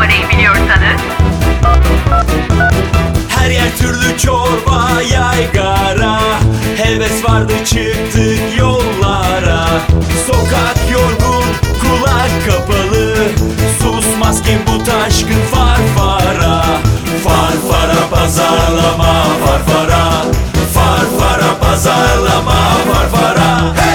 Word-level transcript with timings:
numarayı 0.00 0.28
biliyorsanız. 0.28 1.00
Her 3.28 3.50
yer 3.50 3.76
türlü 3.78 4.18
çorba 4.18 4.88
yaygara. 5.12 6.20
Heves 6.76 7.24
vardı 7.24 7.52
çıktık 7.64 8.58
yollara. 8.58 9.66
Sokak 10.26 10.90
yorgun 10.92 11.44
kulak 11.80 12.30
kapalı. 12.46 13.16
Susmaz 13.82 14.42
ki 14.42 14.58
bu 14.66 14.84
taşkın 14.84 15.40
farfara 15.52 16.64
Farfara 17.24 18.08
pazarlama 18.10 19.24
farfara 19.44 20.24
Farfara 20.74 21.58
pazarlama 21.60 22.56
farfara 22.92 23.74
Hey! 23.76 23.89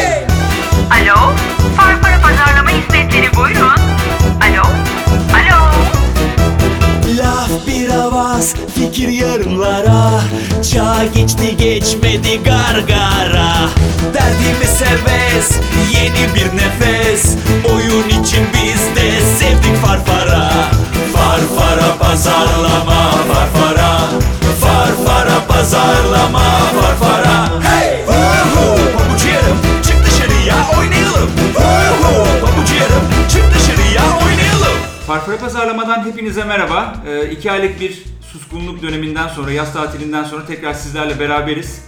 Fikir 8.95 9.09
yarımlara 9.09 10.21
Çağ 10.71 11.05
geçti 11.15 11.57
geçmedi 11.57 12.43
gargara 12.43 13.69
Derdimiz 14.13 14.69
serbest, 14.69 15.53
yeni 15.93 16.35
bir 16.35 16.57
nefes 16.57 17.35
Oyun 17.73 18.09
için 18.09 18.45
biz 18.53 18.95
de 18.95 19.21
sevdik 19.39 19.75
farfara 19.85 20.51
Farfara 21.13 21.97
pazarlama 21.99 23.11
farfara 23.33 23.99
Farfara 24.61 25.45
pazarlama 25.47 26.43
farfara 26.81 27.49
Hey! 27.63 28.05
Huhu! 28.05 28.75
Pabucu 28.97 29.27
yarım, 29.27 29.57
çık 29.83 30.05
dışarıya 30.05 30.55
oynayalım 30.79 31.31
Huhu! 31.53 32.25
Pabucu 32.41 32.73
yarım, 32.73 33.27
çık 33.29 33.43
dışarıya 33.55 34.03
oynayalım 34.25 34.77
Farfara 35.07 35.37
Pazarlama'dan 35.37 36.05
hepinize 36.05 36.43
merhaba. 36.43 36.95
Ee, 37.07 37.31
iki 37.31 37.51
aylık 37.51 37.79
bir 37.79 38.14
suskunluk 38.55 38.81
döneminden 38.81 39.27
sonra, 39.27 39.51
yaz 39.51 39.73
tatilinden 39.73 40.23
sonra 40.23 40.45
tekrar 40.45 40.73
sizlerle 40.73 41.19
beraberiz. 41.19 41.81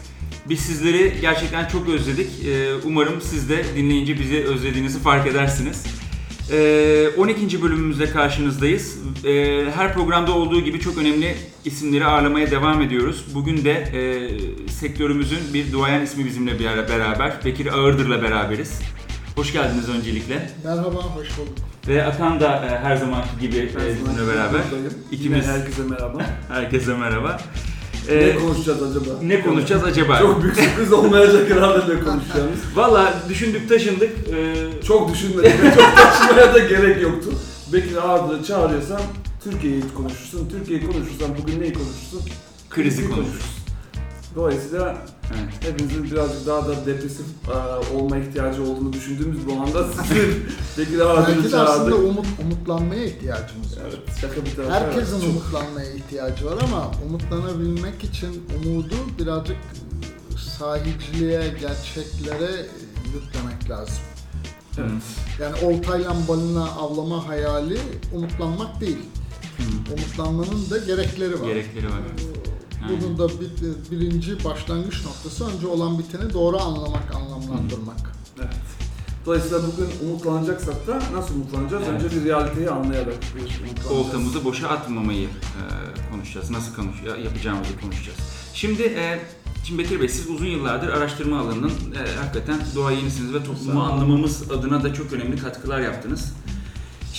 Biz 0.50 0.60
sizleri 0.60 1.14
gerçekten 1.22 1.68
çok 1.68 1.90
özledik. 1.90 2.46
Ee, 2.46 2.76
umarım 2.86 3.22
siz 3.22 3.50
de 3.50 3.66
dinleyince 3.76 4.20
bizi 4.20 4.44
özlediğinizi 4.44 5.00
fark 5.00 5.28
edersiniz. 5.28 5.86
Ee, 6.52 7.10
12. 7.18 7.62
bölümümüzde 7.62 8.10
karşınızdayız. 8.10 8.98
Ee, 9.26 9.66
her 9.76 9.94
programda 9.94 10.32
olduğu 10.32 10.62
gibi 10.62 10.80
çok 10.80 10.98
önemli 10.98 11.36
isimleri 11.66 12.06
ağırlamaya 12.06 12.52
devam 12.52 12.82
ediyoruz. 12.82 13.26
Bugün 13.34 13.66
de 13.66 13.72
e, 13.72 14.70
sektörümüzün 14.70 15.54
bir 15.54 15.72
duayen 15.72 16.02
ismi 16.02 16.26
bizimle 16.26 16.60
beraber. 16.60 17.34
Bekir 17.46 17.78
Ağırdır'la 17.78 18.22
beraberiz. 18.22 18.82
Hoş 19.36 19.54
geldiniz 19.54 19.90
öncelikle. 19.90 20.50
Merhaba, 20.64 20.98
hoş 20.98 21.38
bulduk. 21.38 21.67
Ve 21.88 22.06
Akan 22.06 22.40
da 22.40 22.66
e, 22.66 22.80
her 22.84 22.96
zamanki 22.96 23.30
gibi 23.42 23.58
e, 23.58 23.66
bizimle 23.66 24.34
beraber. 24.34 24.62
İkimiz 25.12 25.46
Yine 25.46 25.54
herkese 25.58 25.82
merhaba. 25.90 26.18
herkese 26.48 26.94
merhaba. 26.94 27.38
ne 28.10 28.14
Ee, 28.16 28.36
konuşacağız 28.36 28.84
acaba? 28.84 29.10
ne 29.24 29.42
konuşacağız 29.42 29.84
acaba? 29.84 30.20
Çok 30.20 30.44
büyük 30.44 30.56
sürpriz 30.56 30.94
olmayacak 30.94 31.50
herhalde 31.52 31.80
ne 31.96 32.00
konuşacağımız. 32.00 32.60
Valla 32.76 33.14
düşündük 33.30 33.70
taşındık. 33.70 34.10
Ee, 34.34 34.56
Çok 34.88 35.14
düşünmedik 35.14 35.52
çok 35.76 35.96
taşımaya 35.96 36.54
da 36.54 36.60
gerek 36.60 37.02
yoktu. 37.02 37.30
Bekir 37.74 37.96
Ağır'ı 37.98 38.44
çağırıyorsam 38.44 39.02
Türkiye'yi 39.44 39.82
konuşursun, 39.98 40.50
Türkiye'yi 40.50 40.86
konuşursan 40.86 41.30
bugün 41.42 41.62
neyi 41.62 41.74
konuşursun? 41.74 42.22
krizi 42.70 43.10
konuşuruz. 43.10 43.57
Dolayısıyla 44.38 44.98
Evet. 45.34 45.54
hepimizin 45.74 46.04
birazcık 46.04 46.48
daha 46.48 46.68
da 46.68 46.86
depresif 46.86 47.26
e, 47.48 47.96
olma 47.96 48.18
ihtiyacı 48.18 48.64
olduğunu 48.64 48.94
düşündüğümüz 48.94 49.48
bu 49.48 49.54
anda 49.54 49.88
sizin 49.92 50.46
Bekir 50.78 51.00
Belki 51.00 51.52
de 51.52 51.58
aslında 51.58 51.96
umut, 51.96 52.26
umutlanmaya 52.44 53.06
ihtiyacımız 53.06 53.78
var. 53.78 53.84
Evet, 53.84 54.18
şaka 54.22 54.46
bir 54.46 54.56
tarafa. 54.56 54.74
Herkesin 54.74 55.16
evet, 55.16 55.30
umutlanmaya 55.30 55.92
ihtiyacı 55.92 56.46
var 56.46 56.58
ama 56.64 56.92
umutlanabilmek 57.08 58.04
için 58.04 58.44
umudu 58.56 58.96
birazcık 59.20 59.58
sahiciliğe, 60.60 61.42
gerçeklere 61.62 62.66
yüklemek 63.06 63.70
lazım. 63.70 64.04
Evet. 64.78 64.92
Yani 65.42 65.56
oltayla 65.66 66.16
balina 66.28 66.72
avlama 66.72 67.28
hayali 67.28 67.80
umutlanmak 68.14 68.82
değil. 68.82 68.98
Umutlanmanın 69.98 70.70
da 70.70 70.78
gerekleri 70.78 71.42
var. 71.42 71.48
Gerekleri 71.48 71.86
var. 71.86 72.02
Bunun 72.90 73.18
da 73.18 73.28
bir, 73.30 73.50
birinci 73.92 74.44
başlangıç 74.44 75.06
noktası 75.06 75.46
önce 75.48 75.68
olan 75.68 76.00
biteni 76.00 76.34
doğru 76.34 76.58
anlamak, 76.62 77.16
anlamlandırmak. 77.16 78.16
Evet. 78.40 78.50
Dolayısıyla 79.26 79.60
bugün 79.68 80.10
umutlanacaksak 80.10 80.88
da 80.88 81.00
nasıl 81.14 81.36
umutlanacağız? 81.36 81.84
Evet. 81.90 82.04
Önce 82.04 82.16
bir 82.16 82.26
realiteyi 82.26 82.70
anlayarak 82.70 83.18
bir. 83.36 83.90
Oltamızı 83.90 84.46
boşa 84.46 84.68
atmamayı 84.70 85.28
e, 85.28 85.62
konuşacağız. 86.12 86.50
Nasıl 86.52 86.76
konuş 86.76 86.96
ya- 87.08 87.18
yapacağımızı 87.18 87.80
konuşacağız. 87.82 88.18
Şimdi 88.54 88.82
e, 88.84 89.20
Şimdi 89.64 89.84
Bekir 89.84 90.02
Bey 90.02 90.10
siz 90.10 90.30
uzun 90.30 90.46
yıllardır 90.46 90.88
araştırma 90.88 91.40
alanının 91.40 91.70
e, 91.70 92.18
hakikaten 92.20 92.60
doğa 92.76 92.92
yenisiniz 92.92 93.34
ve 93.34 93.44
toplumu 93.44 93.84
anlamamız 93.84 94.52
adına 94.52 94.84
da 94.84 94.94
çok 94.94 95.14
önemli 95.14 95.38
katkılar 95.42 95.80
yaptınız. 95.80 96.34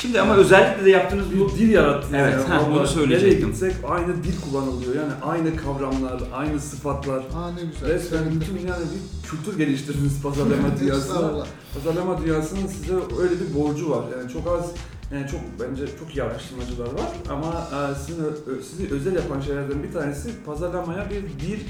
Şimdi 0.00 0.20
ama 0.20 0.36
özellikle 0.36 0.84
de 0.84 0.90
yaptığınız 0.90 1.26
bu 1.38 1.48
bir 1.48 1.54
dil 1.54 1.68
yarattınız. 1.68 2.14
Evet, 2.14 2.32
yani. 2.32 2.44
ha, 2.44 2.62
onu 2.70 2.86
söyleyecektim. 2.86 3.38
Nereye 3.38 3.50
gitsek 3.50 3.74
aynı 3.88 4.24
dil 4.24 4.40
kullanılıyor. 4.40 4.94
Yani 4.94 5.12
aynı 5.22 5.56
kavramlar, 5.56 6.22
aynı 6.32 6.60
sıfatlar. 6.60 7.18
Aa 7.18 7.50
ne 7.50 7.62
güzel. 7.62 7.88
Resmen 7.88 8.18
sevindim. 8.18 8.40
bütün 8.40 8.66
yani 8.66 8.84
bir 8.94 9.28
kültür 9.28 9.58
geliştirdiniz 9.58 10.22
pazarlama 10.22 10.68
dünyasına. 10.80 11.46
Pazarlama 11.74 12.22
dünyasının 12.22 12.66
size 12.66 12.94
öyle 12.94 13.34
bir 13.40 13.54
borcu 13.60 13.90
var. 13.90 14.04
Yani 14.18 14.32
çok 14.32 14.46
az 14.46 14.70
yani 15.12 15.30
çok 15.30 15.40
bence 15.60 15.86
çok 15.98 16.16
iyi 16.16 16.22
araştırmacılar 16.22 16.86
var 16.86 17.10
ama 17.30 17.68
e, 17.72 17.94
sizin 18.06 18.24
sizi 18.70 18.94
özel 18.94 19.14
yapan 19.14 19.40
şeylerden 19.40 19.82
bir 19.82 19.92
tanesi 19.92 20.30
pazarlamaya 20.46 21.10
bir 21.10 21.22
dil, 21.46 21.60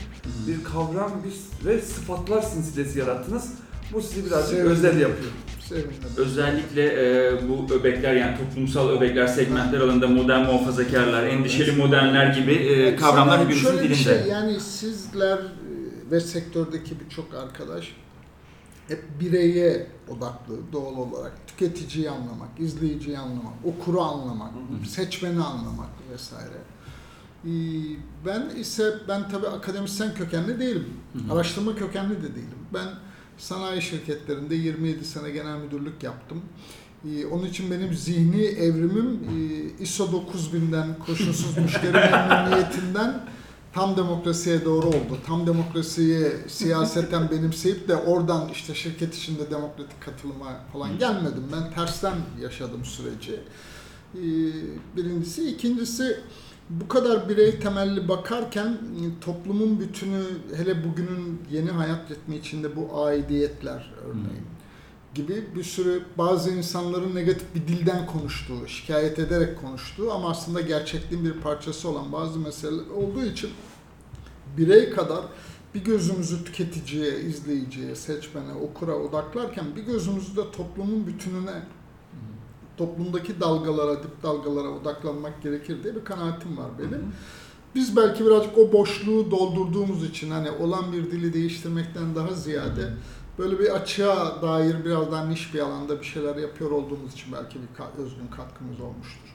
bir 0.46 0.64
kavram, 0.64 1.10
bir 1.24 1.66
ve 1.66 1.80
sıfatlar 1.80 2.42
silsilesi 2.42 2.98
yarattınız. 2.98 3.52
Bu 3.92 4.02
sizi 4.02 4.26
birazcık 4.26 4.58
özel 4.58 5.00
yapıyor. 5.00 5.30
Sevindim. 5.68 5.92
Özellikle 6.16 6.82
e, 6.84 7.32
bu 7.48 7.74
öbekler 7.74 8.14
yani 8.14 8.36
toplumsal 8.38 8.88
öbekler, 8.88 9.26
segmentler 9.26 9.80
alanında 9.80 10.08
modern 10.08 10.44
muhafazakarlar, 10.44 11.26
endişeli 11.26 11.72
modernler 11.72 12.34
gibi 12.34 12.52
e, 12.52 12.96
kavramlar 12.96 13.40
hepimizin 13.40 13.62
şöyle 13.62 13.78
bir 13.78 13.84
dilinde. 13.84 14.02
Şey, 14.02 14.26
yani 14.28 14.60
sizler 14.60 15.38
e, 15.38 15.40
ve 16.10 16.20
sektördeki 16.20 17.00
birçok 17.00 17.34
arkadaş 17.34 17.92
hep 18.88 19.04
bireye 19.20 19.86
odaklı 20.08 20.72
doğal 20.72 20.96
olarak 20.96 21.32
tüketiciyi 21.46 22.10
anlamak, 22.10 22.48
izleyiciyi 22.58 23.18
anlamak, 23.18 23.52
okuru 23.64 24.00
anlamak, 24.00 24.52
seçmeni 24.88 25.42
anlamak 25.44 25.88
vesaire. 26.12 26.58
Ee, 27.44 27.50
Ben 28.26 28.50
ise 28.60 28.94
ben 29.08 29.28
tabii 29.30 29.46
akademisyen 29.46 30.14
kökenli 30.14 30.60
değilim. 30.60 30.86
Araştırma 31.32 31.74
kökenli 31.74 32.16
de 32.16 32.34
değilim. 32.34 32.58
Ben 32.74 32.88
sanayi 33.38 33.82
şirketlerinde 33.82 34.54
27 34.54 35.04
sene 35.04 35.30
genel 35.30 35.58
müdürlük 35.58 36.02
yaptım. 36.02 36.42
Ee, 37.04 37.26
Onun 37.26 37.46
için 37.46 37.70
benim 37.70 37.94
zihni 37.94 38.42
evrimim 38.44 39.06
e, 39.78 39.82
ISO 39.82 40.04
9000'den 40.04 40.98
koşulsuz 41.06 41.56
müşteri 41.62 41.92
memnuniyetinden 41.92 43.24
tam 43.72 43.96
demokrasiye 43.96 44.64
doğru 44.64 44.86
oldu. 44.86 45.18
Tam 45.26 45.46
demokrasiyi 45.46 46.26
siyaseten 46.48 47.30
benimseyip 47.30 47.88
de 47.88 47.96
oradan 47.96 48.48
işte 48.52 48.74
şirket 48.74 49.14
içinde 49.14 49.50
demokratik 49.50 50.00
katılıma 50.00 50.60
falan 50.72 50.98
gelmedim. 50.98 51.42
Ben 51.52 51.74
tersten 51.74 52.14
yaşadım 52.42 52.84
süreci. 52.84 53.40
Ee, 54.14 54.20
Birincisi. 54.96 55.50
ikincisi 55.50 56.20
bu 56.70 56.88
kadar 56.88 57.28
birey 57.28 57.60
temelli 57.60 58.08
bakarken 58.08 58.68
e, 58.68 59.20
toplumun 59.20 59.80
bütünü 59.80 60.22
hele 60.56 60.84
bugünün 60.84 61.42
yeni 61.50 61.70
hayat 61.70 62.10
ritmi 62.10 62.36
içinde 62.36 62.76
bu 62.76 63.04
aidiyetler 63.04 63.94
örneğin 64.04 64.46
gibi 65.14 65.44
bir 65.56 65.64
sürü 65.64 66.02
bazı 66.18 66.50
insanların 66.50 67.14
negatif 67.14 67.54
bir 67.54 67.68
dilden 67.68 68.06
konuştuğu, 68.06 68.68
şikayet 68.68 69.18
ederek 69.18 69.60
konuştuğu 69.60 70.12
ama 70.12 70.30
aslında 70.30 70.60
gerçekliğin 70.60 71.24
bir 71.24 71.32
parçası 71.32 71.88
olan 71.88 72.12
bazı 72.12 72.38
meseleler 72.38 72.90
olduğu 72.90 73.24
için 73.24 73.50
birey 74.56 74.90
kadar 74.90 75.24
bir 75.74 75.84
gözümüzü 75.84 76.44
tüketiciye, 76.44 77.20
izleyiciye, 77.20 77.94
seçmene, 77.94 78.52
okura 78.52 78.94
odaklarken 78.94 79.64
bir 79.76 79.82
gözümüzü 79.82 80.36
de 80.36 80.50
toplumun 80.50 81.06
bütününe, 81.06 81.62
toplumdaki 82.78 83.40
dalgalara, 83.40 84.02
dip 84.02 84.22
dalgalara 84.22 84.68
odaklanmak 84.68 85.42
gerekir 85.42 85.82
diye 85.82 85.96
bir 85.96 86.04
kanaatim 86.04 86.56
var 86.56 86.70
benim. 86.78 87.12
Biz 87.74 87.96
belki 87.96 88.26
birazcık 88.26 88.58
o 88.58 88.72
boşluğu 88.72 89.30
doldurduğumuz 89.30 90.04
için 90.04 90.30
hani 90.30 90.50
olan 90.50 90.92
bir 90.92 91.10
dili 91.10 91.32
değiştirmekten 91.32 92.14
daha 92.14 92.34
ziyade 92.34 92.92
böyle 93.38 93.58
bir 93.58 93.76
açığa 93.76 94.42
dair 94.42 94.84
biraz 94.84 95.12
daha 95.12 95.26
niş 95.26 95.54
bir 95.54 95.60
alanda 95.60 96.00
bir 96.00 96.06
şeyler 96.06 96.36
yapıyor 96.36 96.70
olduğumuz 96.70 97.12
için 97.12 97.32
belki 97.32 97.58
bir 97.58 98.02
özgün 98.04 98.26
katkımız 98.36 98.80
olmuştur. 98.80 99.28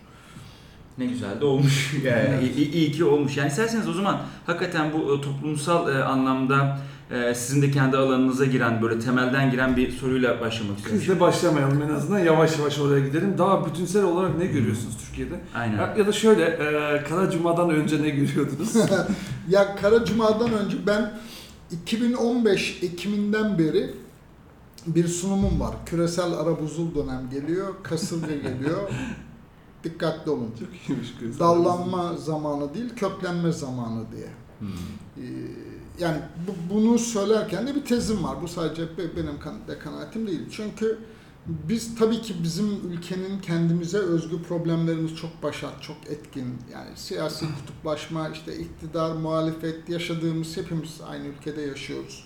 Ne 0.97 1.05
güzel 1.05 1.41
de 1.41 1.45
olmuş. 1.45 1.93
Yani 2.03 2.49
iyi, 2.57 2.71
iyi 2.71 2.91
ki 2.91 3.03
olmuş. 3.03 3.37
Yani 3.37 3.47
isterseniz 3.47 3.89
o 3.89 3.93
zaman 3.93 4.21
hakikaten 4.45 4.93
bu 4.93 5.15
e, 5.15 5.21
toplumsal 5.21 5.95
e, 5.95 6.03
anlamda 6.03 6.79
e, 7.13 7.35
sizin 7.35 7.61
de 7.61 7.71
kendi 7.71 7.97
alanınıza 7.97 8.45
giren 8.45 8.81
böyle 8.81 8.99
temelden 8.99 9.51
giren 9.51 9.77
bir 9.77 9.91
soruyla 9.91 10.41
başlamak 10.41 10.77
istiyorum. 10.77 11.01
Biz 11.01 11.09
de 11.09 11.19
başlamayalım 11.19 11.81
en 11.81 11.89
azından 11.89 12.19
yavaş 12.19 12.59
yavaş 12.59 12.79
oraya 12.79 13.07
gidelim. 13.07 13.35
Daha 13.37 13.65
bütünsel 13.65 14.03
olarak 14.03 14.37
ne 14.37 14.45
görüyorsunuz 14.45 14.97
Türkiye'de? 14.97 15.35
Aynen. 15.55 15.77
Ya, 15.77 15.95
ya 15.97 16.07
da 16.07 16.11
şöyle, 16.11 16.45
e, 16.45 17.03
Kara 17.09 17.31
Cuma'dan 17.31 17.69
önce 17.69 18.01
ne 18.01 18.09
görüyordunuz? 18.09 18.75
Ya 19.49 19.75
Kara 19.75 20.05
Cuma'dan 20.05 20.53
önce 20.53 20.77
ben 20.87 21.13
2015 21.71 22.83
Ekim'inden 22.83 23.59
beri 23.59 23.93
bir 24.87 25.07
sunumum 25.07 25.59
var. 25.59 25.75
Küresel 25.85 26.33
ara 26.33 26.61
buzul 26.61 26.95
dönem 26.95 27.29
geliyor, 27.31 27.73
kasırga 27.83 28.35
geliyor. 28.35 28.89
Dikkatli 29.83 30.31
olun. 30.31 30.51
Çok 30.59 30.89
iyiymiş. 30.89 31.39
Dallanma 31.39 32.13
zamanı 32.13 32.73
değil, 32.73 32.89
köklenme 32.95 33.51
zamanı 33.51 34.03
diye. 34.11 34.27
Hmm. 34.59 34.69
Ee, 35.17 35.82
yani 35.99 36.17
bu- 36.47 36.73
bunu 36.73 36.99
söylerken 36.99 37.67
de 37.67 37.75
bir 37.75 37.85
tezim 37.85 38.23
var. 38.23 38.37
Bu 38.41 38.47
sadece 38.47 38.83
be- 38.97 39.15
benim 39.15 39.67
de 39.67 39.79
kanaatim 39.79 40.27
değil. 40.27 40.41
Çünkü 40.51 40.97
biz 41.47 41.95
tabii 41.99 42.21
ki 42.21 42.33
bizim 42.43 42.91
ülkenin 42.91 43.39
kendimize 43.39 43.97
özgü 43.97 44.43
problemlerimiz 44.43 45.15
çok 45.15 45.43
başat, 45.43 45.81
çok 45.81 45.97
etkin. 46.09 46.45
Yani 46.73 46.89
siyasi 46.95 47.45
kutuplaşma, 47.59 48.29
işte 48.29 48.57
iktidar, 48.57 49.15
muhalefet 49.15 49.89
yaşadığımız 49.89 50.57
hepimiz 50.57 51.01
aynı 51.07 51.27
ülkede 51.27 51.61
yaşıyoruz. 51.61 52.25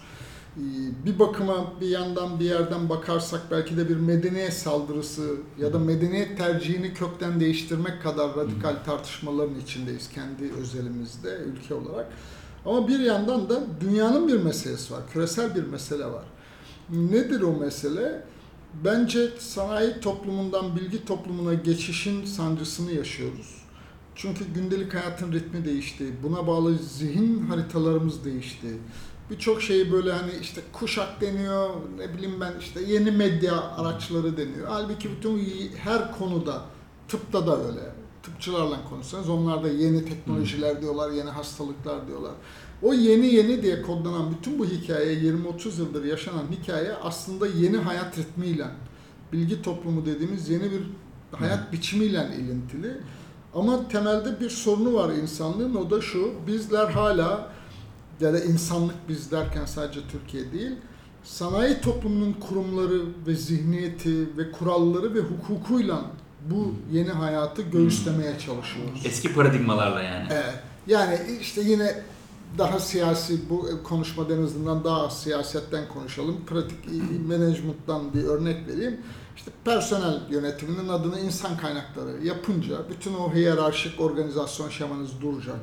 Ee, 0.58 0.62
Bir 1.06 1.20
bakıma 1.20 1.74
bir 1.82 1.88
yandan 1.90 2.40
bir 2.40 2.46
yerden 2.46 2.90
bakarsak 2.90 3.42
belki 3.52 3.78
de 3.78 3.90
bir 3.90 3.96
medeniyet 3.98 4.54
saldırısı 4.54 5.36
ya 5.60 5.74
da 5.74 5.80
medeniyet 5.80 6.38
tercihini 6.38 6.94
kökten 6.94 7.40
değiştirmek 7.40 8.04
kadar 8.04 8.36
radikal 8.36 8.76
tartışmaların 8.86 9.60
içindeyiz 9.60 10.10
kendi 10.10 10.52
özelimizde 10.62 11.38
ülke 11.38 11.74
olarak. 11.74 12.08
Ama 12.66 12.88
bir 12.88 13.00
yandan 13.00 13.50
da 13.50 13.64
dünyanın 13.82 14.28
bir 14.28 14.44
meselesi 14.44 14.94
var, 14.94 15.02
küresel 15.14 15.56
bir 15.56 15.64
mesele 15.64 16.06
var. 16.06 16.26
Nedir 16.90 17.42
o 17.42 17.54
mesele? 17.54 18.24
Bence 18.86 19.30
sanayi 19.40 20.00
toplumundan 20.00 20.76
bilgi 20.76 21.06
toplumuna 21.06 21.54
geçişin 21.54 22.26
sancısını 22.26 22.92
yaşıyoruz. 22.92 23.56
Çünkü 24.16 24.46
gündelik 24.46 24.94
hayatın 24.94 25.32
ritmi 25.32 25.66
değişti. 25.66 26.06
Buna 26.24 26.48
bağlı 26.48 26.76
zihin 26.78 27.48
haritalarımız 27.48 28.26
değişti. 28.26 28.68
Birçok 29.30 29.62
şeyi 29.62 29.92
böyle 29.92 30.12
hani 30.12 30.32
işte 30.42 30.62
kuşak 30.74 31.22
deniyor, 31.22 31.70
ne 31.98 32.14
bileyim 32.14 32.42
ben 32.42 32.54
işte 32.60 32.82
yeni 32.82 33.12
medya 33.12 33.62
araçları 33.62 34.38
deniyor. 34.38 34.68
Halbuki 34.68 35.10
bütün 35.12 35.38
her 35.78 36.12
konuda, 36.12 36.62
tıpta 37.08 37.48
da 37.48 37.68
öyle. 37.68 37.97
Tıpçılarla 38.28 38.78
konuşsanız 38.90 39.30
onlar 39.30 39.64
da 39.64 39.68
yeni 39.68 40.06
teknolojiler 40.06 40.82
diyorlar, 40.82 41.12
yeni 41.12 41.30
hastalıklar 41.30 42.08
diyorlar. 42.08 42.32
O 42.82 42.94
yeni 42.94 43.28
yeni 43.28 43.64
diye 43.64 43.82
kodlanan 43.82 44.32
bütün 44.32 44.60
bu 44.60 44.66
hikaye, 44.66 45.16
20-30 45.16 45.80
yıldır 45.80 46.06
yaşanan 46.06 46.44
hikaye 46.52 46.94
aslında 46.94 47.48
yeni 47.48 47.78
hayat 47.78 48.18
ritmiyle, 48.18 48.68
bilgi 49.34 49.62
toplumu 49.62 50.06
dediğimiz 50.06 50.50
yeni 50.50 50.72
bir 50.72 50.82
hayat 51.32 51.74
biçimiyle 51.74 52.30
ilintili. 52.40 52.98
Ama 53.56 53.88
temelde 53.88 54.40
bir 54.40 54.50
sorunu 54.50 54.94
var 54.94 55.14
insanlığın, 55.14 55.76
o 55.76 55.90
da 55.90 56.02
şu, 56.02 56.32
bizler 56.48 56.88
hala 56.88 57.52
ya 58.20 58.34
da 58.34 58.40
insanlık 58.40 58.96
biz 59.10 59.32
derken 59.32 59.66
sadece 59.66 60.00
Türkiye 60.12 60.52
değil, 60.52 60.72
sanayi 61.24 61.82
toplumunun 61.82 62.34
kurumları 62.34 63.02
ve 63.28 63.36
zihniyeti 63.36 64.38
ve 64.38 64.52
kuralları 64.52 65.14
ve 65.14 65.20
hukukuyla 65.20 66.02
bu 66.52 66.74
yeni 66.92 67.10
hayatı 67.10 67.62
göğüslemeye 67.62 68.40
çalışıyoruz. 68.40 69.02
Eski 69.06 69.34
paradigmalarla 69.34 70.04
yani. 70.04 70.28
Evet. 70.32 70.54
Yani 70.88 71.20
işte 71.42 71.62
yine 71.62 71.96
daha 72.58 72.80
siyasi 72.80 73.50
bu 73.50 73.70
konuşma 73.84 74.26
en 74.32 74.44
azından 74.44 74.84
daha 74.84 75.10
siyasetten 75.10 75.88
konuşalım. 75.88 76.38
Pratik 76.46 76.78
management'tan 77.28 78.14
bir 78.14 78.24
örnek 78.24 78.68
vereyim. 78.68 78.98
İşte 79.36 79.52
personel 79.66 80.20
yönetiminin 80.30 80.88
adını 80.88 81.20
insan 81.20 81.58
kaynakları 81.58 82.26
yapınca 82.26 82.78
bütün 82.90 83.14
o 83.14 83.34
hiyerarşik 83.34 84.02
organizasyon 84.02 84.70
şemanız 84.70 85.22
duracak. 85.22 85.60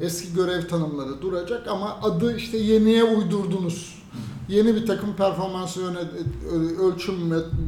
Eski 0.00 0.34
görev 0.34 0.68
tanımları 0.68 1.22
duracak 1.22 1.68
ama 1.68 1.98
adı 2.02 2.36
işte 2.36 2.58
yeniye 2.58 3.04
uydurdunuz. 3.04 3.98
Yeni 4.48 4.74
bir 4.74 4.86
takım 4.86 5.16
performans 5.16 5.76
ölçüm 6.80 7.14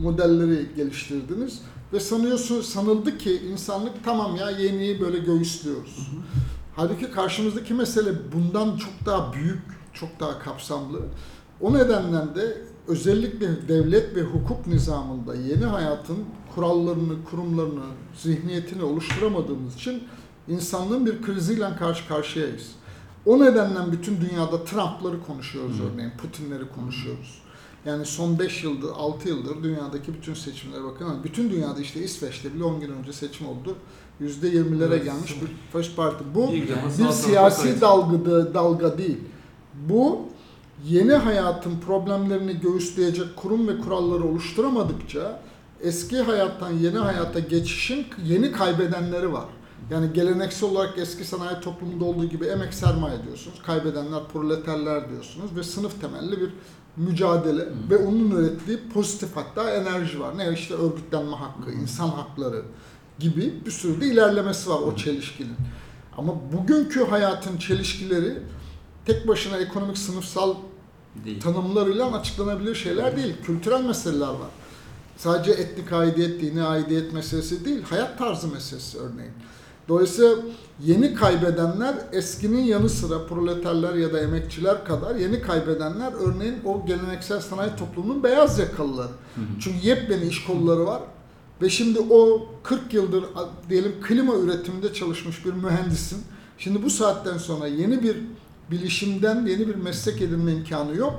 modelleri 0.02 0.66
geliştirdiniz 0.76 1.60
ve 1.92 2.00
sanıyorsun 2.00 2.60
sanıldı 2.62 3.18
ki 3.18 3.42
insanlık 3.52 4.04
tamam 4.04 4.36
ya 4.36 4.50
yeniyi 4.50 5.00
böyle 5.00 5.18
göğüslüyoruz. 5.18 6.10
Halbuki 6.76 7.10
karşımızdaki 7.10 7.74
mesele 7.74 8.10
bundan 8.32 8.76
çok 8.76 8.92
daha 9.06 9.32
büyük, 9.32 9.62
çok 9.92 10.20
daha 10.20 10.38
kapsamlı. 10.38 11.00
O 11.60 11.74
nedenle 11.74 12.34
de 12.34 12.62
özellikle 12.88 13.68
devlet 13.68 14.16
ve 14.16 14.22
hukuk 14.22 14.66
nizamında 14.66 15.34
yeni 15.34 15.64
hayatın 15.64 16.18
kurallarını, 16.54 17.24
kurumlarını, 17.30 17.84
zihniyetini 18.14 18.82
oluşturamadığımız 18.82 19.74
için 19.74 20.02
insanlığın 20.48 21.06
bir 21.06 21.22
kriziyle 21.22 21.76
karşı 21.76 22.08
karşıyayız. 22.08 22.70
O 23.26 23.40
nedenle 23.40 23.92
bütün 23.92 24.20
dünyada 24.20 24.64
Trump'ları 24.64 25.22
konuşuyoruz 25.26 25.80
örneğin, 25.80 26.10
Putin'leri 26.10 26.68
konuşuyoruz. 26.68 27.39
Yani 27.86 28.06
son 28.06 28.38
5 28.38 28.64
yıldır, 28.64 28.90
6 28.96 29.28
yıldır 29.28 29.62
dünyadaki 29.62 30.14
bütün 30.14 30.34
seçimlere 30.34 30.84
bakın. 30.84 31.04
Ama 31.04 31.24
Bütün 31.24 31.50
dünyada 31.50 31.80
işte 31.80 32.02
İsveç'te 32.02 32.54
bile 32.54 32.64
10 32.64 32.80
gün 32.80 32.92
önce 32.92 33.12
seçim 33.12 33.46
oldu. 33.46 33.76
%20'lere 34.22 34.84
Evet. 34.86 35.04
gelmiş 35.04 35.42
bir 35.42 35.48
faşist 35.72 35.96
parti. 35.96 36.24
Bu 36.34 36.52
bir 36.52 37.10
siyasi 37.12 37.80
dalga, 37.80 38.54
dalga 38.54 38.98
değil. 38.98 39.18
Bu 39.88 40.18
yeni 40.88 41.12
hayatın 41.12 41.72
problemlerini 41.86 42.60
göğüsleyecek 42.60 43.36
kurum 43.36 43.68
ve 43.68 43.78
kuralları 43.78 44.24
oluşturamadıkça 44.24 45.40
eski 45.80 46.18
hayattan 46.18 46.70
yeni 46.72 46.98
hayata 46.98 47.38
geçişin 47.40 48.06
yeni 48.24 48.52
kaybedenleri 48.52 49.32
var. 49.32 49.46
Yani 49.90 50.12
geleneksel 50.12 50.70
olarak 50.70 50.98
eski 50.98 51.24
sanayi 51.24 51.60
toplumunda 51.60 52.04
olduğu 52.04 52.24
gibi 52.24 52.46
emek 52.46 52.74
sermaye 52.74 53.24
diyorsunuz. 53.24 53.62
Kaybedenler 53.62 54.28
proleterler 54.32 55.10
diyorsunuz 55.10 55.56
ve 55.56 55.62
sınıf 55.62 56.00
temelli 56.00 56.40
bir 56.40 56.50
mücadele 56.96 57.68
ve 57.90 57.96
onun 57.96 58.30
ürettiği 58.30 58.78
pozitif 58.94 59.36
hatta 59.36 59.70
enerji 59.70 60.20
var. 60.20 60.38
Ne 60.38 60.52
işte 60.52 60.74
örgütlenme 60.74 61.36
hakkı, 61.36 61.72
insan 61.72 62.08
hakları 62.08 62.62
gibi 63.18 63.54
bir 63.66 63.70
sürü 63.70 64.00
de 64.00 64.06
ilerlemesi 64.06 64.70
var 64.70 64.78
o 64.78 64.96
çelişkinin. 64.96 65.56
Ama 66.16 66.34
bugünkü 66.52 67.04
hayatın 67.04 67.56
çelişkileri 67.56 68.38
tek 69.06 69.28
başına 69.28 69.56
ekonomik 69.56 69.98
sınıfsal 69.98 70.54
Değil. 71.24 71.40
tanımlarıyla 71.40 72.12
açıklanabilir 72.12 72.74
şeyler 72.74 73.16
değil. 73.16 73.34
Kültürel 73.44 73.84
meseleler 73.84 74.26
var. 74.26 74.50
Sadece 75.16 75.50
etnik 75.50 75.92
aidiyet, 75.92 76.40
dini 76.40 76.62
aidiyet 76.62 77.12
meselesi 77.12 77.64
değil, 77.64 77.82
hayat 77.82 78.18
tarzı 78.18 78.48
meselesi 78.48 78.98
örneğin. 78.98 79.32
Dolayısıyla 79.90 80.36
yeni 80.84 81.14
kaybedenler 81.14 81.94
eskinin 82.12 82.62
yanı 82.62 82.88
sıra 82.88 83.26
proleterler 83.26 83.94
ya 83.94 84.12
da 84.12 84.20
emekçiler 84.20 84.84
kadar 84.84 85.14
yeni 85.14 85.42
kaybedenler 85.42 86.12
örneğin 86.12 86.54
o 86.64 86.86
geleneksel 86.86 87.40
sanayi 87.40 87.70
toplumunun 87.76 88.22
beyaz 88.22 88.58
yakalıları. 88.58 89.12
Çünkü 89.60 89.86
yepyeni 89.86 90.26
iş 90.26 90.44
kolları 90.44 90.86
var 90.86 91.00
ve 91.62 91.68
şimdi 91.68 92.00
o 92.10 92.46
40 92.62 92.94
yıldır 92.94 93.24
diyelim 93.70 93.92
klima 94.02 94.34
üretiminde 94.34 94.92
çalışmış 94.92 95.46
bir 95.46 95.52
mühendisin. 95.52 96.22
Şimdi 96.58 96.82
bu 96.82 96.90
saatten 96.90 97.38
sonra 97.38 97.66
yeni 97.66 98.02
bir 98.02 98.16
bilişimden 98.70 99.46
yeni 99.46 99.68
bir 99.68 99.74
meslek 99.74 100.22
edinme 100.22 100.52
imkanı 100.52 100.96
yok. 100.96 101.14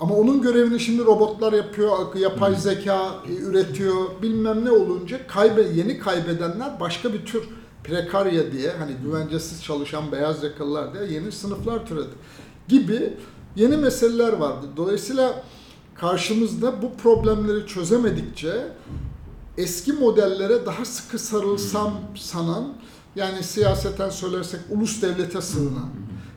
Ama 0.00 0.14
onun 0.14 0.42
görevini 0.42 0.80
şimdi 0.80 1.04
robotlar 1.04 1.52
yapıyor, 1.52 2.16
yapay 2.16 2.54
zeka 2.54 3.14
e, 3.28 3.34
üretiyor, 3.34 4.22
bilmem 4.22 4.64
ne 4.64 4.70
olunca 4.70 5.26
kaybe, 5.26 5.62
yeni 5.62 5.98
kaybedenler 5.98 6.80
başka 6.80 7.12
bir 7.12 7.26
tür 7.26 7.42
prekarya 7.90 8.52
diye 8.52 8.70
hani 8.70 8.92
güvencesiz 9.04 9.62
çalışan 9.64 10.12
beyaz 10.12 10.42
yakalılar 10.42 10.94
diye 10.94 11.12
yeni 11.12 11.32
sınıflar 11.32 11.86
türedi 11.86 12.14
gibi 12.68 13.16
yeni 13.56 13.76
meseleler 13.76 14.32
vardı. 14.32 14.66
Dolayısıyla 14.76 15.42
karşımızda 15.94 16.82
bu 16.82 16.96
problemleri 16.96 17.66
çözemedikçe 17.66 18.68
eski 19.58 19.92
modellere 19.92 20.66
daha 20.66 20.84
sıkı 20.84 21.18
sarılsam 21.18 22.00
sanan 22.16 22.74
yani 23.16 23.42
siyaseten 23.42 24.10
söylersek 24.10 24.60
ulus 24.70 25.02
devlete 25.02 25.40
sığınan 25.40 25.90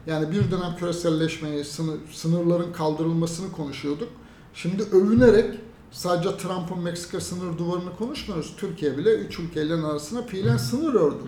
yani 0.08 0.32
bir 0.32 0.52
dönem 0.52 0.76
küreselleşmeyi, 0.80 1.66
sınır, 1.66 1.98
sınırların 2.12 2.74
kaldırılmasını 2.74 3.52
konuşuyorduk. 3.52 4.10
Şimdi 4.54 4.84
övünerek 4.84 5.60
sadece 5.94 6.38
Trump'ın 6.38 6.80
Meksika 6.80 7.20
sınır 7.22 7.58
duvarını 7.58 7.96
konuşmuyoruz. 7.98 8.54
Türkiye 8.58 8.98
bile 8.98 9.14
üç 9.16 9.40
ülkeyle 9.40 9.74
arasına 9.74 10.22
fiilen 10.22 10.58
sınır 10.58 10.94
ördü. 10.94 11.24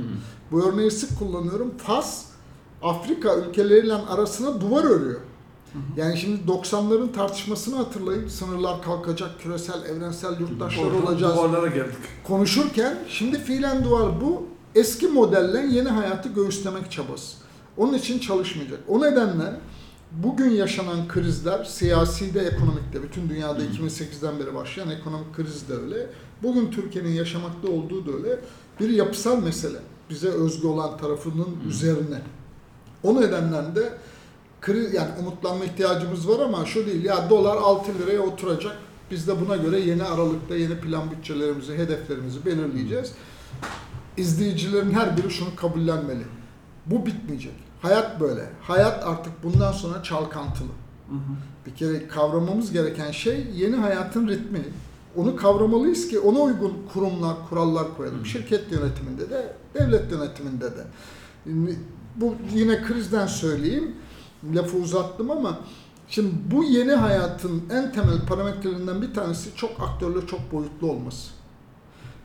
Bu 0.52 0.70
örneği 0.70 0.92
sık 0.92 1.20
kullanıyorum. 1.20 1.74
Fas, 1.78 2.26
Afrika 2.84 3.36
ülkeleriyle 3.36 3.94
arasına 3.94 4.62
duvar 4.62 4.84
örüyor. 4.84 5.20
Yani 5.98 6.18
şimdi 6.18 6.52
90'ların 6.52 7.12
tartışmasını 7.12 7.76
hatırlayın. 7.76 8.28
Sınırlar 8.28 8.82
kalkacak, 8.82 9.30
küresel, 9.40 9.86
evrensel 9.86 10.40
yurttaşlar 10.40 10.84
Oradan 10.86 11.06
olacağız 11.06 11.36
duvarlara 11.36 11.68
geldik. 11.68 11.96
konuşurken 12.28 12.98
şimdi 13.10 13.40
fiilen 13.40 13.84
duvar 13.84 14.22
bu 14.22 14.44
eski 14.76 15.08
modelle 15.08 15.76
yeni 15.76 15.90
hayatı 15.90 16.30
göğüslemek 16.30 16.92
çabası. 16.92 17.38
Onun 17.78 17.94
için 17.94 18.20
çalışmayacak. 18.20 18.80
O 18.88 19.02
nedenle 19.02 19.60
bugün 20.12 20.50
yaşanan 20.50 21.08
krizler 21.08 21.64
siyasi 21.64 22.34
de 22.34 22.40
ekonomik 22.40 22.94
de 22.94 23.04
bütün 23.04 23.30
dünyada 23.30 23.64
2008'den 23.64 24.40
beri 24.40 24.56
başlayan 24.56 24.90
ekonomik 24.90 25.36
kriz 25.36 25.70
de 25.70 25.74
öyle. 25.74 26.10
Bugün 26.44 26.72
Türkiye'nin 26.72 27.10
yaşamakta 27.10 27.68
olduğu 27.68 28.06
da 28.06 28.12
öyle. 28.12 28.40
Bir 28.80 28.90
yapısal 28.90 29.44
mesele. 29.44 29.78
Bize 30.10 30.28
özgü 30.28 30.68
olan 30.68 30.98
tarafının 30.98 31.58
üzerine. 31.68 32.22
O 33.04 33.22
nedenden 33.22 33.76
de 33.76 33.94
kriz 34.62 34.94
yani 34.94 35.10
umutlanma 35.20 35.66
ihtiyacımız 35.66 36.30
var 36.30 36.40
ama 36.40 36.66
şu 36.66 36.86
değil 36.86 37.04
ya 37.04 37.30
dolar 37.30 37.58
6 37.58 37.92
liraya 38.00 38.20
oturacak. 38.20 38.78
Biz 39.12 39.28
de 39.28 39.42
buna 39.42 39.56
göre 39.56 39.80
yeni 39.80 40.04
aralıkta 40.04 40.56
yeni 40.56 40.80
plan 40.80 41.12
bütçelerimizi, 41.12 41.78
hedeflerimizi 41.78 42.46
belirleyeceğiz. 42.46 43.12
İzleyicilerin 44.18 44.92
her 44.92 45.18
biri 45.18 45.32
şunu 45.32 45.56
kabullenmeli. 45.56 46.24
Bu 46.86 47.06
bitmeyecek. 47.06 47.65
Hayat 47.86 48.20
böyle. 48.20 48.50
Hayat 48.62 49.04
artık 49.04 49.44
bundan 49.44 49.72
sonra 49.72 50.04
çalkantılı. 50.04 50.68
Bir 51.66 51.76
kere 51.76 52.08
kavramamız 52.08 52.72
gereken 52.72 53.12
şey 53.12 53.48
yeni 53.56 53.76
hayatın 53.76 54.28
ritmi. 54.28 54.62
Onu 55.16 55.36
kavramalıyız 55.36 56.08
ki 56.08 56.20
ona 56.20 56.40
uygun 56.40 56.74
kurumlar, 56.94 57.36
kurallar 57.50 57.98
koyalım. 57.98 58.26
Şirket 58.26 58.72
yönetiminde 58.72 59.30
de, 59.30 59.54
devlet 59.74 60.12
yönetiminde 60.12 60.66
de. 60.66 60.86
Bu 62.16 62.36
yine 62.54 62.84
krizden 62.84 63.28
söyleyeyim. 63.28 63.96
Lafı 64.54 64.78
uzattım 64.78 65.32
ama 65.32 65.60
şimdi 66.08 66.32
bu 66.52 66.64
yeni 66.64 66.92
hayatın 66.92 67.64
en 67.72 67.92
temel 67.92 68.26
parametrelerinden 68.28 69.02
bir 69.02 69.14
tanesi 69.14 69.56
çok 69.56 69.72
aktörlü, 69.82 70.28
çok 70.28 70.52
boyutlu 70.52 70.92
olması. 70.92 71.32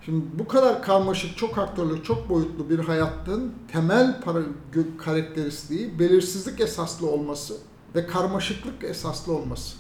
Şimdi 0.05 0.25
bu 0.39 0.49
kadar 0.49 0.83
karmaşık, 0.83 1.37
çok 1.37 1.59
aktörlü, 1.59 2.03
çok 2.03 2.29
boyutlu 2.29 2.71
bir 2.71 2.79
hayatın 2.79 3.53
temel 3.73 4.21
para, 4.21 4.39
karakteristiği 4.99 5.99
belirsizlik 5.99 6.61
esaslı 6.61 7.11
olması 7.11 7.57
ve 7.95 8.07
karmaşıklık 8.07 8.85
esaslı 8.85 9.33
olması. 9.33 9.77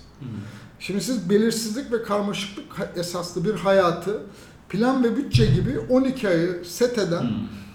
Şimdi 0.79 1.00
siz 1.00 1.31
belirsizlik 1.31 1.93
ve 1.93 2.03
karmaşıklık 2.03 2.91
esaslı 2.97 3.45
bir 3.45 3.55
hayatı 3.55 4.23
plan 4.69 5.05
ve 5.05 5.17
bütçe 5.17 5.47
gibi 5.47 5.79
12 5.79 6.29
ayı 6.29 6.65
set 6.65 6.99
eden 6.99 7.33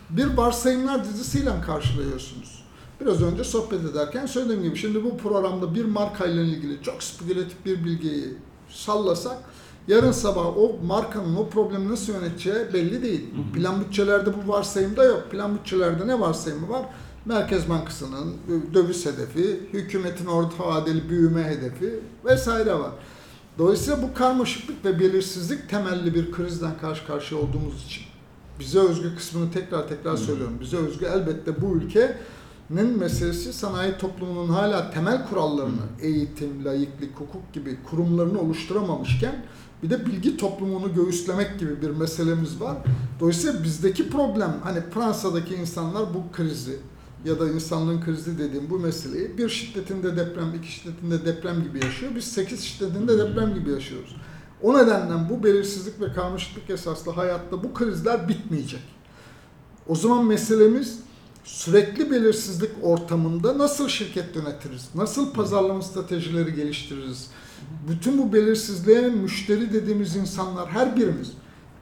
bir 0.10 0.26
varsayımlar 0.38 1.04
dizisiyle 1.04 1.62
karşılıyorsunuz. 1.66 2.66
Biraz 3.02 3.22
önce 3.22 3.44
sohbet 3.44 3.86
ederken 3.86 4.26
söylediğim 4.26 4.64
gibi 4.64 4.78
şimdi 4.78 5.04
bu 5.04 5.18
programda 5.18 5.76
bir 5.76 5.86
markayla 5.86 6.44
ilgili 6.44 6.84
çok 6.84 7.04
spekülatif 7.04 7.66
bir 7.66 7.84
bilgiyi 7.84 8.38
sallasak 8.70 9.38
yarın 9.88 10.12
sabah 10.12 10.58
o 10.58 10.76
markanın 10.86 11.36
o 11.36 11.50
problemi 11.50 11.92
nasıl 11.92 12.14
yöneteceği 12.14 12.74
belli 12.74 13.04
değil. 13.04 13.26
Plan 13.54 13.82
bütçelerde 13.82 14.30
bu 14.34 14.52
varsayımda 14.52 15.04
yok. 15.04 15.32
Plan 15.32 15.58
bütçelerde 15.58 16.08
ne 16.08 16.20
varsayımı 16.20 16.70
var? 16.70 16.86
Merkez 17.26 17.70
Bankası'nın 17.70 18.34
döviz 18.74 19.06
hedefi, 19.06 19.60
hükümetin 19.74 20.26
orta 20.26 20.68
vadeli 20.68 21.10
büyüme 21.10 21.44
hedefi 21.44 22.00
vesaire 22.26 22.74
var. 22.74 22.92
Dolayısıyla 23.58 24.04
bu 24.04 24.14
karmaşıklık 24.14 24.86
ve 24.86 25.00
belirsizlik 25.00 25.70
temelli 25.70 26.16
bir 26.16 26.32
krizden 26.32 26.78
karşı 26.82 27.08
karşıya 27.08 27.42
olduğumuz 27.42 27.86
için 27.86 28.04
bize 28.60 28.80
özgü 28.80 29.16
kısmını 29.16 29.52
tekrar 29.52 29.88
tekrar 29.88 30.18
söylüyorum. 30.18 30.58
Bize 30.62 30.78
özgü 30.78 31.06
elbette 31.06 31.62
bu 31.62 31.76
ülkenin 31.76 33.00
meselesi 33.00 33.54
sanayi 33.54 33.98
toplumunun 33.98 34.50
hala 34.50 34.92
temel 34.92 35.30
kurallarını, 35.30 35.82
eğitim, 36.02 36.66
layıklık, 36.66 37.16
hukuk 37.16 37.54
gibi 37.54 37.78
kurumlarını 37.90 38.42
oluşturamamışken 38.42 39.46
bir 39.86 39.90
de 39.90 40.06
bilgi 40.06 40.38
toplumunu 40.38 40.94
göğüslemek 40.94 41.60
gibi 41.60 41.82
bir 41.82 41.90
meselemiz 41.90 42.62
var. 42.62 42.78
Dolayısıyla 43.20 43.64
bizdeki 43.64 44.10
problem 44.10 44.60
hani 44.64 44.80
Fransa'daki 44.94 45.56
insanlar 45.56 46.14
bu 46.14 46.36
krizi 46.36 46.78
ya 47.26 47.40
da 47.40 47.50
insanlığın 47.50 48.02
krizi 48.02 48.38
dediğim 48.38 48.70
bu 48.70 48.80
meseleyi 48.80 49.38
bir 49.38 49.50
şiddetinde 49.50 50.18
deprem, 50.18 50.54
iki 50.54 50.72
şiddetinde 50.72 51.26
deprem 51.26 51.64
gibi 51.64 51.86
yaşıyor. 51.86 52.12
Biz 52.16 52.24
sekiz 52.24 52.64
şiddetinde 52.64 53.18
deprem 53.18 53.54
gibi 53.54 53.70
yaşıyoruz. 53.72 54.16
O 54.62 54.78
nedenden 54.78 55.30
bu 55.30 55.44
belirsizlik 55.44 56.02
ve 56.02 56.14
karmaşıklık 56.14 56.70
esaslı 56.70 57.12
hayatta 57.12 57.64
bu 57.64 57.74
krizler 57.74 58.30
bitmeyecek. 58.30 58.84
O 59.88 59.96
zaman 59.96 60.26
meselemiz 60.26 61.00
sürekli 61.44 62.12
belirsizlik 62.12 62.72
ortamında 62.82 63.58
nasıl 63.58 63.88
şirket 63.88 64.36
yönetiriz? 64.36 64.90
Nasıl 64.96 65.34
pazarlama 65.34 65.82
stratejileri 65.82 66.56
geliştiririz? 66.56 67.28
Bütün 67.90 68.18
bu 68.18 68.34
belirsizliğe 68.34 69.02
müşteri 69.02 69.74
dediğimiz 69.74 70.16
insanlar 70.16 70.70
her 70.70 70.96
birimiz 70.96 71.32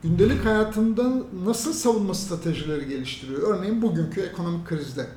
gündelik 0.04 0.46
hayatında 0.46 1.04
nasıl 1.46 1.74
savunma 1.74 2.14
stratejileri 2.14 2.90
geliştiriyor? 2.90 3.42
Örneğin 3.42 3.82
bugünkü 3.82 4.22
ekonomik 4.22 4.68
krizde. 4.68 5.08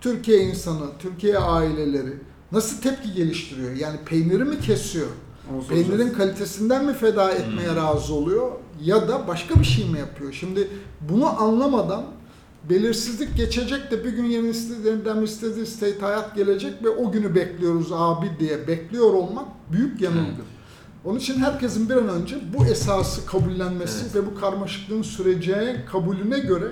Türkiye 0.00 0.38
insanı, 0.38 0.84
Türkiye 0.98 1.38
aileleri 1.38 2.14
nasıl 2.52 2.80
tepki 2.80 3.12
geliştiriyor? 3.12 3.76
Yani 3.76 3.98
peyniri 4.06 4.44
mi 4.44 4.60
kesiyor? 4.60 5.06
Soracağız. 5.48 5.68
Peynirin 5.68 6.10
kalitesinden 6.10 6.84
mi 6.84 6.94
feda 6.94 7.30
etmeye 7.30 7.76
razı 7.76 8.14
oluyor 8.14 8.50
ya 8.82 9.08
da 9.08 9.28
başka 9.28 9.60
bir 9.60 9.64
şey 9.64 9.88
mi 9.88 9.98
yapıyor? 9.98 10.32
Şimdi 10.32 10.68
bunu 11.10 11.42
anlamadan 11.42 12.04
belirsizlik 12.70 13.36
geçecek 13.36 13.90
de 13.90 14.04
bir 14.04 14.10
gün 14.12 14.24
yeni 14.24 14.48
istediğinden 14.48 15.22
istediği 15.22 15.66
state 15.66 16.00
hayat 16.00 16.36
gelecek 16.36 16.84
ve 16.84 16.88
o 16.88 17.12
günü 17.12 17.34
bekliyoruz 17.34 17.88
abi 17.92 18.30
diye 18.40 18.68
bekliyor 18.68 19.14
olmak 19.14 19.46
büyük 19.72 20.00
yanılgı. 20.00 20.42
Onun 21.04 21.18
için 21.18 21.38
herkesin 21.40 21.88
bir 21.88 21.94
an 21.94 22.08
önce 22.08 22.36
bu 22.58 22.64
esası 22.66 23.26
kabullenmesi 23.26 23.98
Evet. 24.04 24.14
ve 24.16 24.26
bu 24.26 24.40
karmaşıklığın 24.40 25.02
süreceği 25.02 25.76
kabulüne 25.92 26.38
göre 26.38 26.68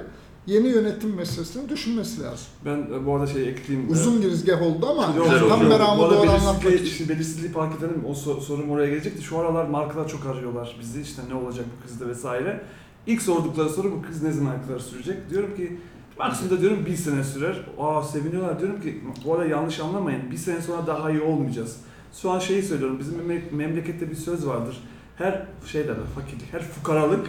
yeni 0.46 0.68
yönetim 0.68 1.14
meselesini 1.14 1.68
düşünmesi 1.68 2.22
lazım. 2.22 2.46
Ben 2.64 2.76
e, 2.94 3.06
bu 3.06 3.14
arada 3.14 3.26
şey 3.26 3.48
ekleyeyim. 3.48 3.90
Uzun 3.90 4.20
girizgah 4.20 4.62
oldu 4.62 4.86
ama 4.86 5.14
Güzel 5.24 5.48
tam 5.48 5.66
meramı 5.66 6.02
doğru 6.02 6.30
anlatmak 6.30 6.72
için. 6.74 7.08
Belirsizliği 7.08 7.52
fark 7.52 7.78
edelim. 7.78 8.04
O 8.08 8.14
sor- 8.14 8.40
sorum 8.40 8.70
oraya 8.70 8.90
gelecekti. 8.90 9.22
Şu 9.22 9.38
aralar 9.38 9.64
markalar 9.64 10.08
çok 10.08 10.26
arıyorlar 10.26 10.76
bizi. 10.80 11.00
İşte 11.00 11.22
ne 11.28 11.34
olacak 11.34 11.64
bu 11.76 11.86
krizde 11.86 12.08
vesaire. 12.08 12.60
İlk 13.06 13.22
sordukları 13.22 13.68
soru 13.68 13.92
bu 13.92 14.02
kriz 14.02 14.22
ne 14.22 14.32
zamana 14.32 14.62
kadar 14.62 14.78
sürecek? 14.78 15.30
Diyorum 15.30 15.56
ki 15.56 15.76
maksimum 16.18 16.60
diyorum 16.60 16.86
bir 16.86 16.96
sene 16.96 17.24
sürer. 17.24 17.56
Aa 17.78 18.02
seviniyorlar. 18.02 18.60
Diyorum 18.60 18.80
ki 18.80 19.00
bu 19.24 19.34
arada 19.34 19.44
yanlış 19.44 19.80
anlamayın. 19.80 20.30
Bir 20.30 20.36
sene 20.36 20.62
sonra 20.62 20.86
daha 20.86 21.10
iyi 21.10 21.20
olmayacağız. 21.20 21.76
Şu 22.22 22.30
an 22.30 22.38
şeyi 22.38 22.62
söylüyorum. 22.62 22.98
Bizim 22.98 23.14
mem- 23.14 23.52
memlekette 23.52 24.10
bir 24.10 24.14
söz 24.16 24.46
vardır. 24.46 24.80
Her 25.16 25.46
şey 25.66 25.82
derler 25.82 26.06
fakirlik, 26.14 26.52
her 26.52 26.62
fukaralık 26.62 27.26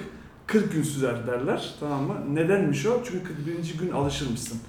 40 0.47 0.71
gün 0.73 0.83
sürer 0.83 1.27
derler. 1.27 1.75
Tamam 1.79 2.03
mı? 2.03 2.15
Nedenmiş 2.35 2.85
o? 2.85 3.01
Çünkü 3.05 3.23
41. 3.23 3.79
gün 3.79 3.91
alışırmışsın. 3.91 4.59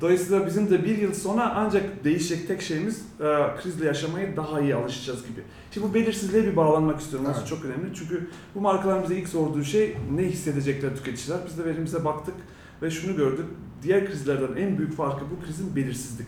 Dolayısıyla 0.00 0.46
bizim 0.46 0.70
de 0.70 0.84
bir 0.84 0.98
yıl 0.98 1.14
sonra 1.14 1.52
ancak 1.56 2.04
değişecek 2.04 2.48
tek 2.48 2.62
şeyimiz 2.62 3.00
e, 3.20 3.24
krizle 3.62 3.86
yaşamaya 3.86 4.36
daha 4.36 4.60
iyi 4.60 4.74
alışacağız 4.74 5.26
gibi. 5.26 5.40
Şimdi 5.70 5.88
bu 5.88 5.94
belirsizliğe 5.94 6.44
bir 6.44 6.56
bağlanmak 6.56 7.00
istiyorum. 7.00 7.28
Evet. 7.36 7.48
çok 7.48 7.64
önemli. 7.64 7.94
Çünkü 7.94 8.26
bu 8.54 8.60
markaların 8.60 9.02
bize 9.02 9.16
ilk 9.16 9.28
sorduğu 9.28 9.64
şey 9.64 9.96
ne 10.14 10.22
hissedecekler 10.22 10.96
tüketiciler. 10.96 11.38
Biz 11.46 11.58
de 11.58 11.64
verimize 11.64 12.04
baktık 12.04 12.34
ve 12.82 12.90
şunu 12.90 13.16
gördük. 13.16 13.46
Diğer 13.82 14.06
krizlerden 14.06 14.56
en 14.56 14.78
büyük 14.78 14.96
farkı 14.96 15.24
bu 15.30 15.46
krizin 15.46 15.76
belirsizlik. 15.76 16.26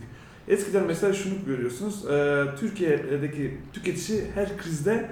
Eskiden 0.48 0.86
mesela 0.86 1.12
şunu 1.12 1.34
görüyorsunuz. 1.46 2.06
e, 2.10 2.44
Türkiye'deki 2.60 3.58
tüketici 3.72 4.24
her 4.34 4.56
krizde 4.56 5.10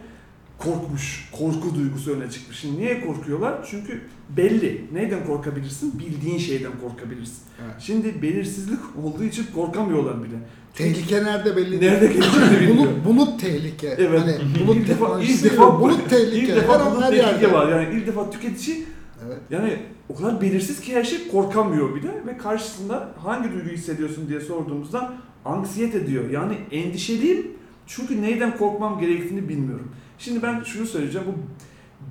korkmuş, 0.65 1.29
korku 1.33 1.75
duygusu 1.75 2.11
öne 2.13 2.31
çıkmış. 2.31 2.59
Şimdi 2.59 2.81
niye 2.81 3.07
korkuyorlar? 3.07 3.67
Çünkü 3.71 4.01
belli. 4.37 4.85
Neyden 4.93 5.27
korkabilirsin? 5.27 5.99
Bildiğin 5.99 6.39
şeyden 6.39 6.73
korkabilirsin. 6.83 7.39
Evet. 7.65 7.75
Şimdi 7.79 8.23
belirsizlik 8.23 8.79
olduğu 9.05 9.25
için 9.25 9.47
korkamıyorlar 9.55 10.25
bile. 10.25 10.35
Tehlike 10.75 11.25
nerede 11.25 11.57
belli 11.57 11.81
değil. 11.81 11.93
Nerede 11.93 12.07
geleceğini 12.13 12.61
bilmiyor. 12.61 12.77
bulut, 12.77 13.05
bulut 13.07 13.41
tehlike. 13.41 13.89
Evet. 13.99 14.21
Hani 14.21 14.35
bulut 14.67 14.77
ilk 14.77 14.89
defa, 14.89 15.21
ilk 15.21 15.45
defa 15.45 15.81
bulut 15.81 16.11
tehlike. 16.11 16.39
İlk 16.39 16.57
defa 16.57 16.91
bulut 16.93 17.03
her 17.03 17.11
tehlike 17.11 17.27
yerde. 17.31 17.53
var. 17.53 17.69
Yani 17.73 17.95
ilk 17.99 18.07
defa 18.07 18.31
tüketici 18.31 18.85
Evet. 19.27 19.39
yani 19.51 19.77
o 20.09 20.15
kadar 20.15 20.41
belirsiz 20.41 20.81
ki 20.81 20.95
her 20.95 21.05
şey 21.05 21.29
korkamıyor 21.29 21.95
bile 21.95 22.09
ve 22.27 22.39
karşısında 22.39 23.09
hangi 23.19 23.53
duyguyu 23.53 23.73
hissediyorsun 23.77 24.29
diye 24.29 24.41
sorduğumuzda 24.41 25.13
anksiyete 25.45 26.07
diyor. 26.07 26.31
Yani 26.31 26.55
endişeliyim 26.71 27.47
çünkü 27.87 28.23
neyden 28.23 28.57
korkmam 28.57 29.01
gerektiğini 29.01 29.49
bilmiyorum. 29.49 29.89
Şimdi 30.21 30.43
ben 30.43 30.63
şunu 30.63 30.87
söyleyeceğim. 30.87 31.27
Bu 31.29 31.37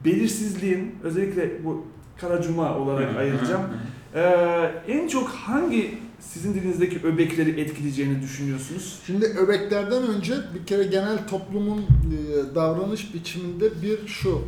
belirsizliğin 0.10 0.96
özellikle 1.04 1.66
bu 1.66 1.86
kara 2.18 2.42
cuma 2.42 2.78
olarak 2.78 3.18
ayıracağım. 3.18 3.62
Ee, 4.16 4.72
en 4.88 5.08
çok 5.08 5.30
hangi 5.30 5.98
sizin 6.20 6.54
dilinizdeki 6.54 7.08
öbekleri 7.08 7.62
etkileyeceğini 7.62 8.22
düşünüyorsunuz? 8.22 9.00
Şimdi 9.06 9.26
öbeklerden 9.26 10.04
önce 10.08 10.34
bir 10.56 10.66
kere 10.66 10.84
genel 10.84 11.28
toplumun 11.28 11.80
e, 11.80 12.56
davranış 12.56 13.14
biçiminde 13.14 13.82
bir 13.82 14.08
şu. 14.08 14.42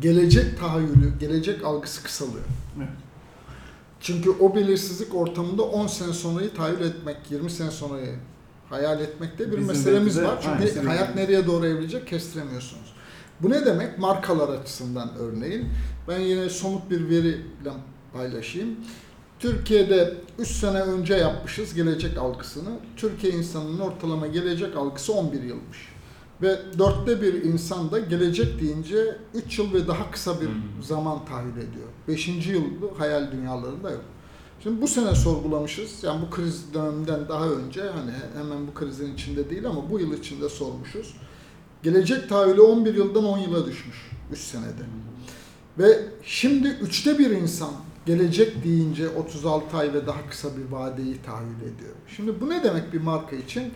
Gelecek 0.00 0.60
tahayyülü, 0.60 1.18
gelecek 1.20 1.64
algısı 1.64 2.02
kısalıyor. 2.02 2.44
Evet. 2.78 2.88
Çünkü 4.00 4.30
o 4.30 4.54
belirsizlik 4.54 5.14
ortamında 5.14 5.62
10 5.62 5.86
sene 5.86 6.12
sonrayı 6.12 6.54
tahayyül 6.54 6.80
etmek, 6.80 7.16
20 7.30 7.50
sene 7.50 7.70
sonrayı 7.70 8.14
hayal 8.72 9.00
etmekte 9.00 9.46
bir 9.46 9.56
Bizim 9.56 9.66
meselemiz 9.66 10.16
de 10.16 10.24
var. 10.24 10.38
Çünkü 10.42 10.58
aynı 10.58 10.68
senin 10.68 10.86
hayat 10.86 11.14
nereye 11.14 11.46
doğru 11.46 11.66
evrilecek 11.66 12.06
kestiremiyorsunuz. 12.06 12.92
Bu 13.40 13.50
ne 13.50 13.66
demek? 13.66 13.98
Markalar 13.98 14.48
açısından 14.48 15.10
örneğin. 15.18 15.68
Ben 16.08 16.18
yine 16.18 16.48
somut 16.48 16.90
bir 16.90 17.08
veriyle 17.08 17.72
paylaşayım. 18.12 18.76
Türkiye'de 19.38 20.14
3 20.38 20.48
sene 20.48 20.80
önce 20.80 21.14
yapmışız 21.14 21.74
gelecek 21.74 22.18
algısını. 22.18 22.70
Türkiye 22.96 23.32
insanının 23.32 23.78
ortalama 23.78 24.26
gelecek 24.26 24.76
algısı 24.76 25.12
11 25.12 25.42
yılmış. 25.42 25.92
Ve 26.42 26.58
dörtte 26.78 27.22
bir 27.22 27.44
insan 27.44 27.90
da 27.90 27.98
gelecek 27.98 28.60
deyince 28.60 29.16
3 29.34 29.58
yıl 29.58 29.74
ve 29.74 29.88
daha 29.88 30.10
kısa 30.10 30.40
bir 30.40 30.48
zaman 30.82 31.24
tahayyül 31.24 31.56
ediyor. 31.56 31.88
5. 32.08 32.28
yıl 32.28 32.64
hayal 32.98 33.32
dünyalarında 33.32 33.90
yok. 33.90 34.04
Şimdi 34.62 34.82
bu 34.82 34.88
sene 34.88 35.14
sorgulamışız. 35.14 36.04
Yani 36.04 36.22
bu 36.26 36.36
kriz 36.36 36.74
döneminden 36.74 37.28
daha 37.28 37.48
önce 37.48 37.82
hani 37.82 38.12
hemen 38.36 38.66
bu 38.66 38.74
krizin 38.74 39.14
içinde 39.14 39.50
değil 39.50 39.66
ama 39.66 39.90
bu 39.90 40.00
yıl 40.00 40.12
içinde 40.12 40.48
sormuşuz. 40.48 41.14
Gelecek 41.82 42.28
tahayyülü 42.28 42.60
11 42.60 42.94
yıldan 42.94 43.24
10 43.24 43.38
yıla 43.38 43.66
düşmüş 43.66 44.10
3 44.32 44.38
senede. 44.38 44.82
Ve 45.78 45.98
şimdi 46.22 46.68
üçte 46.68 47.18
bir 47.18 47.30
insan 47.30 47.70
gelecek 48.06 48.64
deyince 48.64 49.08
36 49.08 49.76
ay 49.76 49.94
ve 49.94 50.06
daha 50.06 50.28
kısa 50.30 50.48
bir 50.56 50.72
vadeyi 50.72 51.22
tahayyül 51.22 51.60
ediyor. 51.60 51.94
Şimdi 52.16 52.40
bu 52.40 52.50
ne 52.50 52.64
demek 52.64 52.92
bir 52.92 53.00
marka 53.00 53.36
için? 53.36 53.72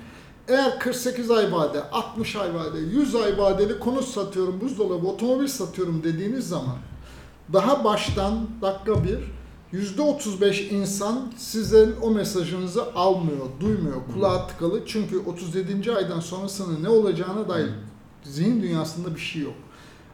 Eğer 0.49 0.79
48 0.79 1.31
ay 1.31 1.53
vade, 1.53 1.91
60 1.91 2.37
ay 2.37 2.55
vade, 2.55 2.79
100 2.79 3.15
ay 3.15 3.39
vadeli 3.39 3.79
konut 3.79 4.05
satıyorum, 4.05 4.61
buzdolabı, 4.61 5.07
otomobil 5.07 5.47
satıyorum 5.47 6.05
dediğiniz 6.05 6.49
zaman 6.49 6.77
daha 7.53 7.85
baştan 7.85 8.49
dakika 8.63 9.05
bir 9.05 9.36
%35 9.77 10.69
insan 10.69 11.33
sizin 11.37 11.95
o 12.03 12.11
mesajınızı 12.11 12.95
almıyor, 12.95 13.47
duymuyor, 13.61 13.97
kulağa 14.15 14.47
tıkalı. 14.47 14.87
Çünkü 14.87 15.19
37. 15.19 15.93
aydan 15.93 16.21
sonrasının 16.21 16.85
ne 16.85 16.89
olacağına 16.89 17.49
dair 17.49 17.71
zihin 18.23 18.63
dünyasında 18.63 19.15
bir 19.15 19.21
şey 19.21 19.43
yok. 19.43 19.55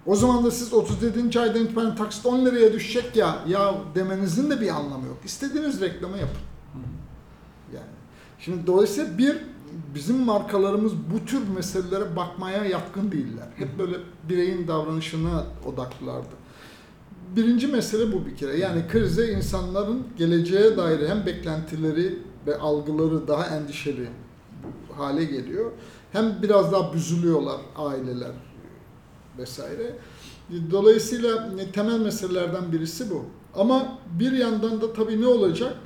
O 0.07 0.17
zaman 0.17 0.45
da 0.45 0.51
siz 0.51 0.73
37. 0.73 1.41
aydan 1.41 1.65
itibaren 1.65 1.97
taksit 1.97 2.27
10 2.27 2.47
liraya 2.47 2.73
düşecek 2.73 3.17
ya, 3.17 3.45
ya 3.49 3.75
demenizin 3.95 4.51
de 4.51 4.61
bir 4.61 4.69
anlamı 4.69 5.07
yok. 5.07 5.19
İstediğiniz 5.25 5.81
reklamı 5.81 6.19
yapın. 6.19 6.43
Yani. 7.75 7.87
Şimdi 8.39 8.67
dolayısıyla 8.67 9.19
bir 9.19 9.37
bizim 9.95 10.17
markalarımız 10.17 10.93
bu 11.15 11.25
tür 11.25 11.49
meselelere 11.49 12.17
bakmaya 12.17 12.65
yatkın 12.65 13.13
değiller. 13.13 13.49
Hep 13.57 13.79
böyle 13.79 13.97
bireyin 14.29 14.69
davranışına 14.69 15.45
odaklılardı. 15.67 16.42
Birinci 17.37 17.67
mesele 17.67 18.13
bu 18.13 18.27
bir 18.27 18.37
kere. 18.37 18.59
Yani 18.59 18.87
krize 18.89 19.33
insanların 19.33 20.07
geleceğe 20.19 20.77
dair 20.77 21.09
hem 21.09 21.27
beklentileri 21.27 22.19
ve 22.47 22.59
algıları 22.59 23.29
daha 23.29 23.47
endişeli 23.47 24.09
hale 24.97 25.25
geliyor. 25.25 25.73
Hem 26.13 26.43
biraz 26.43 26.73
daha 26.73 26.93
büzülüyorlar 26.93 27.61
aileler 27.77 28.33
vesaire. 29.39 29.97
Dolayısıyla 30.71 31.51
temel 31.73 32.01
meselelerden 32.01 32.73
birisi 32.73 33.11
bu. 33.11 33.25
Ama 33.55 33.99
bir 34.21 34.33
yandan 34.33 34.81
da 34.81 34.93
tabii 34.93 35.21
ne 35.21 35.27
olacak? 35.27 35.77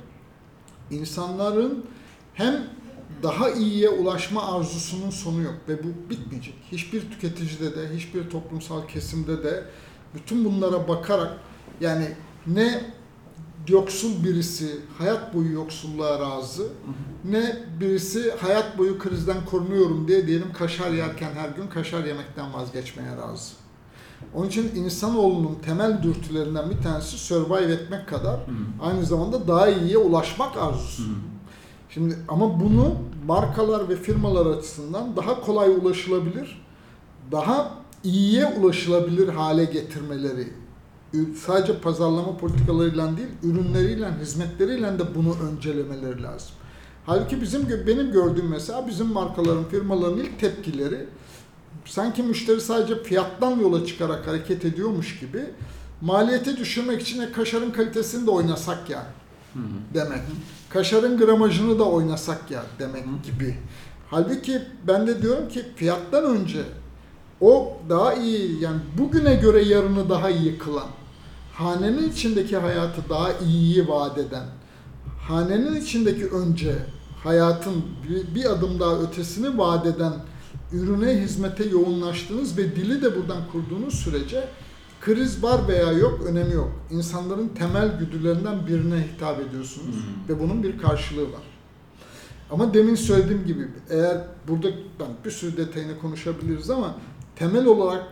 İnsanların 0.91 1.85
hem 2.33 2.63
daha 3.23 3.49
iyiye 3.49 3.89
ulaşma 3.89 4.55
arzusunun 4.55 5.09
sonu 5.09 5.41
yok 5.41 5.55
ve 5.69 5.83
bu 5.83 6.09
bitmeyecek. 6.09 6.55
Hiçbir 6.71 7.01
tüketicide 7.01 7.75
de, 7.75 7.95
hiçbir 7.95 8.29
toplumsal 8.29 8.87
kesimde 8.87 9.43
de 9.43 9.63
bütün 10.15 10.45
bunlara 10.45 10.87
bakarak 10.87 11.37
yani 11.81 12.07
ne 12.47 12.81
yoksul 13.67 14.23
birisi 14.23 14.81
hayat 14.97 15.33
boyu 15.33 15.53
yoksulluğa 15.53 16.19
razı, 16.19 16.67
ne 17.25 17.63
birisi 17.79 18.31
hayat 18.31 18.77
boyu 18.77 18.99
krizden 18.99 19.45
korunuyorum 19.45 20.07
diye 20.07 20.27
diyelim 20.27 20.53
kaşar 20.53 20.91
yerken 20.91 21.31
her 21.33 21.49
gün 21.49 21.67
kaşar 21.67 22.03
yemekten 22.03 22.53
vazgeçmeye 22.53 23.17
razı. 23.17 23.53
Onun 24.33 24.47
için 24.47 24.75
insanoğlunun 24.75 25.55
temel 25.65 26.03
dürtülerinden 26.03 26.69
bir 26.69 26.77
tanesi 26.77 27.17
survive 27.17 27.73
etmek 27.73 28.07
kadar 28.07 28.39
aynı 28.81 29.05
zamanda 29.05 29.47
daha 29.47 29.69
iyiye 29.69 29.97
ulaşmak 29.97 30.57
arzusu. 30.57 31.03
Şimdi 31.89 32.15
ama 32.27 32.59
bunu 32.59 32.95
markalar 33.27 33.89
ve 33.89 33.95
firmalar 33.95 34.45
açısından 34.45 35.15
daha 35.15 35.41
kolay 35.41 35.69
ulaşılabilir, 35.69 36.65
daha 37.31 37.71
iyiye 38.03 38.45
ulaşılabilir 38.45 39.27
hale 39.27 39.65
getirmeleri 39.65 40.53
sadece 41.35 41.79
pazarlama 41.79 42.37
politikalarıyla 42.37 43.17
değil, 43.17 43.29
ürünleriyle, 43.43 44.09
hizmetleriyle 44.21 44.99
de 44.99 45.15
bunu 45.15 45.35
öncelemeleri 45.51 46.23
lazım. 46.23 46.51
Halbuki 47.05 47.41
bizim 47.41 47.69
benim 47.87 48.11
gördüğüm 48.11 48.47
mesela 48.47 48.87
bizim 48.87 49.07
markaların, 49.07 49.63
firmaların 49.63 50.17
ilk 50.17 50.39
tepkileri 50.39 51.07
sanki 51.85 52.23
müşteri 52.23 52.61
sadece 52.61 53.03
fiyattan 53.03 53.59
yola 53.59 53.85
çıkarak 53.85 54.27
hareket 54.27 54.65
ediyormuş 54.65 55.19
gibi 55.19 55.45
maliyeti 56.01 56.57
düşürmek 56.57 57.01
için 57.01 57.21
e, 57.21 57.31
kaşarın 57.31 57.71
kalitesini 57.71 58.27
de 58.27 58.31
oynasak 58.31 58.89
ya 58.89 59.05
demek. 59.93 60.19
Kaşarın 60.69 61.17
gramajını 61.17 61.79
da 61.79 61.83
oynasak 61.83 62.51
ya 62.51 62.63
demek 62.79 63.03
gibi. 63.23 63.57
Halbuki 64.09 64.61
ben 64.87 65.07
de 65.07 65.21
diyorum 65.21 65.49
ki 65.49 65.65
fiyattan 65.75 66.23
önce 66.23 66.63
o 67.41 67.77
daha 67.89 68.13
iyi 68.13 68.63
yani 68.63 68.79
bugüne 68.97 69.35
göre 69.35 69.63
yarını 69.63 70.09
daha 70.09 70.29
iyi 70.29 70.57
kılan, 70.57 70.87
hanenin 71.53 72.09
içindeki 72.09 72.57
hayatı 72.57 73.09
daha 73.09 73.33
iyiyi 73.33 73.87
vaat 73.87 74.17
eden, 74.17 74.45
hanenin 75.27 75.81
içindeki 75.81 76.27
önce 76.27 76.75
hayatın 77.23 77.83
bir, 78.09 78.35
bir 78.35 78.45
adım 78.45 78.79
daha 78.79 78.99
ötesini 78.99 79.57
vaat 79.57 79.85
eden 79.85 80.13
ürüne 80.73 81.21
hizmete 81.21 81.63
yoğunlaştığınız 81.63 82.57
ve 82.57 82.75
dili 82.75 83.01
de 83.01 83.15
buradan 83.15 83.41
kurduğunuz 83.51 83.93
sürece 83.93 84.47
kriz 85.01 85.43
var 85.43 85.67
veya 85.67 85.91
yok 85.91 86.21
önemi 86.25 86.53
yok. 86.53 86.71
İnsanların 86.91 87.47
temel 87.47 87.99
güdülerinden 87.99 88.67
birine 88.67 89.07
hitap 89.13 89.39
ediyorsunuz 89.39 89.95
ve 90.29 90.39
bunun 90.39 90.63
bir 90.63 90.77
karşılığı 90.77 91.31
var. 91.31 91.41
Ama 92.51 92.73
demin 92.73 92.95
söylediğim 92.95 93.45
gibi 93.45 93.67
eğer 93.89 94.17
burada 94.47 94.67
ben 94.99 95.07
bir 95.25 95.31
sürü 95.31 95.57
detayını 95.57 95.99
konuşabiliriz 95.99 96.69
ama 96.69 96.95
temel 97.39 97.65
olarak 97.65 98.03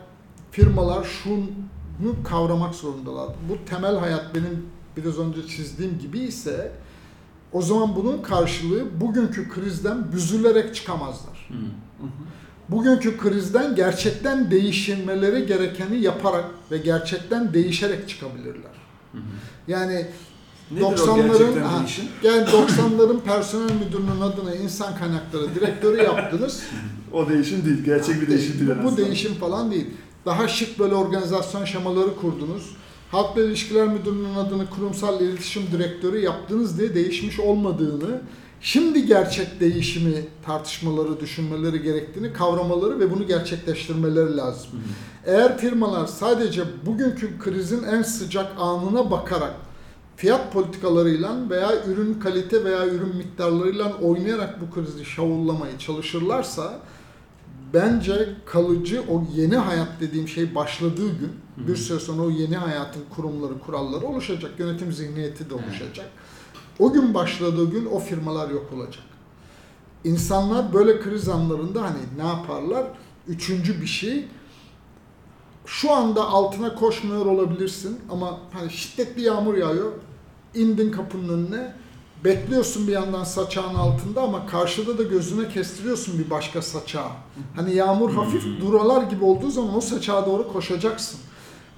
firmalar 0.50 1.04
şunu 1.04 2.22
kavramak 2.24 2.74
zorundalar. 2.74 3.28
Bu 3.48 3.70
temel 3.70 3.96
hayat 3.96 4.34
benim 4.34 4.66
biraz 4.96 5.18
önce 5.18 5.46
çizdiğim 5.46 5.98
gibi 5.98 6.18
ise 6.18 6.72
o 7.52 7.62
zaman 7.62 7.96
bunun 7.96 8.22
karşılığı 8.22 9.00
bugünkü 9.00 9.48
krizden 9.48 10.12
büzülerek 10.12 10.74
çıkamazlar. 10.74 11.48
Bugünkü 12.68 13.18
krizden 13.18 13.74
gerçekten 13.74 14.50
değişilmeleri 14.50 15.46
gerekeni 15.46 16.00
yaparak 16.00 16.44
ve 16.70 16.78
gerçekten 16.78 17.54
değişerek 17.54 18.08
çıkabilirler. 18.08 18.72
Yani 19.68 20.06
Nedir 20.70 20.82
o 20.82 20.92
90'ların 20.92 21.28
gerçekten 21.28 21.62
ha, 21.62 21.84
yani 22.22 22.42
90'ların 22.42 23.20
personel 23.20 23.74
müdürünün 23.74 24.20
adına 24.20 24.54
insan 24.54 24.96
kaynakları 24.98 25.54
direktörü 25.54 26.02
yaptınız. 26.02 26.62
O 27.12 27.28
değişim 27.28 27.64
değil, 27.64 27.84
gerçek 27.84 28.20
bir 28.22 28.26
değişim 28.28 28.60
değil. 28.60 28.78
Bu, 28.82 28.92
bu 28.92 28.96
değişim 28.96 29.34
falan 29.34 29.70
değil. 29.70 29.86
Daha 30.26 30.48
şık 30.48 30.78
böyle 30.78 30.94
organizasyon 30.94 31.64
şemaları 31.64 32.16
kurdunuz. 32.16 32.76
Halkla 33.10 33.42
İlişkiler 33.42 33.88
Müdürlüğü'nün 33.88 34.34
adını 34.34 34.70
kurumsal 34.70 35.20
iletişim 35.20 35.62
direktörü 35.72 36.18
yaptınız 36.18 36.78
diye 36.78 36.94
değişmiş 36.94 37.40
olmadığını, 37.40 38.20
şimdi 38.60 39.06
gerçek 39.06 39.60
değişimi 39.60 40.24
tartışmaları, 40.46 41.20
düşünmeleri 41.20 41.82
gerektiğini 41.82 42.32
kavramaları 42.32 43.00
ve 43.00 43.10
bunu 43.10 43.26
gerçekleştirmeleri 43.26 44.36
lazım. 44.36 44.70
Eğer 45.26 45.58
firmalar 45.58 46.06
sadece 46.06 46.62
bugünkü 46.86 47.38
krizin 47.38 47.82
en 47.82 48.02
sıcak 48.02 48.52
anına 48.58 49.10
bakarak 49.10 49.54
fiyat 50.16 50.52
politikalarıyla 50.52 51.50
veya 51.50 51.84
ürün 51.86 52.14
kalite 52.14 52.64
veya 52.64 52.86
ürün 52.86 53.16
miktarlarıyla 53.16 53.92
oynayarak 53.94 54.60
bu 54.60 54.74
krizi 54.74 55.04
şavullamayı 55.04 55.78
çalışırlarsa 55.78 56.80
bence 57.74 58.28
kalıcı 58.46 59.02
o 59.08 59.24
yeni 59.34 59.56
hayat 59.56 59.88
dediğim 60.00 60.28
şey 60.28 60.54
başladığı 60.54 61.08
gün 61.08 61.32
bir 61.56 61.76
süre 61.76 61.98
sonra 61.98 62.22
o 62.22 62.30
yeni 62.30 62.56
hayatın 62.56 63.02
kurumları, 63.16 63.58
kuralları 63.58 64.06
oluşacak. 64.06 64.50
Yönetim 64.58 64.92
zihniyeti 64.92 65.50
de 65.50 65.54
oluşacak. 65.54 66.06
O 66.78 66.92
gün 66.92 67.14
başladığı 67.14 67.70
gün 67.70 67.86
o 67.86 67.98
firmalar 67.98 68.50
yok 68.50 68.72
olacak. 68.72 69.04
İnsanlar 70.04 70.72
böyle 70.72 71.00
kriz 71.00 71.28
anlarında 71.28 71.82
hani 71.82 71.98
ne 72.16 72.26
yaparlar? 72.26 72.86
Üçüncü 73.28 73.80
bir 73.80 73.86
şey 73.86 74.24
şu 75.66 75.92
anda 75.92 76.28
altına 76.28 76.74
koşmuyor 76.74 77.26
olabilirsin 77.26 78.00
ama 78.10 78.38
hani 78.52 78.70
şiddetli 78.70 79.22
yağmur 79.22 79.54
yağıyor. 79.54 79.92
indin 80.54 80.90
kapının 80.92 81.28
önüne. 81.28 81.74
Bekliyorsun 82.24 82.86
bir 82.86 82.92
yandan 82.92 83.24
saçağın 83.24 83.74
altında 83.74 84.22
ama 84.22 84.46
karşıda 84.46 84.98
da 84.98 85.02
gözüne 85.02 85.48
kestiriyorsun 85.48 86.18
bir 86.18 86.30
başka 86.30 86.62
saçağı. 86.62 87.10
Hani 87.56 87.74
yağmur 87.74 88.14
hafif 88.14 88.44
duralar 88.60 89.02
gibi 89.02 89.24
olduğu 89.24 89.50
zaman 89.50 89.76
o 89.76 89.80
saçağa 89.80 90.26
doğru 90.26 90.52
koşacaksın. 90.52 91.20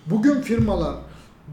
Bugün 0.06 0.40
firmalar 0.40 0.96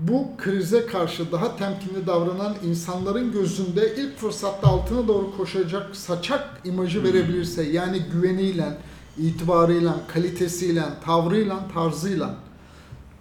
bu 0.02 0.28
krize 0.38 0.86
karşı 0.86 1.32
daha 1.32 1.56
temkinli 1.56 2.08
davranan 2.08 2.56
insanların 2.66 3.32
gözünde 3.32 3.96
ilk 3.96 4.18
fırsatta 4.18 4.68
altına 4.68 5.08
doğru 5.08 5.38
koşacak 5.38 5.96
saçak 5.96 6.62
imajı 6.64 7.04
verebilirse 7.04 7.64
yani 7.64 8.00
güveniyle, 8.14 8.78
itibarıyla, 9.18 9.96
kalitesiyle, 10.08 10.84
tavrıyla, 11.06 11.68
tarzıyla 11.74 12.36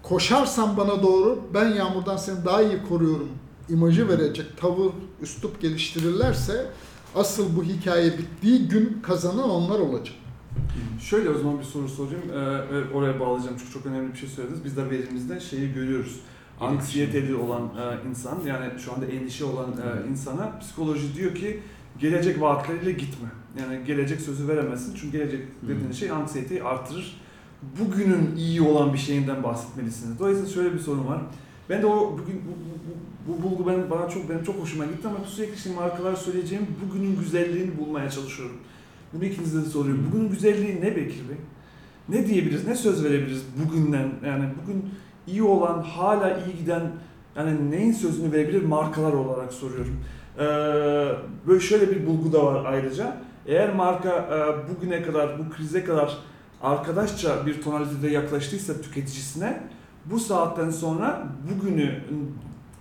koşarsan 0.03 0.77
bana 0.77 1.03
doğru 1.03 1.39
ben 1.55 1.69
yağmurdan 1.69 2.17
seni 2.17 2.45
daha 2.45 2.63
iyi 2.63 2.79
koruyorum 2.89 3.29
imajı 3.69 4.09
verecek 4.09 4.57
tavır, 4.57 4.93
üslup 5.23 5.61
geliştirirlerse 5.61 6.67
asıl 7.15 7.57
bu 7.57 7.65
hikaye 7.65 8.19
bittiği 8.19 8.69
gün 8.69 8.99
kazanan 9.03 9.51
onlar 9.51 9.79
olacak. 9.79 10.15
Şöyle 11.01 11.31
o 11.31 11.39
zaman 11.39 11.59
bir 11.59 11.65
soru 11.65 11.89
sorayım. 11.89 12.23
Ee, 12.33 12.75
ve 12.75 12.95
oraya 12.95 13.21
bağlayacağım 13.21 13.57
çünkü 13.59 13.73
çok 13.73 13.87
önemli 13.87 14.13
bir 14.13 14.19
şey 14.19 14.29
söylediniz. 14.29 14.65
Biz 14.65 14.77
de 14.77 14.91
verimizde 14.91 15.41
şeyi 15.41 15.73
görüyoruz. 15.73 16.21
Anksiyeteli 16.61 17.35
olan 17.35 17.63
e, 17.63 18.09
insan 18.09 18.39
yani 18.47 18.81
şu 18.81 18.93
anda 18.93 19.07
endişe 19.07 19.45
olan 19.45 19.71
e, 19.71 20.11
insana 20.11 20.59
psikoloji 20.59 21.15
diyor 21.15 21.35
ki 21.35 21.61
gelecek 21.99 22.41
vaatleriyle 22.41 22.93
gitme. 22.93 23.29
Yani 23.61 23.85
gelecek 23.87 24.21
sözü 24.21 24.49
veremezsin 24.49 24.95
çünkü 24.95 25.19
gelecek 25.19 25.41
dediğin 25.63 25.93
şey 25.93 26.11
anksiyeteyi 26.11 26.63
artırır. 26.63 27.21
Bugünün 27.81 28.37
iyi 28.37 28.63
olan 28.63 28.93
bir 28.93 28.99
şeyinden 28.99 29.43
bahsetmelisiniz. 29.43 30.19
Dolayısıyla 30.19 30.51
şöyle 30.51 30.75
bir 30.75 30.79
sorun 30.79 31.07
var. 31.07 31.21
Ben 31.71 31.83
de 31.83 31.87
o 31.87 32.13
bugün 32.13 32.43
bu, 32.47 32.53
bu, 33.29 33.39
bu 33.39 33.43
bulgu 33.43 33.67
ben, 33.67 33.91
bana 33.91 34.09
çok 34.09 34.29
benim 34.29 34.45
çok 34.45 34.61
hoşuma 34.61 34.85
gitti 34.85 35.09
ama 35.09 35.19
sürekli 35.27 35.55
işte 35.55 35.75
markalar 35.75 36.15
söyleyeceğim 36.15 36.67
bugünün 36.85 37.19
güzelliğini 37.19 37.79
bulmaya 37.79 38.11
çalışıyorum. 38.11 38.57
Bunu 39.13 39.25
ikinize 39.25 39.63
de 39.63 39.65
soruyorum. 39.65 40.07
Bugünün 40.11 40.31
güzelliği 40.31 40.81
ne 40.81 40.97
Bekir 40.97 41.29
Bey? 41.29 41.37
Ne 42.09 42.27
diyebiliriz? 42.27 42.67
Ne 42.67 42.77
söz 42.77 43.05
verebiliriz 43.05 43.43
bugünden? 43.65 44.11
Yani 44.27 44.45
bugün 44.63 44.85
iyi 45.27 45.43
olan, 45.43 45.83
hala 45.83 46.39
iyi 46.39 46.57
giden 46.57 46.83
yani 47.37 47.71
neyin 47.71 47.93
sözünü 47.93 48.33
verebilir 48.33 48.65
markalar 48.65 49.13
olarak 49.13 49.53
soruyorum. 49.53 50.01
Ee, 50.39 50.43
böyle 51.47 51.61
şöyle 51.61 51.91
bir 51.91 52.07
bulgu 52.07 52.33
da 52.33 52.47
var 52.47 52.65
ayrıca. 52.65 53.17
Eğer 53.47 53.75
marka 53.75 54.11
e, 54.11 54.71
bugüne 54.71 55.03
kadar, 55.03 55.39
bu 55.39 55.57
krize 55.57 55.85
kadar 55.85 56.19
arkadaşça 56.63 57.47
bir 57.47 57.63
tonalitede 57.63 58.09
yaklaştıysa 58.09 58.81
tüketicisine 58.81 59.63
bu 60.05 60.21
saatten 60.21 60.71
sonra 60.71 61.27
bugünü 61.51 62.01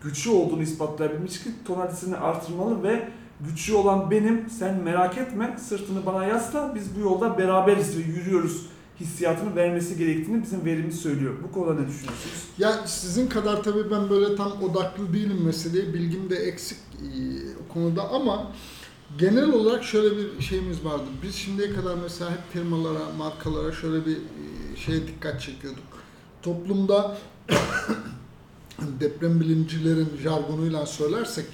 güçlü 0.03 0.31
olduğunu 0.31 0.61
ispatlayabilmek 0.61 1.29
için 1.29 1.55
tonalitesini 1.65 2.17
artırmalı 2.17 2.83
ve 2.83 3.07
güçlü 3.39 3.73
olan 3.73 4.11
benim, 4.11 4.49
sen 4.49 4.75
merak 4.75 5.17
etme, 5.17 5.57
sırtını 5.57 6.05
bana 6.05 6.25
yasla, 6.25 6.71
biz 6.75 6.95
bu 6.95 6.99
yolda 6.99 7.37
beraberiz 7.37 7.97
ve 7.97 8.01
yürüyoruz 8.01 8.67
hissiyatını 8.99 9.56
vermesi 9.56 9.97
gerektiğini 9.97 10.43
bizim 10.43 10.65
verimiz 10.65 10.99
söylüyor. 10.99 11.34
Bu 11.43 11.51
konuda 11.51 11.73
ne 11.73 11.88
düşünüyorsunuz? 11.88 12.47
Ya 12.58 12.88
sizin 12.88 13.27
kadar 13.27 13.63
tabii 13.63 13.91
ben 13.91 14.10
böyle 14.10 14.36
tam 14.36 14.63
odaklı 14.63 15.13
değilim 15.13 15.43
meseleye. 15.45 15.93
Bilgim 15.93 16.29
de 16.29 16.36
eksik 16.36 16.77
e, 16.77 17.08
o 17.65 17.73
konuda 17.73 18.10
ama 18.10 18.51
genel 19.17 19.51
olarak 19.51 19.84
şöyle 19.84 20.17
bir 20.17 20.41
şeyimiz 20.41 20.86
vardı. 20.86 21.03
Biz 21.23 21.36
şimdiye 21.36 21.73
kadar 21.73 21.95
mesela 21.95 22.32
hep 22.32 22.51
firmalara, 22.53 23.10
markalara 23.17 23.71
şöyle 23.71 24.06
bir 24.06 24.15
e, 24.15 24.75
şeye 24.75 25.08
dikkat 25.08 25.41
çekiyorduk. 25.41 25.84
Toplumda 26.41 27.17
deprem 28.99 29.39
bilimcilerin 29.39 30.10
jargonuyla 30.23 30.86
söylersek 30.86 31.45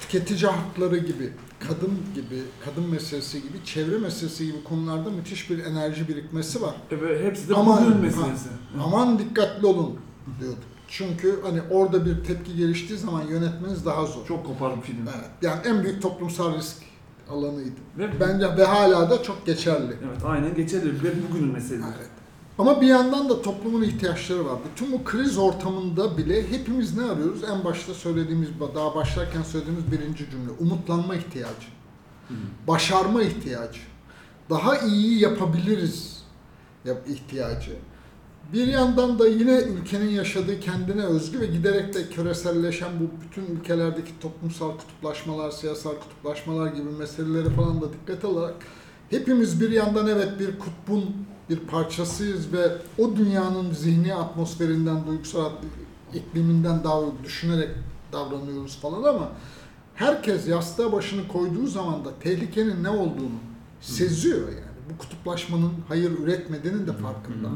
tüketici 0.00 0.50
hakları 0.50 0.98
gibi, 0.98 1.32
kadın 1.60 1.92
gibi, 2.14 2.42
kadın 2.64 2.90
meselesi 2.90 3.42
gibi, 3.42 3.64
çevre 3.64 3.98
meselesi 3.98 4.46
gibi 4.46 4.64
konularda 4.64 5.10
müthiş 5.10 5.50
bir 5.50 5.64
enerji 5.64 6.08
birikmesi 6.08 6.62
var. 6.62 6.74
Evet, 6.90 7.24
hepsi 7.24 7.48
de 7.48 7.54
Aman, 7.54 7.82
bugün 7.82 7.92
ha, 7.92 7.98
meselesi. 7.98 8.48
Aman 8.84 9.18
dikkatli 9.18 9.66
olun 9.66 9.98
diyorduk. 10.40 10.58
Çünkü 10.88 11.40
hani 11.42 11.62
orada 11.70 12.06
bir 12.06 12.24
tepki 12.24 12.56
geliştiği 12.56 12.98
zaman 12.98 13.22
yönetmeniz 13.22 13.84
daha 13.84 14.06
zor. 14.06 14.26
Çok 14.26 14.46
koparım 14.46 14.80
film. 14.80 15.08
Evet, 15.16 15.30
yani 15.42 15.60
en 15.64 15.84
büyük 15.84 16.02
toplumsal 16.02 16.56
risk 16.58 16.76
alanıydı. 17.30 17.80
Ve 17.98 18.20
Bence 18.20 18.56
ve 18.56 18.64
hala 18.64 19.10
da 19.10 19.22
çok 19.22 19.46
geçerli. 19.46 19.96
Evet 20.04 20.24
aynen 20.24 20.54
geçerli 20.54 21.04
ve 21.04 21.10
bugünün 21.28 21.52
meselesi. 21.52 21.84
Evet. 21.98 22.10
Ama 22.58 22.80
bir 22.80 22.86
yandan 22.86 23.28
da 23.28 23.42
toplumun 23.42 23.82
ihtiyaçları 23.82 24.46
var. 24.46 24.58
Bütün 24.70 24.92
bu 24.92 25.04
kriz 25.04 25.38
ortamında 25.38 26.18
bile 26.18 26.50
hepimiz 26.50 26.96
ne 26.96 27.04
arıyoruz? 27.04 27.44
En 27.44 27.64
başta 27.64 27.94
söylediğimiz, 27.94 28.48
daha 28.74 28.94
başlarken 28.94 29.42
söylediğimiz 29.42 29.92
birinci 29.92 30.30
cümle. 30.30 30.50
Umutlanma 30.60 31.16
ihtiyacı. 31.16 31.68
Başarma 32.66 33.22
ihtiyacı. 33.22 33.80
Daha 34.50 34.78
iyi 34.78 35.20
yapabiliriz 35.20 36.22
yap 36.84 36.98
ihtiyacı. 37.08 37.72
Bir 38.52 38.66
yandan 38.66 39.18
da 39.18 39.28
yine 39.28 39.58
ülkenin 39.58 40.10
yaşadığı 40.10 40.60
kendine 40.60 41.02
özgü 41.02 41.40
ve 41.40 41.46
giderek 41.46 41.94
de 41.94 42.08
küreselleşen 42.08 42.90
bu 43.00 43.24
bütün 43.24 43.56
ülkelerdeki 43.56 44.10
toplumsal 44.20 44.70
kutuplaşmalar, 44.70 45.50
siyasal 45.50 45.94
kutuplaşmalar 45.94 46.66
gibi 46.66 46.90
meseleleri 46.90 47.50
falan 47.50 47.80
da 47.80 47.92
dikkate 47.92 48.26
alarak 48.26 48.54
hepimiz 49.10 49.60
bir 49.60 49.70
yandan 49.70 50.06
evet 50.06 50.40
bir 50.40 50.58
kutbun 50.58 51.04
bir 51.50 51.58
parçasıyız 51.58 52.52
ve 52.52 52.72
o 52.98 53.16
dünyanın 53.16 53.72
zihni 53.72 54.14
atmosferinden, 54.14 55.06
duygusal 55.06 55.52
ikliminden 56.14 56.84
daha 56.84 57.00
düşünerek 57.24 57.68
davranıyoruz 58.12 58.76
falan 58.76 59.02
ama 59.14 59.32
herkes 59.94 60.48
yastığa 60.48 60.92
başını 60.92 61.28
koyduğu 61.28 61.66
zaman 61.66 62.04
da 62.04 62.10
tehlikenin 62.20 62.84
ne 62.84 62.88
olduğunu 62.88 63.38
seziyor 63.80 64.48
yani. 64.48 64.68
Bu 64.92 64.98
kutuplaşmanın 64.98 65.72
hayır 65.88 66.18
üretmediğinin 66.18 66.86
de 66.86 66.92
farkında. 66.92 67.48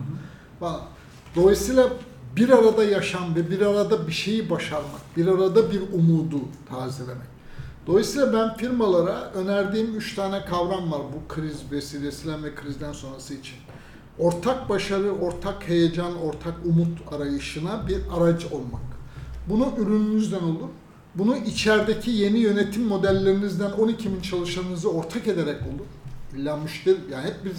Dolayısıyla 1.37 1.89
bir 2.37 2.49
arada 2.49 2.85
yaşam 2.85 3.35
ve 3.35 3.51
bir 3.51 3.61
arada 3.61 4.07
bir 4.07 4.13
şeyi 4.13 4.51
başarmak, 4.51 5.17
bir 5.17 5.27
arada 5.27 5.73
bir 5.73 5.81
umudu 5.93 6.41
tazelemek. 6.71 7.33
Dolayısıyla 7.87 8.33
ben 8.33 8.57
firmalara 8.57 9.33
önerdiğim 9.33 9.97
üç 9.97 10.15
tane 10.15 10.45
kavram 10.45 10.93
var 10.93 11.01
bu 11.15 11.35
kriz 11.35 11.73
vesilesiyle 11.73 12.43
ve 12.43 12.55
krizden 12.55 12.93
sonrası 12.93 13.35
için. 13.35 13.57
Ortak 14.19 14.69
başarı, 14.69 15.13
ortak 15.13 15.69
heyecan, 15.69 16.23
ortak 16.23 16.55
umut 16.65 17.13
arayışına 17.15 17.89
bir 17.89 17.99
araç 18.17 18.45
olmak. 18.45 18.83
Bunu 19.49 19.73
ürününüzden 19.79 20.43
olur. 20.43 20.69
Bunu 21.15 21.37
içerideki 21.37 22.11
yeni 22.11 22.39
yönetim 22.39 22.83
modellerinizden 22.83 23.71
12 23.71 24.13
bin 24.13 24.21
çalışanınızı 24.21 24.91
ortak 24.91 25.29
ederek 25.29 25.57
olur. 25.63 25.87
İlla 26.37 26.57
müşteri, 26.57 26.97
yani 27.13 27.25
hep 27.25 27.37
biz 27.45 27.57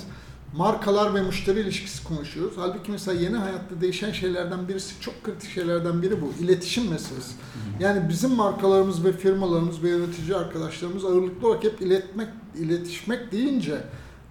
markalar 0.57 1.13
ve 1.13 1.21
müşteri 1.21 1.59
ilişkisi 1.59 2.03
konuşuyoruz. 2.03 2.53
Halbuki 2.57 2.91
mesela 2.91 3.21
yeni 3.21 3.35
hayatta 3.35 3.81
değişen 3.81 4.11
şeylerden 4.11 4.67
birisi, 4.67 5.01
çok 5.01 5.23
kritik 5.23 5.51
şeylerden 5.51 6.01
biri 6.01 6.21
bu. 6.21 6.43
İletişim 6.43 6.89
meselesi. 6.89 7.33
Yani 7.79 8.09
bizim 8.09 8.31
markalarımız 8.31 9.05
ve 9.05 9.13
firmalarımız 9.13 9.83
ve 9.83 9.89
yönetici 9.89 10.35
arkadaşlarımız 10.35 11.05
ağırlıklı 11.05 11.47
olarak 11.47 11.63
hep 11.63 11.81
iletmek, 11.81 12.27
iletişmek 12.59 13.31
deyince 13.31 13.83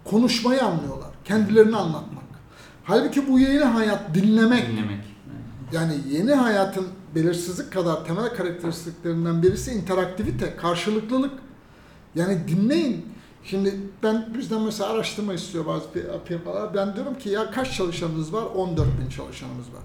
konuşmayı 0.05 0.63
anlıyorlar. 0.65 1.11
Kendilerini 1.25 1.77
anlatmak. 1.77 2.25
Halbuki 2.85 3.29
bu 3.29 3.39
yeni 3.39 3.65
hayat 3.65 4.15
dinlemek. 4.15 4.69
Dinlemek. 4.69 5.05
Yani 5.73 5.95
yeni 6.11 6.33
hayatın 6.35 6.87
belirsizlik 7.15 7.73
kadar 7.73 8.05
temel 8.05 8.35
karakteristiklerinden 8.35 9.43
birisi 9.43 9.71
interaktivite, 9.71 10.57
karşılıklılık. 10.57 11.33
Yani 12.15 12.49
dinleyin. 12.49 13.07
Şimdi 13.45 13.81
ben 14.03 14.35
bizden 14.39 14.61
mesela 14.63 14.91
araştırma 14.91 15.35
istiyor 15.35 15.67
bazı 15.67 15.85
firmalar. 16.25 16.75
Ben 16.75 16.97
diyorum 16.97 17.19
ki 17.19 17.29
ya 17.29 17.51
kaç 17.51 17.77
çalışanınız 17.77 18.33
var? 18.33 18.43
14 18.43 18.87
bin 19.01 19.09
çalışanımız 19.09 19.67
var. 19.67 19.83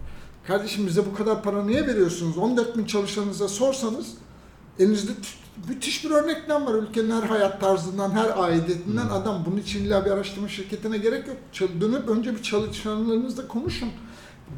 Kardeşim 0.47 0.87
bize 0.87 1.05
bu 1.05 1.15
kadar 1.15 1.43
para 1.43 1.63
niye 1.63 1.87
veriyorsunuz? 1.87 2.37
14 2.37 2.77
bin 2.77 2.85
çalışanınıza 2.85 3.47
sorsanız 3.47 4.13
elinizde 4.79 5.11
müthiş 5.69 6.05
bir 6.05 6.09
örneklem 6.09 6.65
var. 6.65 6.73
Ülkenin 6.73 7.11
her 7.11 7.23
hayat 7.23 7.61
tarzından, 7.61 8.11
her 8.11 8.43
aidiyetinden 8.43 9.07
adam. 9.07 9.43
Bunun 9.45 9.57
için 9.57 9.85
illa 9.85 10.05
bir 10.05 10.11
araştırma 10.11 10.47
şirketine 10.47 10.97
gerek 10.97 11.27
yok. 11.27 11.37
Dönüp 11.81 12.09
önce 12.09 12.35
bir 12.35 12.43
çalışanlarınızla 12.43 13.47
konuşun. 13.47 13.89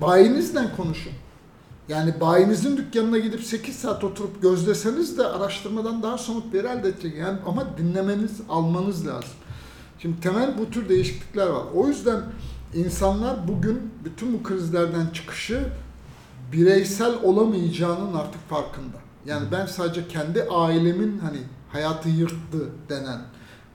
Bayinizle 0.02 0.62
konuşun. 0.78 1.12
Yani 1.90 2.14
bayinizin 2.22 2.78
dükkanına 2.78 3.18
gidip 3.18 3.44
8 3.44 3.76
saat 3.76 4.04
oturup 4.04 4.42
gözleseniz 4.42 5.18
de 5.18 5.28
araştırmadan 5.28 6.04
daha 6.04 6.18
somut 6.18 6.54
bir 6.54 6.64
elde 6.64 6.90
edecek. 6.90 7.18
Yani 7.18 7.38
ama 7.46 7.78
dinlemeniz, 7.78 8.42
almanız 8.50 9.08
lazım. 9.08 9.30
Şimdi 10.00 10.22
temel 10.22 10.58
bu 10.58 10.70
tür 10.72 10.90
değişiklikler 10.90 11.48
var. 11.48 11.64
O 11.76 11.88
yüzden 11.88 12.22
insanlar 12.74 13.48
bugün 13.48 13.92
bütün 14.06 14.34
bu 14.34 14.44
krizlerden 14.44 15.08
çıkışı 15.14 15.68
bireysel 16.52 17.14
olamayacağının 17.24 18.14
artık 18.14 18.50
farkında. 18.50 19.09
Yani 19.26 19.48
ben 19.52 19.66
sadece 19.66 20.08
kendi 20.08 20.44
ailemin 20.44 21.20
hani 21.20 21.38
hayatı 21.72 22.10
yırttı 22.10 22.70
denen 22.90 23.22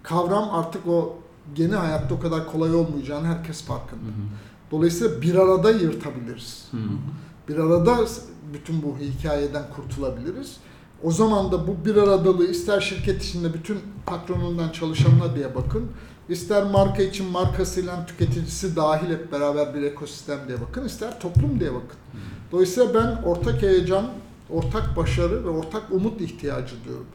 kavram 0.02 0.50
artık 0.52 0.88
o 0.88 1.18
yeni 1.56 1.74
hayatta 1.74 2.14
o 2.14 2.20
kadar 2.20 2.52
kolay 2.52 2.74
olmayacağını 2.74 3.26
herkes 3.26 3.62
farkında. 3.62 4.02
Dolayısıyla 4.70 5.22
bir 5.22 5.34
arada 5.34 5.70
yırtabiliriz. 5.70 6.70
Bir 7.48 7.58
arada 7.58 7.98
bütün 8.54 8.82
bu 8.82 8.96
hikayeden 8.98 9.64
kurtulabiliriz. 9.76 10.56
O 11.02 11.10
zaman 11.10 11.52
da 11.52 11.66
bu 11.66 11.76
bir 11.84 11.96
aradalığı 11.96 12.46
ister 12.46 12.80
şirket 12.80 13.22
içinde 13.22 13.54
bütün 13.54 13.78
patronundan 14.06 14.70
çalışanına 14.70 15.36
diye 15.36 15.54
bakın, 15.54 15.86
ister 16.28 16.64
marka 16.64 17.02
için 17.02 17.30
markasıyla 17.30 18.06
tüketicisi 18.06 18.76
dahil 18.76 19.10
hep 19.10 19.32
beraber 19.32 19.74
bir 19.74 19.82
ekosistem 19.82 20.38
diye 20.48 20.60
bakın, 20.60 20.84
ister 20.84 21.20
toplum 21.20 21.60
diye 21.60 21.74
bakın. 21.74 21.98
Dolayısıyla 22.52 22.94
ben 22.94 23.22
ortak 23.22 23.62
heyecan, 23.62 24.06
ortak 24.50 24.96
başarı 24.96 25.44
ve 25.44 25.48
ortak 25.48 25.82
umut 25.90 26.20
ihtiyacı 26.20 26.74
diyorum. 26.84 27.06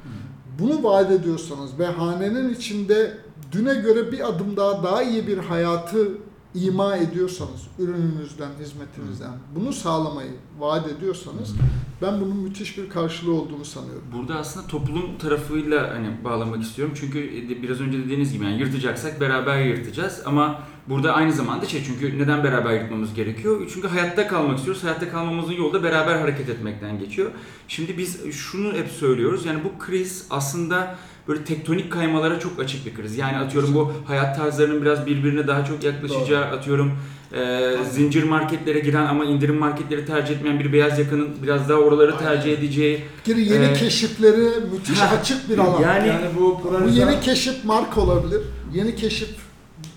Bunu 0.59 0.83
vaat 0.83 1.11
ediyorsanız 1.11 1.79
ve 1.79 1.85
hanenin 1.85 2.53
içinde 2.53 3.17
düne 3.51 3.73
göre 3.75 4.11
bir 4.11 4.27
adım 4.29 4.57
daha 4.57 4.83
daha 4.83 5.03
iyi 5.03 5.27
bir 5.27 5.37
hayatı 5.37 6.09
ima 6.55 6.95
ediyorsanız, 6.97 7.61
ürününüzden, 7.79 8.49
hizmetinizden 8.59 9.31
bunu 9.55 9.73
sağlamayı 9.73 10.31
vaat 10.59 10.87
ediyorsanız 10.87 11.55
ben 12.01 12.21
bunun 12.21 12.37
müthiş 12.37 12.77
bir 12.77 12.89
karşılığı 12.89 13.33
olduğunu 13.33 13.65
sanıyorum. 13.65 14.03
Burada 14.13 14.35
aslında 14.35 14.67
toplum 14.67 15.17
tarafıyla 15.17 15.89
hani 15.95 16.23
bağlamak 16.23 16.61
istiyorum. 16.63 16.93
Çünkü 16.99 17.19
de- 17.49 17.63
biraz 17.63 17.81
önce 17.81 17.97
dediğiniz 17.97 18.33
gibi 18.33 18.43
yani 18.45 18.59
yırtacaksak 18.59 19.21
beraber 19.21 19.61
yırtacağız 19.65 20.21
ama 20.25 20.59
burada 20.89 21.13
aynı 21.13 21.33
zamanda 21.33 21.65
şey 21.65 21.83
çünkü 21.83 22.19
neden 22.19 22.43
beraber 22.43 22.73
yırtmamız 22.73 23.13
gerekiyor? 23.13 23.71
Çünkü 23.73 23.87
hayatta 23.87 24.27
kalmak 24.27 24.57
istiyoruz. 24.57 24.83
Hayatta 24.83 25.09
kalmamızın 25.09 25.53
yolu 25.53 25.73
da 25.73 25.83
beraber 25.83 26.15
hareket 26.15 26.49
etmekten 26.49 26.99
geçiyor. 26.99 27.31
Şimdi 27.67 27.97
biz 27.97 28.31
şunu 28.31 28.73
hep 28.73 28.87
söylüyoruz. 28.87 29.45
Yani 29.45 29.59
bu 29.63 29.79
kriz 29.85 30.25
aslında 30.29 30.95
böyle 31.27 31.43
tektonik 31.43 31.91
kaymalara 31.91 32.39
çok 32.39 32.59
açık 32.59 32.85
bir 32.85 32.93
kriz. 32.95 33.17
Yani 33.17 33.37
atıyorum 33.37 33.73
bu 33.75 33.93
hayat 34.05 34.37
tarzlarının 34.37 34.81
biraz 34.81 35.05
birbirine 35.05 35.47
daha 35.47 35.65
çok 35.65 35.83
yaklaşacağı 35.83 36.43
atıyorum 36.45 36.91
e, 37.33 37.71
zincir 37.91 38.23
marketlere 38.23 38.79
giren 38.79 39.05
ama 39.05 39.25
indirim 39.25 39.55
marketleri 39.55 40.05
tercih 40.05 40.35
etmeyen 40.35 40.59
bir 40.59 40.73
beyaz 40.73 40.99
yakanın 40.99 41.29
biraz 41.43 41.69
daha 41.69 41.77
oraları 41.79 42.17
tercih 42.17 42.53
edeceği 42.53 43.01
Bir 43.27 43.35
yeni 43.35 43.65
Ee, 43.65 43.73
keşifleri 43.73 44.49
müthiş 44.73 44.99
ha, 44.99 45.15
açık 45.21 45.49
bir 45.49 45.57
alan. 45.57 45.81
yani- 45.81 46.07
Yani 46.07 46.25
bu 46.39 46.61
Bu 46.85 46.89
yeni 46.89 47.21
keşif 47.21 47.65
marka 47.65 48.01
olabilir, 48.01 48.41
yeni 48.73 48.95
keşif 48.95 49.29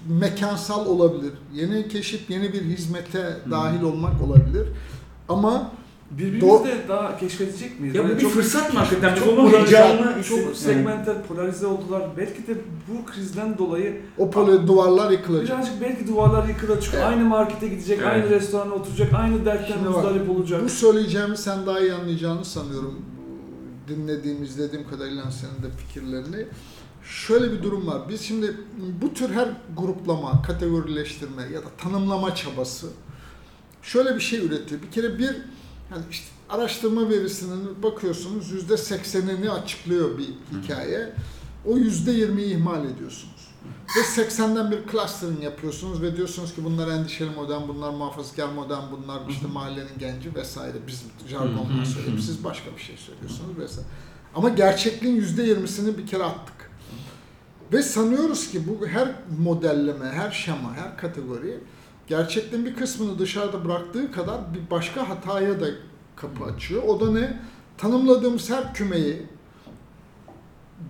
mekansal 0.08 0.86
olabilir, 0.86 1.32
yeni 1.54 1.88
keşif 1.88 2.30
yeni 2.30 2.52
bir 2.52 2.62
hizmete 2.62 3.36
dahil 3.50 3.82
olmak 3.82 4.22
olabilir. 4.22 4.66
Ama 5.28 5.70
Birbirimizi 6.10 6.46
Do- 6.46 6.64
de 6.64 6.74
daha 6.88 7.16
keşfedecek 7.16 7.80
miyiz? 7.80 7.94
Ya 7.96 8.04
bu 8.04 8.08
Yani 8.08 8.20
bir 8.20 8.28
fırsat 8.28 8.72
mı 8.74 8.78
hakikaten? 8.78 9.14
Çok, 9.14 9.36
polarize, 9.36 9.56
heyecanını 9.76 10.22
çok 10.22 10.38
hisset- 10.38 10.54
segmenter, 10.56 11.22
polarize 11.22 11.66
oldular. 11.66 12.02
Belki 12.16 12.46
de 12.46 12.54
bu 12.88 13.04
krizden 13.12 13.58
dolayı 13.58 14.00
o 14.18 14.30
poli 14.30 14.66
duvarlar 14.66 15.10
yıkılacak. 15.10 15.58
birazcık 15.58 15.80
belki 15.80 16.08
duvarlar 16.08 16.48
yıkılacak. 16.48 16.82
Çünkü 16.82 16.96
Evet. 16.96 17.06
aynı 17.06 17.24
markete 17.24 17.68
gidecek, 17.68 17.98
Evet. 18.02 18.12
aynı 18.12 18.30
restorana 18.30 18.74
oturacak, 18.74 19.12
aynı 19.14 19.44
dertten 19.44 19.82
muzdarip 19.84 20.30
olacak. 20.30 20.64
Bu 20.64 20.68
söyleyeceğimi 20.68 21.36
sen 21.36 21.66
daha 21.66 21.80
iyi 21.80 21.92
anlayacağını 21.92 22.44
sanıyorum. 22.44 23.00
Dinlediğim, 23.88 24.42
izlediğim 24.42 24.88
kadarıyla 24.90 25.30
senin 25.30 25.62
de 25.70 25.76
fikirlerini. 25.76 26.46
Şöyle 27.04 27.52
bir 27.52 27.62
durum 27.62 27.86
var. 27.86 28.08
Biz 28.08 28.20
şimdi 28.20 28.56
bu 29.02 29.14
tür 29.14 29.30
her 29.30 29.48
gruplama, 29.76 30.42
kategorileştirme 30.42 31.42
ya 31.42 31.62
da 31.62 31.68
tanımlama 31.78 32.34
çabası 32.34 32.86
şöyle 33.82 34.16
bir 34.16 34.20
şey 34.20 34.46
üretiyor. 34.46 34.82
Bir 34.82 34.90
kere 34.90 35.18
bir 35.18 35.36
yani 35.90 36.04
işte 36.10 36.26
araştırma 36.48 37.10
verisinin 37.10 37.82
bakıyorsunuz 37.82 38.50
yüzde 38.50 38.76
seksenini 38.76 39.50
açıklıyor 39.50 40.18
bir 40.18 40.28
hikaye. 40.58 41.12
O 41.66 41.76
yüzde 41.76 42.12
yirmiyi 42.12 42.54
ihmal 42.54 42.84
ediyorsunuz. 42.84 43.48
Ve 43.96 44.22
80'den 44.22 44.70
bir 44.70 44.78
clustering 44.92 45.42
yapıyorsunuz 45.42 46.02
ve 46.02 46.16
diyorsunuz 46.16 46.54
ki 46.54 46.64
bunlar 46.64 46.88
endişeli 46.88 47.30
modern, 47.30 47.68
bunlar 47.68 47.90
muhafazakar 47.90 48.48
modern, 48.48 48.82
bunlar 48.92 49.20
işte 49.28 49.46
mahallenin 49.46 49.98
genci 49.98 50.34
vesaire. 50.34 50.76
Biz 50.86 51.04
jargonla 51.28 51.84
söyleyeyim, 51.94 52.20
siz 52.20 52.44
başka 52.44 52.76
bir 52.76 52.82
şey 52.82 52.96
söylüyorsunuz 52.96 53.58
vesaire. 53.58 53.88
Ama 54.34 54.48
gerçekliğin 54.48 55.16
yüzde 55.16 55.42
yirmisini 55.42 55.98
bir 55.98 56.06
kere 56.06 56.24
attık. 56.24 56.71
Ve 57.72 57.82
sanıyoruz 57.82 58.50
ki 58.50 58.62
bu 58.68 58.86
her 58.86 59.08
modelleme, 59.44 60.06
her 60.06 60.30
şema, 60.30 60.74
her 60.74 60.96
kategori 60.96 61.60
gerçekliğin 62.06 62.66
bir 62.66 62.76
kısmını 62.76 63.18
dışarıda 63.18 63.64
bıraktığı 63.64 64.12
kadar 64.12 64.54
bir 64.54 64.70
başka 64.70 65.08
hataya 65.08 65.60
da 65.60 65.66
kapı 66.16 66.44
açıyor. 66.44 66.82
O 66.82 67.00
da 67.00 67.10
ne? 67.12 67.40
Tanımladığımız 67.78 68.50
her 68.50 68.74
kümeyi 68.74 69.26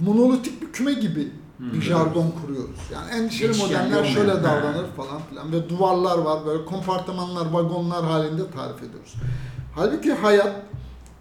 monolitik 0.00 0.62
bir 0.62 0.72
küme 0.72 0.92
gibi 0.92 1.32
bir 1.58 1.80
jargon 1.80 2.30
kuruyoruz. 2.30 2.80
Yani 2.92 3.10
endişeli 3.10 3.48
Geçişken 3.48 3.88
modeller 3.88 4.04
şöyle 4.04 4.32
Ha. 4.32 4.42
davranır 4.42 4.86
falan 4.96 5.22
filan 5.30 5.52
ve 5.52 5.68
duvarlar 5.68 6.18
var 6.18 6.46
böyle 6.46 6.64
kompartımanlar, 6.64 7.46
vagonlar 7.50 8.04
halinde 8.04 8.50
tarif 8.50 8.82
ediyoruz. 8.82 9.14
Halbuki 9.74 10.12
hayat 10.12 10.56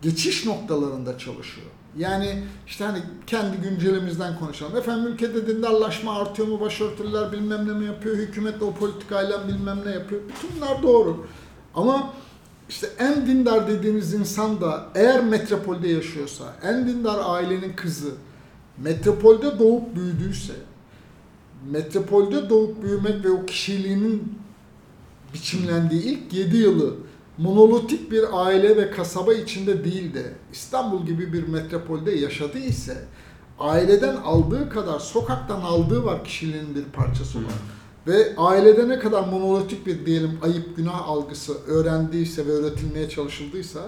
geçiş 0.02 0.46
noktalarında 0.46 1.18
çalışıyor. 1.18 1.68
Yani 1.98 2.44
işte 2.68 2.86
hani 2.86 3.00
kendi 3.28 3.58
güncelimizden 3.58 4.40
konuşalım. 4.40 4.78
Efendim 4.78 5.14
ülkede 5.14 5.48
dindarlaşma 5.48 6.16
artıyor 6.16 6.48
mu, 6.48 6.60
başörtüler 6.60 7.32
bilmem 7.32 7.68
ne 7.68 7.74
mi 7.74 7.86
yapıyor, 7.86 8.16
hükümet 8.16 8.60
de 8.60 8.66
o 8.66 8.74
politikayla 8.74 9.48
bilmem 9.48 9.80
ne 9.86 9.92
yapıyor. 9.92 10.22
Bütün 10.22 10.50
bunlar 10.58 10.84
doğru. 10.84 11.26
Ama 11.76 12.14
işte 12.70 12.88
en 13.00 13.28
dindar 13.28 13.68
dediğiniz 13.68 14.14
insan 14.14 14.62
da 14.62 14.90
eğer 14.96 15.24
metropolde 15.24 15.88
yaşıyorsa, 15.88 16.54
en 16.64 16.88
dindar 16.88 17.20
ailenin 17.24 17.74
kızı 17.74 18.12
metropolde 18.78 19.60
doğup 19.60 19.96
büyüdüyse, 19.96 20.54
metropolde 21.72 22.50
doğup 22.50 22.84
büyümek 22.84 23.26
ve 23.26 23.30
o 23.30 23.46
kişiliğinin 23.46 24.40
biçimlendiği 25.34 26.04
ilk 26.04 26.34
7 26.34 26.58
yılı 26.58 26.96
monolitik 27.42 28.12
bir 28.12 28.24
aile 28.32 28.78
ve 28.78 28.92
kasaba 28.92 29.34
içinde 29.34 29.84
değil 29.84 30.14
de 30.14 30.34
İstanbul 30.52 31.06
gibi 31.06 31.34
bir 31.34 31.48
metropolde 31.48 32.12
yaşadığı 32.12 32.60
ise 32.60 32.98
aileden 33.60 34.16
aldığı 34.16 34.70
kadar 34.70 35.00
sokaktan 35.00 35.62
aldığı 35.62 36.06
var 36.06 36.24
kişiliğinin 36.24 36.76
bir 36.76 36.84
parçası 36.84 37.38
var. 37.38 37.54
Ve 38.08 38.36
ailede 38.38 38.90
ne 38.90 39.00
kadar 39.00 39.28
monolitik 39.28 39.86
bir 39.86 40.06
diyelim 40.06 40.40
ayıp 40.44 40.78
günah 40.78 41.08
algısı 41.08 41.54
öğrendiyse 41.68 42.48
ve 42.48 42.52
öğretilmeye 42.52 43.10
çalışıldıysa 43.10 43.80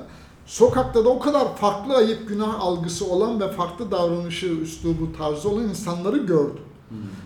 sokakta 0.45 1.05
da 1.05 1.09
o 1.09 1.19
kadar 1.19 1.55
farklı 1.55 1.95
ayıp 1.95 2.29
günah 2.29 2.59
algısı 2.59 3.05
olan 3.05 3.39
ve 3.39 3.51
farklı 3.51 3.91
davranışı, 3.91 4.47
üslubu, 4.47 5.17
tarzı 5.17 5.49
olan 5.49 5.63
insanları 5.63 6.17
gördü. 6.17 6.59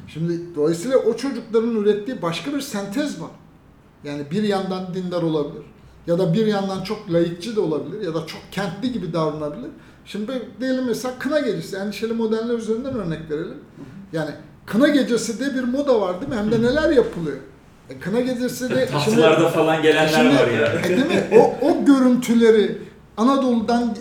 Şimdi 0.07 0.55
dolayısıyla 0.55 0.97
o 0.97 1.15
çocukların 1.15 1.75
ürettiği 1.75 2.21
başka 2.21 2.53
bir 2.53 2.61
sentez 2.61 3.21
var. 3.21 3.31
Yani 4.03 4.31
bir 4.31 4.43
yandan 4.43 4.93
dindar 4.93 5.23
olabilir 5.23 5.63
ya 6.07 6.19
da 6.19 6.33
bir 6.33 6.45
yandan 6.45 6.83
çok 6.83 7.13
layıkçı 7.13 7.55
da 7.55 7.61
olabilir 7.61 8.01
ya 8.01 8.13
da 8.13 8.25
çok 8.27 8.41
kentli 8.51 8.91
gibi 8.91 9.13
davranabilir. 9.13 9.69
Şimdi 10.05 10.31
diyelim 10.59 10.85
mesela 10.85 11.13
kına 11.19 11.39
gecesi, 11.39 11.75
endişeli 11.75 12.13
modeller 12.13 12.53
üzerinden 12.53 12.95
örnek 12.95 13.19
verelim. 13.31 13.57
Yani 14.13 14.31
kına 14.65 14.87
gecesi 14.87 15.39
de 15.39 15.55
bir 15.55 15.63
moda 15.63 16.01
var 16.01 16.21
değil 16.21 16.31
mi? 16.31 16.37
Hem 16.37 16.51
de 16.51 16.61
neler 16.61 16.89
yapılıyor. 16.89 17.37
E, 17.89 17.99
kına 17.99 18.19
gecesi 18.21 18.69
de 18.69 18.85
Tatlılarda 18.91 19.49
falan 19.49 19.81
gelenler 19.81 20.07
Şimdi- 20.07 20.35
var 20.35 20.47
ya. 20.47 20.79
e, 20.79 20.83
değil 20.89 21.05
mi? 21.07 21.27
O, 21.61 21.67
o 21.67 21.85
görüntüleri 21.85 22.77
Anadolu'dan 23.17 23.95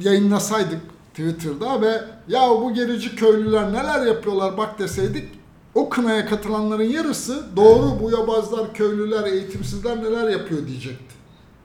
yayınlasaydık 0.00 0.80
Twitter'da 1.10 1.80
ve 1.80 2.00
ya 2.28 2.40
bu 2.50 2.74
gerici 2.74 3.16
köylüler 3.16 3.72
neler 3.72 4.06
yapıyorlar 4.06 4.56
bak 4.56 4.78
deseydik 4.78 5.28
o 5.74 5.88
kınaya 5.88 6.26
katılanların 6.26 6.82
yarısı 6.84 7.42
doğru 7.56 8.00
bu 8.02 8.10
yabazlar, 8.10 8.74
köylüler, 8.74 9.24
eğitimsizler 9.24 10.02
neler 10.04 10.28
yapıyor 10.28 10.66
diyecekti. 10.66 11.14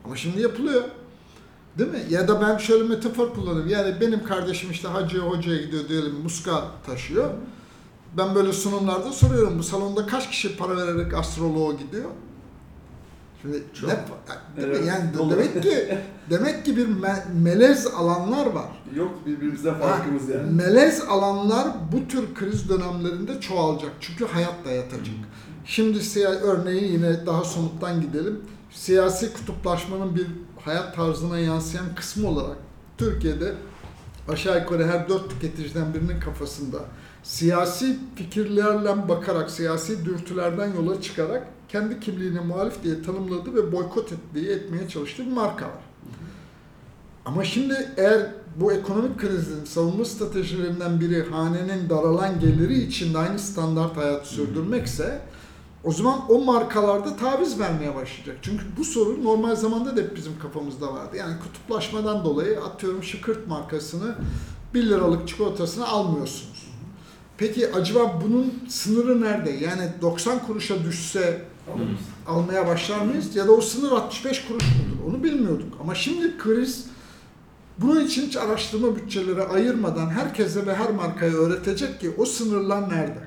Ama 0.06 0.16
şimdi 0.16 0.42
yapılıyor. 0.42 0.84
Değil 1.78 1.92
mi? 1.92 2.00
Ya 2.10 2.28
da 2.28 2.42
ben 2.42 2.58
şöyle 2.58 2.84
metafor 2.84 3.34
kullanayım. 3.34 3.70
Yani 3.70 3.96
benim 4.02 4.24
kardeşim 4.24 4.72
işte 4.72 4.88
hacıya 4.88 5.24
hocaya 5.24 5.62
gidiyor 5.62 5.88
diyelim 5.90 6.14
muska 6.24 6.64
taşıyor. 6.86 7.30
Ben 8.18 8.36
böyle 8.36 8.54
sunumlarda 8.54 9.12
soruyorum 9.12 9.60
bu 9.60 9.64
salonda 9.64 10.06
kaç 10.08 10.30
kişi 10.30 10.58
para 10.58 10.78
vererek 10.78 11.14
astroloğa 11.14 11.74
gidiyor? 11.74 12.10
Şimdi 13.42 13.64
Çok. 13.74 13.90
ne, 13.90 13.96
değil 14.58 14.68
mi? 14.68 14.76
Evet, 14.78 14.88
Yani 14.88 15.14
de- 15.14 15.18
dolu. 15.18 15.32
demek 15.32 15.64
ki 15.64 15.98
demek 16.30 16.66
ki 16.66 16.78
bir 16.78 16.88
me- 16.88 17.34
melez 17.44 17.88
alanlar 17.88 18.46
var. 18.46 18.70
Yok 18.96 19.12
birbirimizden 19.26 19.74
Ha, 19.74 19.80
farkımız 19.80 20.30
yani. 20.30 20.52
Melez 20.52 21.02
alanlar 21.02 21.68
bu 21.92 22.08
tür 22.08 22.34
kriz 22.36 22.70
dönemlerinde 22.70 23.42
çoğalacak. 23.42 23.92
Çünkü 24.00 24.26
hayat 24.26 24.66
dayatacak. 24.66 25.16
Şimdi 25.66 25.98
siya- 26.04 26.40
örneği 26.42 26.92
yine 26.92 27.26
daha 27.26 27.44
somuttan 27.44 28.02
gidelim. 28.02 28.42
Siyasi 28.76 29.34
kutuplaşmanın 29.34 30.16
bir 30.16 30.28
hayat 30.66 30.96
tarzına 30.96 31.40
yansıyan 31.40 31.96
kısmı 31.96 32.30
olarak 32.30 32.58
Türkiye'de 32.98 33.54
aşağı 34.28 34.60
yukarı 34.60 34.88
her 34.88 35.10
dört 35.10 35.30
tüketiciden 35.30 35.94
birinin 35.94 36.20
kafasında 36.20 36.78
siyasi 37.24 38.00
fikirlerle 38.16 39.08
bakarak, 39.10 39.52
siyasi 39.52 40.06
dürtülerden 40.06 40.74
yola 40.74 41.02
çıkarak 41.02 41.48
kendi 41.70 42.00
kimliğine 42.00 42.40
muhalif 42.40 42.84
diye 42.84 43.02
tanımladığı 43.02 43.56
ve 43.56 43.72
boykot 43.72 44.12
ettiği, 44.12 44.50
etmeye 44.50 44.90
çalıştığı 44.90 45.26
bir 45.26 45.32
marka 45.32 45.66
var. 45.66 45.84
Ama 47.26 47.44
şimdi 47.44 47.94
eğer 47.98 48.32
bu 48.56 48.74
ekonomik 48.74 49.20
krizin 49.20 49.66
savunma 49.66 50.06
stratejilerinden 50.06 51.00
biri 51.00 51.24
hanenin 51.24 51.90
daralan 51.90 52.40
geliri 52.40 52.84
içinde 52.84 53.18
aynı 53.18 53.40
standart 53.40 53.98
hayatı 53.98 54.30
sürdürmekse 54.30 55.22
o 55.86 55.92
zaman 55.92 56.20
o 56.30 56.44
markalarda 56.44 57.16
taviz 57.16 57.60
vermeye 57.60 57.96
başlayacak. 57.96 58.38
Çünkü 58.42 58.64
bu 58.78 58.84
sorun 58.84 59.24
normal 59.24 59.56
zamanda 59.56 59.98
da 59.98 60.02
hep 60.02 60.16
bizim 60.16 60.40
kafamızda 60.40 60.94
vardı. 60.94 61.18
Yani 61.18 61.36
kutuplaşmadan 61.40 62.26
dolayı 62.26 62.62
atıyorum 62.62 63.04
Şıkırt 63.04 63.48
markasını 63.48 64.16
1 64.74 64.84
liralık 64.84 65.28
çikolatasını 65.28 65.88
almıyorsunuz. 65.88 66.68
Peki 67.38 67.74
acaba 67.74 68.22
bunun 68.26 68.54
sınırı 68.70 69.22
nerede? 69.22 69.50
Yani 69.50 69.90
90 70.02 70.40
kuruşa 70.40 70.84
düşse 70.84 71.46
almaya 72.28 72.68
başlar 72.68 73.00
mıyız? 73.00 73.36
Ya 73.36 73.48
da 73.48 73.52
o 73.52 73.62
sınır 73.62 73.92
65 73.92 74.48
kuruş 74.48 74.64
mudur? 74.64 75.10
Onu 75.10 75.24
bilmiyorduk. 75.24 75.74
Ama 75.82 75.96
şimdi 75.96 76.38
kriz 76.38 76.86
bunun 77.78 78.06
için 78.06 78.28
hiç 78.28 78.38
araştırma 78.38 78.96
bütçeleri 78.96 79.44
ayırmadan 79.44 80.10
herkese 80.10 80.66
ve 80.66 80.76
her 80.76 80.92
markaya 80.92 81.32
öğretecek 81.32 82.00
ki 82.00 82.12
o 82.18 82.26
sınırlar 82.26 82.90
nerede? 82.90 83.20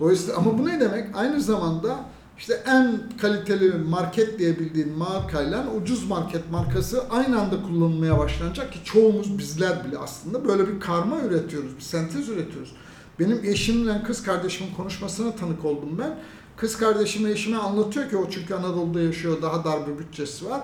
Dolayısıyla 0.00 0.36
ama 0.36 0.58
bu 0.58 0.66
ne 0.66 0.80
demek? 0.80 1.16
Aynı 1.16 1.40
zamanda 1.40 2.04
işte 2.38 2.62
en 2.66 3.00
kaliteli 3.20 3.72
market 3.74 4.38
diye 4.38 4.58
bildiğin 4.58 4.98
markayla 4.98 5.72
ucuz 5.82 6.08
market 6.08 6.50
markası 6.50 7.04
aynı 7.10 7.40
anda 7.40 7.62
kullanılmaya 7.62 8.18
başlanacak 8.18 8.72
ki 8.72 8.78
çoğumuz 8.84 9.38
bizler 9.38 9.84
bile 9.84 9.98
aslında 9.98 10.48
böyle 10.48 10.68
bir 10.68 10.80
karma 10.80 11.20
üretiyoruz, 11.20 11.76
bir 11.76 11.82
sentez 11.82 12.28
üretiyoruz. 12.28 12.72
Benim 13.20 13.44
eşimle 13.44 14.02
kız 14.02 14.22
kardeşimin 14.22 14.74
konuşmasına 14.74 15.36
tanık 15.36 15.64
oldum 15.64 15.98
ben. 15.98 16.18
Kız 16.56 16.76
kardeşim 16.76 17.26
eşime 17.26 17.56
anlatıyor 17.56 18.10
ki 18.10 18.16
o 18.16 18.30
çünkü 18.30 18.54
Anadolu'da 18.54 19.00
yaşıyor, 19.00 19.42
daha 19.42 19.64
dar 19.64 19.86
bir 19.86 19.98
bütçesi 19.98 20.50
var. 20.50 20.62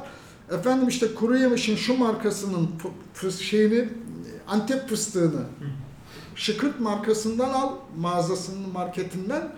Efendim 0.51 0.89
işte 0.89 1.15
kuru 1.15 1.39
yemişin 1.39 1.77
şu 1.77 1.99
markasının 1.99 2.71
şeyini, 3.41 3.89
Antep 4.49 4.89
fıstığını 4.89 5.43
Şıkırt 6.35 6.81
markasından 6.81 7.49
al, 7.49 7.73
mağazasının 7.97 8.73
marketinden. 8.73 9.53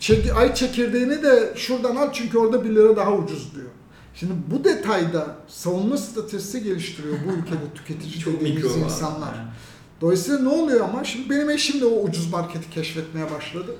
Çek- 0.00 0.36
ay 0.36 0.54
çekirdeğini 0.54 1.22
de 1.22 1.52
şuradan 1.56 1.96
al 1.96 2.12
çünkü 2.12 2.38
orada 2.38 2.64
1 2.64 2.74
lira 2.74 2.96
daha 2.96 3.12
ucuz 3.12 3.54
diyor. 3.54 3.70
Şimdi 4.14 4.32
bu 4.50 4.64
detayda 4.64 5.36
savunma 5.48 5.96
stratejisi 5.96 6.62
geliştiriyor 6.62 7.16
bu 7.26 7.32
ülkede 7.32 7.74
tüketici 7.74 8.18
Çok 8.24 8.40
dediğimiz 8.40 8.76
insanlar. 8.76 9.34
Dolayısıyla 10.00 10.40
ne 10.40 10.48
oluyor 10.48 10.80
ama 10.80 11.04
şimdi 11.04 11.30
benim 11.30 11.50
eşim 11.50 11.80
de 11.80 11.86
o 11.86 12.02
ucuz 12.02 12.30
marketi 12.32 12.70
keşfetmeye 12.70 13.30
başladı. 13.30 13.74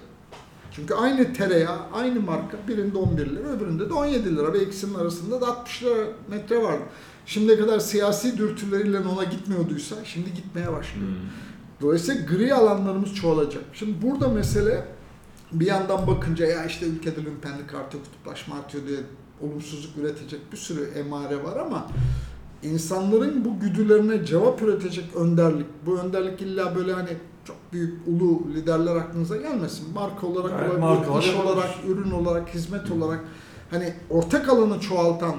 Çünkü 0.77 0.95
aynı 0.95 1.33
tereyağı, 1.33 1.79
aynı 1.93 2.21
marka 2.21 2.57
birinde 2.69 2.99
11 2.99 3.27
lira, 3.27 3.49
öbüründe 3.49 3.91
de 3.91 3.95
17 3.95 4.37
lira 4.37 4.53
ve 4.53 4.63
ikisinin 4.63 4.95
arasında 4.95 5.41
da 5.41 5.47
60 5.47 5.83
lira 5.83 6.07
metre 6.31 6.63
vardı. 6.63 6.83
Şimdiye 7.27 7.59
kadar 7.59 7.79
siyasi 7.79 8.39
dürtüleriyle 8.39 8.99
ona 8.99 9.25
gitmiyorduysa 9.25 9.97
şimdi 10.05 10.35
gitmeye 10.35 10.73
başlıyor. 10.73 11.09
Dolayısıyla 11.81 12.23
gri 12.25 12.55
alanlarımız 12.55 13.15
çoğalacak. 13.15 13.65
Şimdi 13.73 14.03
burada 14.03 14.29
mesele 14.29 14.85
bir 15.53 15.67
yandan 15.67 16.07
bakınca 16.07 16.47
ya 16.47 16.65
işte 16.65 16.87
ülkede 16.87 17.25
lümpenlik 17.25 17.75
artıyor, 17.75 18.05
kutuplaşma 18.05 18.57
artıyor 18.57 18.87
diye 18.87 18.99
olumsuzluk 19.41 19.97
üretecek 19.97 20.53
bir 20.53 20.57
sürü 20.57 20.85
emare 20.99 21.45
var 21.45 21.57
ama 21.57 21.87
insanların 22.63 23.45
bu 23.45 23.61
güdülerine 23.61 24.25
cevap 24.25 24.63
üretecek 24.63 25.17
önderlik, 25.17 25.67
bu 25.87 25.99
önderlik 25.99 26.43
illa 26.43 26.77
böyle 26.77 26.93
hani 26.93 27.11
çok 27.47 27.57
büyük 27.73 28.09
ulu 28.09 28.43
liderler 28.55 28.97
aklınıza 28.97 29.37
gelmesin. 29.37 29.95
Marka 29.95 30.27
olarak 30.27 30.51
Evet, 30.61 30.71
olabilir, 30.71 30.81
markalar 30.81 31.21
iş 31.23 31.27
yapabilir. 31.27 31.53
olarak, 31.53 31.71
ürün 31.89 32.11
olarak, 32.11 32.55
hizmet 32.55 32.91
olarak 32.91 33.21
hani 33.71 33.95
ortak 34.11 34.49
alanı 34.49 34.81
çoğaltan 34.81 35.35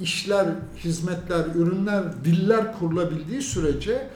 işler, 0.00 0.46
hizmetler, 0.76 1.46
ürünler, 1.54 2.24
diller 2.24 2.78
kurulabildiği 2.78 3.42
sürece 3.42 4.10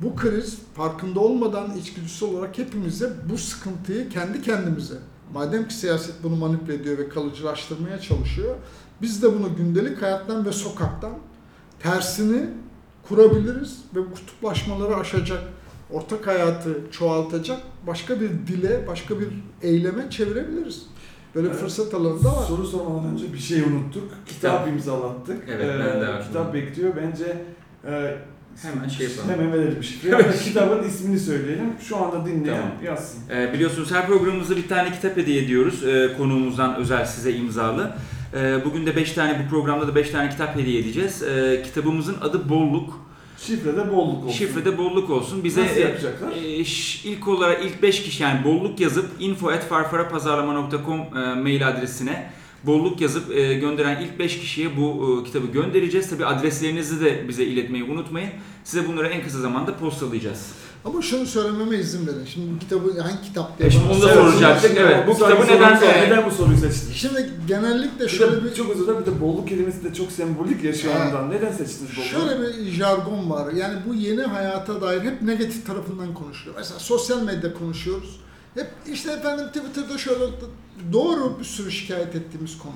bu 0.00 0.16
kriz 0.16 0.58
farkında 0.74 1.20
olmadan 1.20 1.76
içgüdüsü 1.76 2.24
olarak 2.24 2.58
hepimize 2.58 3.12
bu 3.32 3.38
sıkıntıyı 3.38 4.08
kendi 4.08 4.42
kendimize 4.42 4.94
madem 5.34 5.68
ki 5.68 5.74
siyaset 5.74 6.14
bunu 6.22 6.36
manipüle 6.36 6.74
ediyor 6.74 6.98
ve 6.98 7.08
kalıcılaştırmaya 7.08 8.00
çalışıyor 8.00 8.54
biz 9.02 9.22
de 9.22 9.38
bunu 9.38 9.56
gündelik 9.56 10.02
hayattan 10.02 10.44
ve 10.44 10.52
sokaktan 10.52 11.12
tersini 11.78 12.46
kurabiliriz 13.08 13.78
ve 13.94 14.00
bu 14.10 14.14
kutuplaşmaları 14.14 14.96
aşacak, 14.96 15.42
ortak 15.92 16.26
hayatı 16.26 16.78
çoğaltacak 16.90 17.58
başka 17.86 18.20
bir 18.20 18.28
dile, 18.28 18.86
başka 18.86 19.20
bir 19.20 19.28
eyleme 19.62 20.10
çevirebiliriz. 20.10 20.86
Böyle 21.34 21.48
Evet. 21.48 21.58
fırsat 21.58 21.94
alanı 21.94 22.24
da 22.24 22.28
var. 22.36 22.44
Soru 22.48 22.66
sormadan 22.66 23.12
önce 23.12 23.32
bir 23.32 23.38
şey 23.38 23.62
unuttuk. 23.62 24.10
Kitap 24.26 24.68
imzalattık. 24.68 25.42
Evet, 25.48 25.66
ben 25.68 26.00
de 26.00 26.06
aklımda. 26.06 26.22
Kitap 26.26 26.54
bekliyor. 26.54 26.92
Bence 26.96 27.36
e, 27.86 28.16
Hemen 28.62 28.88
şey 28.88 29.06
yapalım. 29.08 29.30
Hemen 29.30 29.52
verelim 29.52 29.82
şifreyi. 29.84 30.12
Yani 30.12 30.24
Kitabın 30.44 30.82
ismini 30.88 31.18
söyleyelim. 31.18 31.72
Şu 31.80 31.96
anda 31.96 32.26
dinleyen 32.26 32.56
Tamam. 32.56 32.72
yazsın. 32.84 33.20
Ee, 33.30 33.50
biliyorsunuz 33.52 33.90
her 33.92 34.06
programımızda 34.06 34.56
bir 34.56 34.68
tane 34.68 34.92
kitap 34.92 35.16
hediye 35.16 35.42
ediyoruz. 35.44 35.84
Ee, 35.84 36.10
konuğumuzdan 36.18 36.76
özel 36.76 37.06
size 37.06 37.32
imzalı. 37.32 37.96
Ee, 38.34 38.58
bugün 38.64 38.86
de 38.86 38.96
5 38.96 39.12
tane 39.12 39.44
bu 39.44 39.50
programda 39.50 39.88
da 39.88 39.94
5 39.94 40.10
tane 40.10 40.30
kitap 40.30 40.56
hediye 40.56 40.80
edeceğiz. 40.80 41.22
Ee, 41.22 41.62
kitabımızın 41.64 42.16
adı 42.20 42.48
Bolluk. 42.48 43.00
Şifrede 43.46 43.92
bolluk 43.92 44.24
olsun. 44.24 44.38
Şifrede 44.38 44.78
bolluk 44.78 45.10
olsun. 45.10 45.44
Bize 45.44 45.64
Nasıl 45.64 45.80
yapacaklar? 45.80 46.32
e, 46.32 46.64
ş- 46.64 47.08
ilk 47.08 47.28
olarak 47.28 47.64
ilk 47.64 47.82
5 47.82 48.02
kişi 48.02 48.22
yani 48.22 48.44
bolluk 48.44 48.80
yazıp 48.80 49.06
info@farfarapazarlama.com 49.20 51.00
e, 51.00 51.34
mail 51.34 51.68
adresine 51.68 52.30
bolluk 52.66 53.00
yazıp 53.00 53.36
e, 53.36 53.54
gönderen 53.54 54.02
ilk 54.02 54.18
5 54.18 54.40
kişiye 54.40 54.76
bu 54.76 55.18
e, 55.20 55.26
kitabı 55.26 55.46
göndereceğiz. 55.46 56.10
Tabi 56.10 56.26
adreslerinizi 56.26 57.00
de 57.04 57.28
bize 57.28 57.44
iletmeyi 57.44 57.84
unutmayın. 57.84 58.30
Size 58.64 58.88
bunları 58.88 59.06
en 59.08 59.22
kısa 59.22 59.38
zamanda 59.40 59.76
postalayacağız. 59.76 60.52
Ama 60.84 61.02
şunu 61.02 61.26
söylememe 61.26 61.76
izin 61.78 62.06
verin. 62.06 62.24
Şimdi 62.24 62.54
bu 62.54 62.58
kitabı 62.58 63.00
hangi 63.00 63.22
kitap 63.22 63.58
diye 63.58 63.68
E 63.68 63.72
şimdi 63.72 63.92
onu 63.92 64.02
da 64.02 64.14
soracaktık. 64.14 64.76
Evet, 64.76 65.08
bu 65.08 65.12
kitabı 65.14 65.46
neden- 65.46 65.82
e, 65.82 66.06
neden 66.06 66.26
bu 66.26 66.30
soruyu 66.30 66.58
seçtin? 66.58 66.92
Şimdi 66.92 67.30
genellikle 67.48 68.08
şöyle 68.08 68.44
bir 68.44 68.54
çok 68.54 68.70
özür 68.70 68.82
dilerim. 68.82 69.00
Bir 69.00 69.06
de 69.06 69.20
bolluk 69.20 69.48
kelimesi 69.48 69.84
de 69.84 69.94
çok 69.94 70.12
sembolik 70.12 70.64
ya 70.64 70.72
şu 70.72 70.86
Evet. 70.88 70.96
andan. 71.00 71.30
Neden 71.30 71.52
seçtiniz 71.52 71.96
bolluğu? 71.96 72.04
Şöyle 72.04 72.40
bir 72.42 72.70
jargon 72.70 73.30
var. 73.30 73.52
Yani 73.52 73.74
bu 73.88 73.94
yeni 73.94 74.22
hayata 74.22 74.80
dair 74.80 75.00
hep 75.02 75.22
negatif 75.22 75.66
tarafından 75.66 76.14
konuşuluyor. 76.14 76.56
Mesela 76.58 76.78
sosyal 76.80 77.22
medya 77.22 77.54
konuşuyoruz. 77.54 78.20
Hep 78.54 78.66
işte 78.92 79.12
efendim 79.12 79.46
Twitter'da 79.46 79.98
şöyle 79.98 80.24
doğru 80.92 81.38
bir 81.38 81.44
sürü 81.44 81.72
şikayet 81.72 82.14
ettiğimiz 82.16 82.58
konu. 82.58 82.72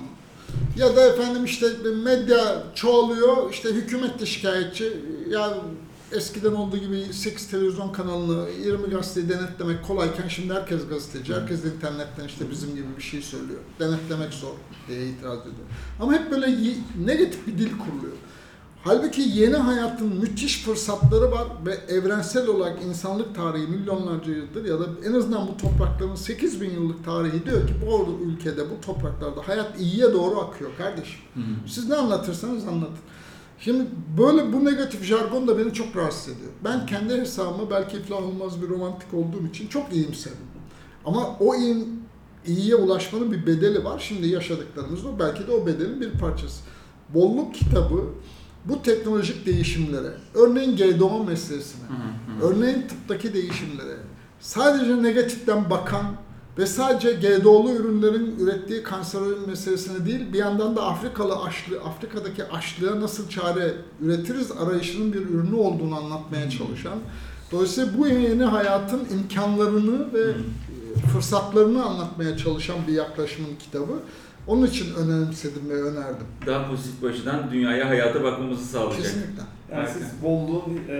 Ya 0.77 0.95
da 0.95 1.01
efendim 1.07 1.45
işte 1.45 1.65
medya 2.03 2.63
çoğalıyor, 2.75 3.51
işte 3.51 3.69
hükümet 3.69 4.19
de 4.19 4.25
şikayetçi. 4.25 4.93
Ya 5.29 5.53
eskiden 6.11 6.53
olduğu 6.53 6.77
gibi 6.77 7.13
8 7.13 7.47
televizyon 7.47 7.91
kanalını, 7.91 8.49
20 8.65 8.89
gazeteyi 8.89 9.29
denetlemek 9.29 9.87
kolayken 9.87 10.27
şimdi 10.27 10.53
herkes 10.53 10.87
gazeteci, 10.89 11.33
herkes 11.33 11.63
de 11.63 11.67
internetten 11.67 12.25
işte 12.25 12.49
bizim 12.51 12.75
gibi 12.75 12.87
bir 12.97 13.03
şey 13.03 13.21
söylüyor. 13.21 13.59
Denetlemek 13.79 14.33
zor 14.33 14.53
diye 14.87 15.09
itiraz 15.09 15.39
ediyor. 15.39 15.67
Ama 15.99 16.13
hep 16.13 16.31
böyle 16.31 16.47
negatif 17.05 17.47
bir 17.47 17.57
dil 17.57 17.69
kuruluyor. 17.77 18.13
Halbuki 18.83 19.21
yeni 19.21 19.55
hayatın 19.55 20.07
müthiş 20.07 20.63
fırsatları 20.63 21.31
var 21.31 21.47
ve 21.65 21.93
evrensel 21.93 22.47
olarak 22.47 22.83
insanlık 22.83 23.35
tarihi 23.35 23.67
milyonlarca 23.67 24.33
yıldır 24.33 24.65
ya 24.65 24.79
da 24.79 24.85
en 25.05 25.13
azından 25.13 25.47
bu 25.47 25.57
toprakların 25.57 26.15
8 26.15 26.61
bin 26.61 26.71
yıllık 26.71 27.05
tarihi 27.05 27.45
diyor 27.45 27.67
ki 27.67 27.73
bu 27.85 28.19
ülkede, 28.25 28.69
bu 28.69 28.81
topraklarda 28.85 29.47
hayat 29.47 29.79
iyiye 29.79 30.13
doğru 30.13 30.39
akıyor 30.39 30.71
kardeşim. 30.77 31.19
Siz 31.67 31.89
ne 31.89 31.95
anlatırsanız 31.95 32.67
anlatın. 32.67 32.97
Şimdi 33.59 33.85
böyle 34.17 34.53
bu 34.53 34.65
negatif 34.65 35.03
jargon 35.03 35.47
da 35.47 35.57
beni 35.57 35.73
çok 35.73 35.95
rahatsız 35.95 36.33
ediyor. 36.33 36.51
Ben 36.63 36.85
kendi 36.85 37.13
hesabıma 37.13 37.69
belki 37.69 37.97
iflah 37.97 38.23
olmaz 38.23 38.61
bir 38.61 38.69
romantik 38.69 39.13
olduğum 39.13 39.47
için 39.47 39.67
çok 39.67 39.93
iyimserim. 39.93 40.37
Ama 41.05 41.37
o 41.39 41.55
iyim, 41.55 41.87
iyiye 42.47 42.75
ulaşmanın 42.75 43.31
bir 43.31 43.45
bedeli 43.45 43.83
var. 43.83 43.99
Şimdi 44.07 44.27
yaşadıklarımız 44.27 45.05
o. 45.05 45.19
Belki 45.19 45.47
de 45.47 45.51
o 45.51 45.65
bedelin 45.65 46.01
bir 46.01 46.11
parçası. 46.11 46.63
Bolluk 47.13 47.55
kitabı 47.55 48.03
bu 48.65 48.81
teknolojik 48.81 49.45
değişimlere, 49.45 50.11
örneğin 50.33 50.77
GDO 50.77 51.23
meselesine, 51.23 51.83
örneğin 52.41 52.81
tıptaki 52.81 53.33
değişimlere 53.33 53.97
sadece 54.39 55.03
negatiften 55.03 55.69
bakan 55.69 56.05
ve 56.57 56.65
sadece 56.65 57.11
GDO'lu 57.13 57.71
ürünlerin 57.71 58.39
ürettiği 58.39 58.83
kanserojen 58.83 59.47
meselesine 59.47 60.05
değil 60.05 60.33
bir 60.33 60.37
yandan 60.37 60.75
da 60.75 60.83
Afrikalı 60.83 61.35
açlı, 61.41 61.81
Afrika'daki 61.81 62.43
açlığa 62.43 63.01
nasıl 63.01 63.29
çare 63.29 63.73
üretiriz 64.01 64.51
arayışının 64.51 65.13
bir 65.13 65.21
ürünü 65.21 65.55
olduğunu 65.55 65.97
anlatmaya 65.97 66.49
çalışan 66.49 66.99
dolayısıyla 67.51 67.97
bu 67.97 68.07
yeni 68.07 68.43
hayatın 68.43 69.01
imkanlarını 69.13 70.13
ve 70.13 70.21
e, 70.21 71.07
fırsatlarını 71.13 71.85
anlatmaya 71.85 72.37
çalışan 72.37 72.77
bir 72.87 72.93
yaklaşımın 72.93 73.55
kitabı. 73.59 73.93
Onun 74.47 74.67
için 74.67 74.95
önemsedim 74.95 75.69
ve 75.69 75.83
önerdim. 75.83 76.27
Daha 76.45 76.69
pozitif 76.69 77.03
bir 77.03 77.09
açıdan 77.09 77.51
dünyaya, 77.51 77.89
hayata 77.89 78.23
bakmamızı 78.23 78.65
sağlayacak. 78.65 79.03
Kesinlikle. 79.03 79.41
Yani 79.71 79.81
Harika. 79.81 79.93
siz 79.93 80.23
bolluğun 80.23 80.79
e, 80.89 80.93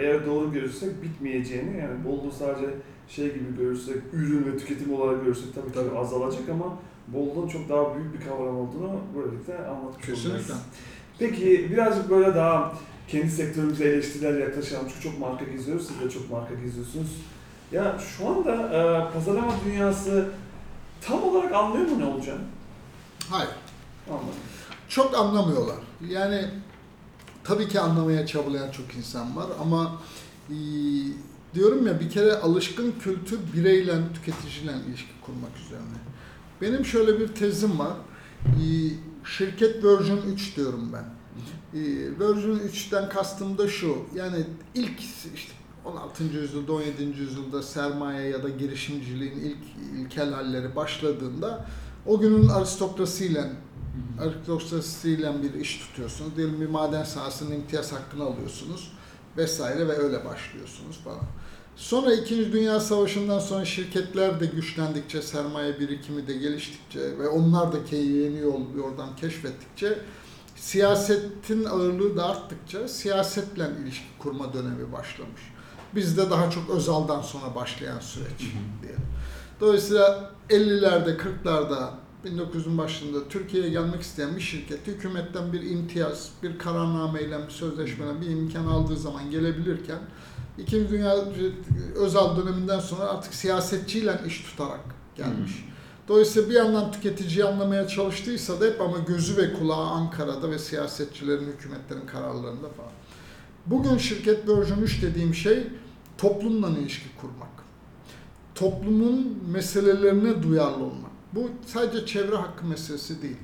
eğer 0.00 0.26
doğru 0.26 0.52
görürsek 0.52 1.02
bitmeyeceğini 1.02 1.78
yani 1.78 2.04
bolluğu 2.04 2.32
sadece 2.38 2.66
şey 3.08 3.34
gibi 3.34 3.56
görürsek, 3.58 3.96
ürün 4.12 4.52
ve 4.52 4.58
tüketim 4.58 4.94
olarak 4.94 5.24
görürsek 5.24 5.54
tabii 5.54 5.72
Tabii. 5.72 5.98
azalacak 5.98 6.48
ama 6.48 6.78
bolluğun 7.08 7.48
çok 7.48 7.68
daha 7.68 7.96
büyük 7.96 8.14
bir 8.14 8.26
kavram 8.26 8.56
olduğunu 8.56 9.00
böylelikle 9.16 9.66
anlatmış 9.66 10.08
olacağız. 10.08 10.24
Kesinlikle. 10.24 10.54
Peki 11.18 11.68
birazcık 11.70 12.10
böyle 12.10 12.34
daha 12.34 12.72
kendi 13.08 13.30
sektörümüze 13.30 13.84
eleştiriler 13.84 14.40
yaklaşalım 14.40 14.86
çünkü 14.88 15.00
çok 15.02 15.18
marka 15.18 15.44
geziyoruz, 15.44 15.86
siz 15.86 16.00
de 16.00 16.10
çok 16.10 16.30
marka 16.30 16.54
geziyorsunuz. 16.54 17.10
Ya 17.72 17.98
şu 17.98 18.28
anda 18.28 18.52
e, 18.54 19.12
pazarlama 19.12 19.52
dünyası 19.66 20.28
tam 21.00 21.22
olarak 21.22 21.52
anlıyor 21.52 21.86
mu 21.88 21.98
ne 21.98 22.04
olacağını? 22.04 22.40
Hayır. 23.30 23.50
Anladım. 24.10 24.28
Çok 24.88 25.14
anlamıyorlar. 25.14 25.76
Yani 26.08 26.44
tabii 27.44 27.68
ki 27.68 27.80
anlamaya 27.80 28.26
çabalayan 28.26 28.70
çok 28.70 28.94
insan 28.94 29.36
var 29.36 29.46
ama 29.60 30.00
e, 30.50 30.54
diyorum 31.54 31.86
ya 31.86 32.00
bir 32.00 32.10
kere 32.10 32.32
alışkın 32.32 32.94
kültür 33.00 33.38
bireyle, 33.54 33.94
tüketiciyle 34.14 34.72
ilişki 34.88 35.12
kurmak 35.26 35.50
üzerine. 35.66 35.98
Benim 36.60 36.84
şöyle 36.84 37.20
bir 37.20 37.28
tezim 37.28 37.78
var. 37.78 37.96
E, 38.46 38.66
şirket 39.24 39.84
version 39.84 40.18
3 40.32 40.56
diyorum 40.56 40.92
ben. 40.92 41.04
E, 41.78 41.82
version 42.20 42.58
3'ten 42.58 43.08
kastım 43.08 43.58
da 43.58 43.68
şu. 43.68 43.96
Yani 44.14 44.44
ilk 44.74 45.00
işte 45.34 45.52
16. 45.84 46.24
yüzyılda, 46.24 46.72
17. 46.72 47.02
yüzyılda 47.02 47.62
sermaye 47.62 48.28
ya 48.28 48.42
da 48.42 48.48
girişimciliğin 48.48 49.40
ilk 49.40 49.58
ilkel 49.98 50.32
halleri 50.32 50.76
başladığında 50.76 51.66
O 52.06 52.20
günün 52.20 52.48
aristokrasiyle 52.48 53.50
aristokrasiyle 54.20 55.32
bir 55.42 55.60
iş 55.60 55.78
tutuyorsunuz. 55.78 56.36
Diyelim 56.36 56.60
bir 56.60 56.68
maden 56.68 57.04
sahasının 57.04 57.54
imtiyaz 57.54 57.92
hakkını 57.92 58.24
alıyorsunuz 58.24 58.92
vesaire 59.36 59.88
ve 59.88 59.92
öyle 59.92 60.24
başlıyorsunuz 60.24 61.00
falan. 61.04 61.24
Sonra 61.76 62.12
İkinci 62.12 62.52
Dünya 62.52 62.80
Savaşı'ndan 62.80 63.38
sonra 63.38 63.64
şirketler 63.64 64.40
de 64.40 64.46
güçlendikçe, 64.46 65.22
sermaye 65.22 65.80
birikimi 65.80 66.26
de 66.26 66.34
geliştikçe 66.34 67.18
ve 67.18 67.28
onlar 67.28 67.72
da 67.72 67.96
yeni 67.96 68.38
yol 68.38 68.60
yoldan 68.76 69.16
keşfettikçe 69.16 69.98
siyasetin 70.56 71.64
ağırlığı 71.64 72.16
da 72.16 72.28
arttıkça 72.28 72.88
siyasetle 72.88 73.70
ilişki 73.82 74.06
kurma 74.18 74.52
dönemi 74.52 74.92
başlamış. 74.92 75.40
Bizde 75.94 76.30
daha 76.30 76.50
çok 76.50 76.70
Özal'dan 76.70 77.22
sonra 77.22 77.54
başlayan 77.54 78.00
süreç 78.00 78.38
diyelim. 78.82 79.06
Dolayısıyla 79.60 80.30
50'lerde, 80.50 81.16
40'larda 81.16 81.90
1900'ün 82.24 82.78
başında 82.78 83.28
Türkiye'ye 83.28 83.70
gelmek 83.70 84.02
isteyen 84.02 84.36
bir 84.36 84.40
şirket 84.40 84.86
hükümetten 84.86 85.52
bir 85.52 85.70
imtiyaz, 85.70 86.30
bir 86.42 86.58
kararnameyle, 86.58 87.46
bir 87.46 87.52
sözleşmeyle 87.52 88.20
bir 88.20 88.26
imkan 88.26 88.66
aldığı 88.66 88.96
zaman 88.96 89.30
gelebilirken 89.30 89.98
İkinci 90.58 90.90
Dünya 90.90 91.16
Özal 91.94 92.36
döneminden 92.36 92.80
sonra 92.80 93.02
artık 93.02 93.34
siyasetçiyle 93.34 94.20
iş 94.26 94.40
tutarak 94.40 94.80
gelmiş. 95.16 95.64
Dolayısıyla 96.08 96.48
bir 96.48 96.54
yandan 96.54 96.92
tüketiciyi 96.92 97.44
anlamaya 97.44 97.88
çalıştıysa 97.88 98.60
da 98.60 98.64
hep 98.64 98.80
ama 98.80 98.98
gözü 98.98 99.36
ve 99.36 99.52
kulağı 99.52 99.86
Ankara'da 99.86 100.50
ve 100.50 100.58
siyasetçilerin, 100.58 101.46
hükümetlerin 101.46 102.06
kararlarında 102.06 102.68
falan. 102.68 102.92
Bugün 103.66 103.98
şirket 103.98 104.48
version 104.48 104.82
3 104.82 105.02
dediğim 105.02 105.34
şey 105.34 105.66
toplumla 106.18 106.68
ilişki 106.68 107.16
kurmak. 107.20 107.48
Toplumun 108.54 109.38
meselelerine 109.52 110.42
duyarlı 110.42 110.84
olmak. 110.84 111.03
Bu 111.34 111.50
sadece 111.66 112.06
çevre 112.06 112.36
hakkı 112.36 112.66
meselesi 112.66 113.22
değil. 113.22 113.36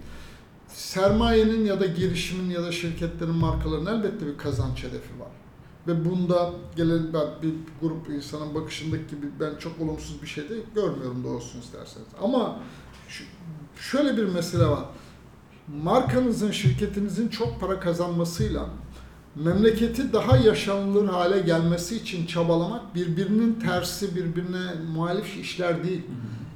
Sermayenin 0.68 1.64
ya 1.64 1.80
da 1.80 1.86
girişimin 1.86 2.50
ya 2.50 2.62
da 2.62 2.72
şirketlerin 2.72 3.34
markaların 3.34 3.98
elbette 3.98 4.26
bir 4.26 4.38
kazanç 4.38 4.78
hedefi 4.78 5.20
var. 5.20 5.30
Ve 5.86 6.04
bunda 6.04 6.52
gelen 6.76 7.12
ben 7.14 7.26
bir 7.42 7.54
grup 7.80 8.08
insanın 8.08 8.54
bakışındaki 8.54 9.08
gibi 9.08 9.26
ben 9.40 9.56
çok 9.58 9.80
olumsuz 9.80 10.22
bir 10.22 10.26
şey 10.26 10.48
de 10.48 10.54
görmüyorum 10.74 11.24
doğrusunu 11.24 11.62
isterseniz. 11.62 12.08
Ama 12.22 12.60
şöyle 13.76 14.16
bir 14.16 14.24
mesele 14.24 14.66
var. 14.66 14.84
Markanızın, 15.82 16.50
şirketinizin 16.50 17.28
çok 17.28 17.60
para 17.60 17.80
kazanmasıyla 17.80 18.66
memleketi 19.34 20.12
daha 20.12 20.36
yaşanılır 20.36 21.08
hale 21.08 21.40
gelmesi 21.40 21.96
için 21.96 22.26
çabalamak 22.26 22.94
birbirinin 22.94 23.60
tersi, 23.60 24.16
birbirine 24.16 24.74
muhalif 24.94 25.36
işler 25.36 25.84
değil. 25.84 26.02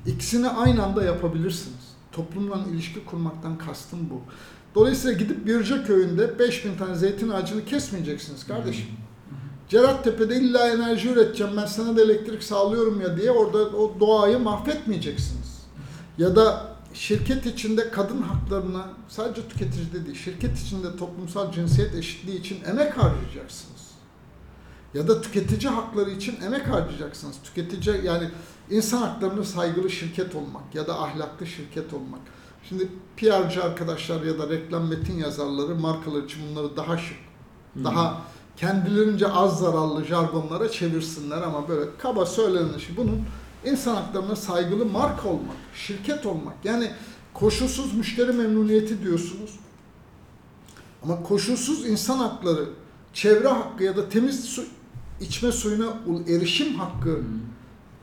İkisini 0.06 0.48
aynı 0.48 0.84
anda 0.84 1.04
yapabilirsiniz. 1.04 1.94
Toplumla 2.12 2.64
ilişki 2.72 3.04
kurmaktan 3.04 3.58
kastım 3.58 4.10
bu. 4.10 4.20
Dolayısıyla 4.74 5.18
gidip 5.18 5.46
Birce 5.46 5.82
köyünde 5.82 6.38
5000 6.38 6.76
tane 6.76 6.94
zeytin 6.94 7.28
ağacını 7.28 7.64
kesmeyeceksiniz 7.64 8.46
kardeşim. 8.46 8.86
Cerattepe'de 9.68 10.36
illa 10.36 10.68
enerji 10.68 11.08
üreteceğim 11.08 11.56
ben 11.56 11.66
sana 11.66 11.96
da 11.96 12.02
elektrik 12.02 12.42
sağlıyorum 12.42 13.00
ya 13.00 13.16
diye 13.16 13.30
orada 13.30 13.58
o 13.58 14.00
doğayı 14.00 14.38
mahvetmeyeceksiniz. 14.38 15.62
Ya 16.18 16.36
da 16.36 16.74
şirket 16.94 17.46
içinde 17.46 17.90
kadın 17.90 18.22
haklarına 18.22 18.88
sadece 19.08 19.48
tüketicide 19.48 20.06
değil, 20.06 20.18
şirket 20.24 20.58
içinde 20.58 20.96
toplumsal 20.96 21.52
cinsiyet 21.52 21.94
eşitliği 21.94 22.40
için 22.40 22.58
emek 22.64 22.98
harcayacaksınız. 22.98 23.83
Ya 24.94 25.08
da 25.08 25.20
tüketici 25.20 25.72
hakları 25.72 26.10
için 26.10 26.40
emek 26.40 26.68
harcayacaksınız. 26.68 27.36
Tüketici 27.44 28.04
yani 28.04 28.30
insan 28.70 28.98
haklarına 28.98 29.44
saygılı 29.44 29.90
şirket 29.90 30.34
olmak 30.34 30.74
ya 30.74 30.86
da 30.86 31.02
ahlaklı 31.02 31.46
şirket 31.46 31.94
olmak. 31.94 32.20
Şimdi 32.68 32.88
PR'cı 33.16 33.64
arkadaşlar 33.64 34.22
ya 34.22 34.38
da 34.38 34.48
reklam 34.48 34.88
metin 34.88 35.18
yazarları 35.18 35.74
markalar 35.74 36.22
için 36.22 36.42
bunları 36.50 36.76
daha 36.76 36.98
şık, 36.98 37.16
daha 37.84 38.22
kendilerince 38.56 39.28
az 39.28 39.58
zararlı 39.58 40.04
jargonlara 40.04 40.70
çevirsinler 40.70 41.42
ama 41.42 41.68
böyle 41.68 41.90
kaba 41.98 42.26
söylenişi 42.26 42.96
bunun 42.96 43.22
insan 43.64 43.94
haklarına 43.94 44.36
saygılı 44.36 44.86
marka 44.86 45.28
olmak, 45.28 45.56
şirket 45.74 46.26
olmak. 46.26 46.64
Yani 46.64 46.90
koşulsuz 47.34 47.94
müşteri 47.94 48.32
memnuniyeti 48.32 49.02
diyorsunuz. 49.02 49.58
Ama 51.02 51.22
koşulsuz 51.22 51.86
insan 51.86 52.18
hakları, 52.18 52.68
çevre 53.12 53.48
hakkı 53.48 53.84
ya 53.84 53.96
da 53.96 54.08
temiz 54.08 54.44
su, 54.44 54.64
içme 55.20 55.52
suyuna 55.52 55.98
erişim 56.28 56.74
hakkı 56.74 57.20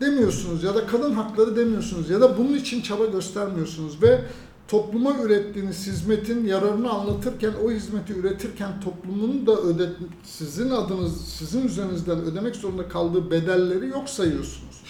demiyorsunuz 0.02 0.64
ya 0.64 0.76
da 0.76 0.88
kadın 0.88 1.14
hakları 1.14 1.56
demiyorsunuz 1.56 2.10
ya 2.10 2.22
da 2.22 2.38
bunun 2.38 2.54
için 2.54 2.82
çaba 2.82 3.06
göstermiyorsunuz 3.06 4.02
ve 4.04 4.22
topluma 4.68 5.16
ürettiğiniz 5.24 5.88
hizmetin 5.88 6.46
yararını 6.46 6.90
anlatırken 6.90 7.52
o 7.66 7.72
hizmeti 7.72 8.14
üretirken 8.14 8.82
toplumun 8.82 9.48
da 9.48 9.62
öde 9.62 9.90
sizin 10.24 10.70
adınız 10.70 11.28
sizin 11.28 11.68
üzerinizden 11.68 12.20
ödemek 12.20 12.56
zorunda 12.56 12.88
kaldığı 12.88 13.32
bedelleri 13.32 13.88
yok 13.88 14.10
sayıyorsunuz. 14.10 14.84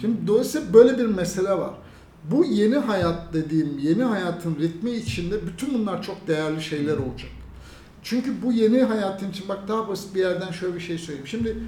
Şimdi 0.00 0.26
dolayısıyla 0.26 0.74
böyle 0.74 0.98
bir 0.98 1.06
mesele 1.06 1.50
var. 1.50 1.74
Bu 2.30 2.44
yeni 2.44 2.76
hayat 2.76 3.34
dediğim 3.34 3.78
yeni 3.78 4.02
hayatın 4.02 4.56
ritmi 4.56 4.90
içinde 4.90 5.46
bütün 5.46 5.74
bunlar 5.74 6.02
çok 6.02 6.28
değerli 6.28 6.62
şeyler 6.62 6.96
olacak. 6.96 7.30
Çünkü 8.08 8.42
bu 8.42 8.52
yeni 8.52 8.82
hayatın 8.82 9.30
için 9.30 9.48
bak 9.48 9.68
daha 9.68 9.88
basit 9.88 10.14
bir 10.14 10.20
yerden 10.20 10.52
şöyle 10.52 10.74
bir 10.74 10.80
şey 10.80 10.98
söyleyeyim. 10.98 11.26
Şimdi 11.26 11.58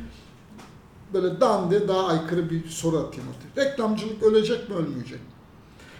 böyle 1.15 1.41
dande 1.41 1.89
daha 1.89 2.07
aykırı 2.07 2.51
bir 2.51 2.69
soru 2.69 2.99
atayım 2.99 3.29
ortaya. 3.29 3.65
Reklamcılık 3.65 4.23
ölecek 4.23 4.69
mi 4.69 4.75
ölmeyecek 4.75 5.21
mi? 5.21 5.27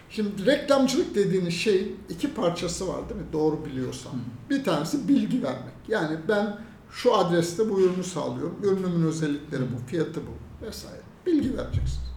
Şimdi 0.09 0.45
reklamcılık 0.45 1.15
dediğiniz 1.15 1.53
şeyin 1.53 1.97
iki 2.09 2.33
parçası 2.33 2.87
var 2.87 3.09
değil 3.09 3.21
mi? 3.21 3.27
Doğru 3.33 3.65
biliyorsam. 3.65 4.11
Bir 4.49 4.63
tanesi 4.63 5.07
bilgi 5.07 5.43
vermek. 5.43 5.73
Yani 5.87 6.17
ben 6.27 6.57
şu 6.91 7.15
adreste 7.15 7.69
bu 7.69 7.81
ürünü 7.81 8.03
sağlıyorum. 8.03 8.55
Ürünümün 8.63 9.07
özellikleri 9.07 9.61
bu, 9.61 9.87
fiyatı 9.87 10.21
bu 10.21 10.65
vesaire. 10.65 11.01
Bilgi 11.25 11.57
vereceksiniz. 11.57 12.09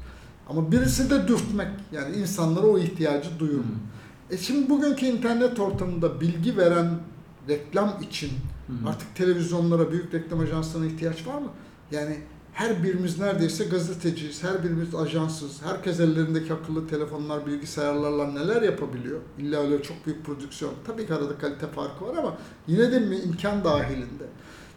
Ama 0.48 0.72
birisi 0.72 1.10
de 1.10 1.28
dürtmek. 1.28 1.68
Yani 1.92 2.16
insanlara 2.16 2.66
o 2.66 2.78
ihtiyacı 2.78 3.38
duyurmak. 3.38 3.80
E 4.30 4.36
şimdi 4.38 4.70
bugünkü 4.70 5.06
internet 5.06 5.60
ortamında 5.60 6.20
bilgi 6.20 6.56
veren 6.56 6.90
reklam 7.48 7.98
için 8.02 8.30
artık 8.86 9.16
televizyonlara, 9.16 9.92
büyük 9.92 10.14
reklam 10.14 10.40
ajanslarına 10.40 10.86
ihtiyaç 10.86 11.26
var 11.26 11.38
mı? 11.38 11.48
Yani 11.90 12.18
her 12.52 12.82
birimiz 12.82 13.18
neredeyse 13.18 13.64
gazeteciyiz, 13.64 14.42
her 14.44 14.64
birimiz 14.64 14.94
ajansız, 14.94 15.62
herkes 15.62 16.00
ellerindeki 16.00 16.52
akıllı 16.52 16.88
telefonlar, 16.88 17.46
bilgisayarlarla 17.46 18.26
neler 18.26 18.62
yapabiliyor? 18.62 19.20
İlla 19.38 19.60
öyle 19.60 19.82
çok 19.82 20.06
büyük 20.06 20.26
prodüksiyon. 20.26 20.74
Tabii 20.86 21.06
ki 21.06 21.14
arada 21.14 21.38
kalite 21.38 21.66
farkı 21.66 22.04
var 22.04 22.16
ama 22.16 22.36
yine 22.66 22.92
de 22.92 22.98
mi 22.98 23.16
imkan 23.16 23.64
dahilinde. 23.64 24.24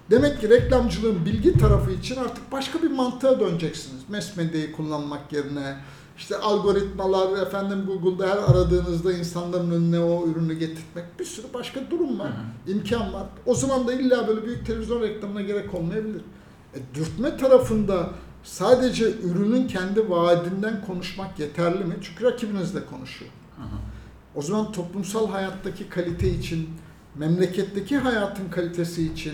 Demek 0.10 0.42
ki 0.42 0.50
reklamcılığın 0.50 1.26
bilgi 1.26 1.58
tarafı 1.58 1.92
için 1.92 2.16
artık 2.16 2.52
başka 2.52 2.84
bir 2.84 2.92
mantığa 2.92 3.40
döneceksiniz. 3.40 4.10
Mass 4.10 4.38
medyayı 4.38 4.72
kullanmak 4.72 5.34
yerine, 5.34 5.78
işte 6.18 6.38
algoritmalar, 6.38 7.42
efendim 7.42 7.86
Google'da 7.86 8.28
her 8.28 8.38
aradığınızda 8.38 9.14
insanların 9.14 9.72
önüne 9.72 10.00
o 10.00 10.28
ürünü 10.28 10.54
getirtmek 10.54 11.20
bir 11.20 11.26
sürü 11.26 11.48
başka 11.54 11.92
durum 11.92 12.20
var, 12.20 12.32
imkan 12.68 13.14
var. 13.14 13.26
O 13.46 13.56
zaman 13.56 13.88
da 13.88 13.94
illa 13.94 14.28
böyle 14.28 14.46
büyük 14.46 14.66
televizyon 14.66 15.02
reklamına 15.02 15.42
gerek 15.42 15.74
olmayabilir. 15.74 16.22
E, 16.74 16.96
dürtme 16.96 17.38
tarafında 17.38 18.10
sadece 18.44 19.12
ürünün 19.12 19.68
kendi 19.68 20.10
vaadinden 20.10 20.86
konuşmak 20.86 21.40
yeterli 21.40 21.84
mi? 21.84 21.96
Çünkü 22.02 22.24
rakibinizle 22.24 22.86
konuşuyor. 22.86 23.32
O 24.36 24.42
zaman 24.42 24.72
toplumsal 24.72 25.30
hayattaki 25.30 25.90
kalite 25.90 26.30
için, 26.30 26.70
memleketteki 27.16 27.98
hayatın 27.98 28.50
kalitesi 28.50 29.12
için, 29.14 29.34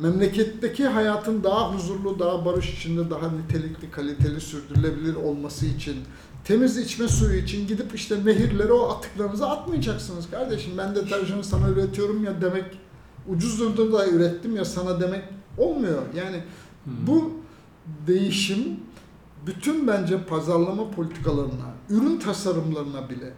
memleketteki 0.00 0.86
hayatın 0.86 1.44
daha 1.44 1.74
huzurlu, 1.74 2.18
daha 2.18 2.44
barış 2.44 2.74
içinde, 2.78 3.10
daha 3.10 3.28
nitelikli, 3.30 3.90
kaliteli, 3.90 4.40
sürdürülebilir 4.40 5.14
olması 5.14 5.66
için, 5.66 5.96
temiz 6.44 6.78
içme 6.78 7.08
suyu 7.08 7.36
için 7.40 7.66
gidip 7.66 7.94
işte 7.94 8.24
nehirlere 8.24 8.72
o 8.72 8.88
atıklarınızı 8.90 9.48
atmayacaksınız 9.48 10.30
kardeşim. 10.30 10.72
Ben 10.78 10.94
deterjanı 10.94 11.44
sana 11.44 11.68
üretiyorum 11.68 12.24
ya 12.24 12.42
demek, 12.42 12.64
ucuzunu 13.28 13.92
da 13.92 14.08
ürettim 14.08 14.56
ya 14.56 14.64
sana 14.64 15.00
demek 15.00 15.24
olmuyor. 15.58 16.02
Yani 16.16 16.42
bu 16.86 17.32
değişim 18.06 18.80
bütün 19.46 19.86
bence 19.88 20.24
pazarlama 20.24 20.90
politikalarına, 20.90 21.74
ürün 21.90 22.18
tasarımlarına 22.18 23.10
bile 23.10 23.32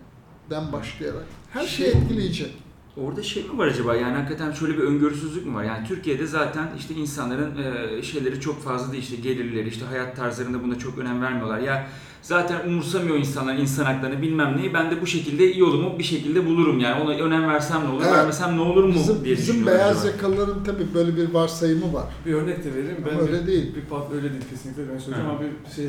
den 0.51 0.73
başlayarak 0.73 1.25
her 1.51 1.67
şeyi 1.67 1.91
Şey- 1.93 2.01
etkileyecek. 2.01 2.62
Orada 2.97 3.23
şey 3.23 3.45
mi 3.45 3.59
var 3.59 3.67
acaba? 3.67 3.95
Yani 3.95 4.17
hakikaten 4.17 4.53
şöyle 4.53 4.79
bir 4.79 4.83
öngörüsüzlük 4.83 5.47
mü 5.47 5.55
var? 5.55 5.65
Yani 5.65 5.89
Türkiye'de 5.89 6.27
zaten 6.27 6.69
işte 6.79 6.95
insanların 6.95 7.57
e, 7.57 8.03
şeyleri 8.03 8.41
çok 8.41 8.63
fazla 8.63 8.93
değil. 8.93 9.03
işte 9.03 9.17
gelirleri, 9.17 9.69
işte 9.69 9.85
hayat 9.85 10.17
tarzlarında 10.17 10.63
buna 10.63 10.79
çok 10.79 10.99
önem 10.99 11.23
vermiyorlar. 11.23 11.59
Ya 11.59 11.87
Zaten 12.23 12.69
umursamıyor 12.69 13.17
insanlar 13.17 13.55
insan 13.55 13.85
haklarını 13.85 14.23
bilmem 14.23 14.57
neyi. 14.57 14.75
Ben 14.75 14.91
de 14.91 15.01
bu 15.03 15.07
şekilde 15.07 15.45
yolumu 15.45 15.99
bir 15.99 16.05
şekilde 16.05 16.47
bulurum 16.47 16.81
yani. 16.81 17.03
Ona 17.03 17.11
önem 17.11 17.49
versem 17.49 17.85
ne 17.85 17.89
olur, 17.89 18.03
Evet. 18.05 18.13
vermesem 18.15 18.57
ne 18.57 18.61
olur 18.61 18.85
mu 18.85 18.95
Bizim, 18.95 19.25
diye 19.25 19.37
bizim 19.37 19.67
beyaz 19.67 19.99
acaba. 19.99 20.13
yakalıların 20.13 20.65
tabii 20.65 20.95
böyle 20.95 21.17
bir 21.17 21.35
varsayımı 21.35 21.93
var. 21.93 22.05
Bir 22.27 22.33
örnek 22.35 22.65
de 22.65 22.75
vereyim. 22.75 22.97
Ama 22.99 23.07
Ben 23.13 23.21
öyle 23.21 23.43
bir, 23.43 23.47
değil. 23.47 23.75
Bir 23.77 23.81
pat, 23.81 24.13
öyle 24.13 24.31
değil 24.33 24.43
kesinlikle 24.51 24.83
ben 24.83 24.99
söyleyeceğim 24.99 25.31
ama 25.31 25.41
bir 25.41 25.75
şey 25.75 25.87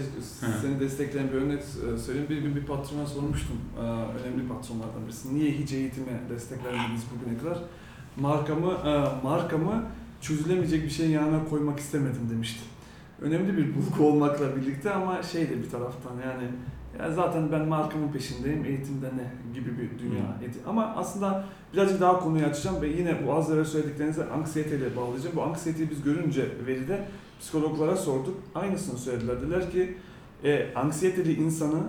seni 0.61 0.79
destekleyen 0.79 1.27
bir 1.31 1.37
örnek 1.37 1.59
e, 1.59 1.97
söyleyeyim. 1.97 2.29
Bir 2.29 2.37
gün 2.37 2.55
bir 2.55 2.65
patrona 2.65 3.05
sormuştum. 3.05 3.55
e, 3.77 3.81
Önemli 3.81 4.47
patronlardan 4.47 5.05
birisi. 5.05 5.35
Niye 5.35 5.51
hiç 5.51 5.71
eğitime 5.71 6.21
desteklenmediniz 6.29 7.01
bugüne 7.15 7.37
kadar? 7.39 7.57
Markamı 8.17 8.71
e, 8.71 9.23
markamı 9.23 9.83
çözülemeyecek 10.21 10.83
bir 10.83 10.89
şeyin 10.89 11.11
yanına 11.11 11.45
koymak 11.49 11.79
istemedim 11.79 12.21
demişti. 12.31 12.59
Önemli 13.23 13.57
bir 13.57 13.67
bulgu 13.75 14.07
olmakla 14.09 14.55
birlikte 14.55 14.91
ama 14.91 15.23
şey 15.23 15.49
de 15.49 15.63
bir 15.63 15.69
taraftan 15.69 16.11
yani 16.25 16.43
ya 16.99 17.11
zaten 17.11 17.51
ben 17.51 17.67
markamın 17.67 18.11
peşindeyim, 18.11 18.65
eğitimde 18.65 19.07
ne 19.07 19.53
gibi 19.53 19.69
bir 19.77 19.99
dünya. 19.99 20.21
Eti- 20.43 20.67
Ama 20.69 20.93
aslında 20.97 21.45
birazcık 21.73 22.01
daha 22.01 22.19
konuyu 22.19 22.45
açacağım 22.45 22.81
ve 22.81 22.87
yine 22.87 23.27
bu 23.27 23.33
az 23.33 23.51
evvel 23.51 23.65
söylediklerinize 23.65 24.29
anksiyeteyle 24.29 24.95
bağlayacağım. 24.95 25.35
Bu 25.35 25.43
anksiyeteyi 25.43 25.89
biz 25.89 26.03
görünce 26.03 26.45
veride 26.67 27.05
psikologlara 27.39 27.95
sorduk. 27.95 28.35
Aynısını 28.55 28.97
söylediler. 28.97 29.41
Dediler 29.41 29.71
ki 29.71 29.97
e, 30.43 30.73
anksiyeteli 30.75 31.33
insanı 31.33 31.79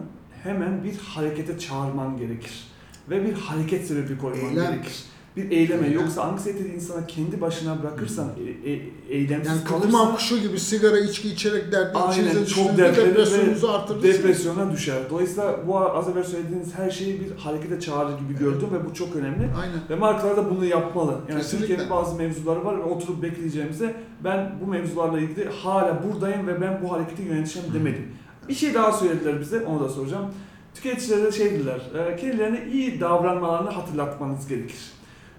hemen 0.42 0.84
bir 0.84 0.98
harekete 0.98 1.58
çağırman 1.58 2.16
gerekir. 2.16 2.68
Ve 3.10 3.24
bir 3.26 3.32
hareket 3.32 3.86
sebebi 3.86 4.18
koyman 4.18 4.50
Eylem. 4.50 4.72
gerekir. 4.72 5.04
Bir 5.36 5.50
eyleme. 5.50 5.86
Eylem. 5.86 6.00
Yoksa 6.00 6.22
anksiyeteli 6.22 6.74
insana 6.74 7.06
kendi 7.06 7.40
başına 7.40 7.82
bırakırsan, 7.82 8.28
e, 8.64 8.70
e, 8.70 8.80
eylemsiz 9.08 9.52
Yani 9.52 9.64
kalırsa 9.64 10.14
kuşu 10.14 10.38
gibi 10.38 10.60
sigara 10.60 10.98
içki 10.98 11.28
içerek 11.28 11.72
derdi 11.72 11.98
Aynen, 11.98 12.44
çok 12.44 12.78
depresyonunuzu 12.78 13.68
artırırsınız. 13.68 14.14
depresyona 14.14 14.72
düşer. 14.72 14.96
Dolayısıyla 15.10 15.60
bu 15.66 15.78
az 15.78 16.08
evvel 16.08 16.24
söylediğiniz 16.24 16.74
her 16.74 16.90
şeyi 16.90 17.20
bir 17.20 17.36
harekete 17.36 17.80
çağırır 17.80 18.18
gibi 18.18 18.38
gördüm 18.38 18.68
ve 18.72 18.90
bu 18.90 18.94
çok 18.94 19.16
önemli. 19.16 19.48
Aynen. 19.60 19.80
Ve 19.90 19.94
markalar 19.94 20.36
da 20.36 20.50
bunu 20.50 20.64
yapmalı. 20.64 21.14
Yani 21.28 21.40
Kesinlikle. 21.40 21.66
Türkiye'nin 21.66 21.90
bazı 21.90 22.16
mevzuları 22.16 22.64
var 22.64 22.78
ve 22.78 22.82
oturup 22.82 23.22
bekleyeceğimize 23.22 23.94
ben 24.24 24.52
bu 24.62 24.66
mevzularla 24.66 25.20
ilgili 25.20 25.48
hala 25.48 26.02
buradayım 26.04 26.46
ve 26.46 26.60
ben 26.60 26.80
bu 26.82 26.92
hareketi 26.92 27.22
yöneteceğim 27.22 27.74
demedim. 27.74 28.08
Bir 28.48 28.54
şey 28.54 28.74
daha 28.74 28.92
söylediler 28.92 29.40
bize, 29.40 29.60
onu 29.60 29.80
da 29.80 29.88
soracağım. 29.88 30.26
Tüketicilere 30.74 31.32
şey 31.32 31.50
dediler, 31.50 31.80
e, 31.94 32.16
kendilerine 32.16 32.68
iyi 32.72 33.00
davranmalarını 33.00 33.70
hatırlatmanız 33.70 34.48
gerekir. 34.48 34.76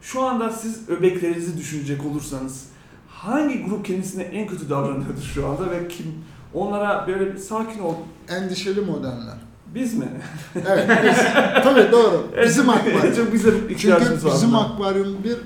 Şu 0.06 0.22
anda 0.22 0.50
siz 0.50 0.90
öbeklerinizi 0.90 1.58
düşünecek 1.58 2.06
olursanız 2.06 2.66
hangi 3.10 3.64
grup 3.64 3.86
kendisine 3.86 4.24
en 4.24 4.48
kötü 4.48 4.70
davranıyordur 4.70 5.22
şu 5.22 5.48
anda 5.48 5.72
ve 5.72 5.88
kim? 5.88 6.06
Onlara 6.54 7.08
böyle 7.08 7.34
bir 7.34 7.38
sakin 7.38 7.80
ol. 7.80 7.96
Endişeli 8.30 8.82
modeller. 8.82 9.38
Biz 9.76 9.94
mi? 9.94 10.08
Evet 10.56 10.90
biz. 11.04 11.18
Tabii 11.64 11.92
doğru. 11.92 12.28
Bizim 12.46 12.70
akvaryum. 12.70 13.16
çok 13.16 13.34
bizim 13.34 13.52
Çünkü 13.60 13.74
ihtiyacımız 13.74 14.26
bizim 14.26 14.56
akvaryum 14.56 15.24
bir 15.24 15.38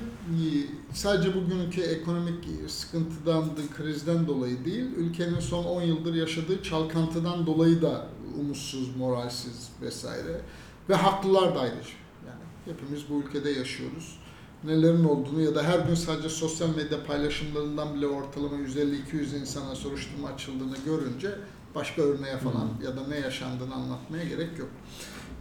sadece 0.93 1.35
bugünkü 1.35 1.81
ekonomik 1.81 2.47
sıkıntıdan, 2.67 3.43
krizden 3.77 4.27
dolayı 4.27 4.65
değil, 4.65 4.85
ülkenin 4.97 5.39
son 5.39 5.63
10 5.63 5.81
yıldır 5.81 6.13
yaşadığı 6.13 6.63
çalkantıdan 6.63 7.45
dolayı 7.45 7.81
da 7.81 8.05
umutsuz, 8.39 8.95
moralsiz 8.95 9.69
vesaire. 9.81 10.41
Ve 10.89 10.95
haklılar 10.95 11.55
da 11.55 11.59
ayrıca. 11.59 11.89
Yani 12.27 12.41
hepimiz 12.65 13.09
bu 13.09 13.23
ülkede 13.27 13.49
yaşıyoruz. 13.49 14.19
Nelerin 14.63 15.03
olduğunu 15.03 15.41
ya 15.41 15.55
da 15.55 15.63
her 15.63 15.79
gün 15.79 15.95
sadece 15.95 16.29
sosyal 16.29 16.69
medya 16.69 17.03
paylaşımlarından 17.03 17.95
bile 17.95 18.07
ortalama 18.07 18.55
150-200 18.55 19.39
insana 19.41 19.75
soruşturma 19.75 20.27
açıldığını 20.27 20.75
görünce 20.85 21.35
başka 21.75 22.01
örneğe 22.01 22.37
falan 22.37 22.67
ya 22.83 22.97
da 22.97 23.07
ne 23.07 23.19
yaşandığını 23.19 23.73
anlatmaya 23.73 24.23
gerek 24.23 24.59
yok. 24.59 24.69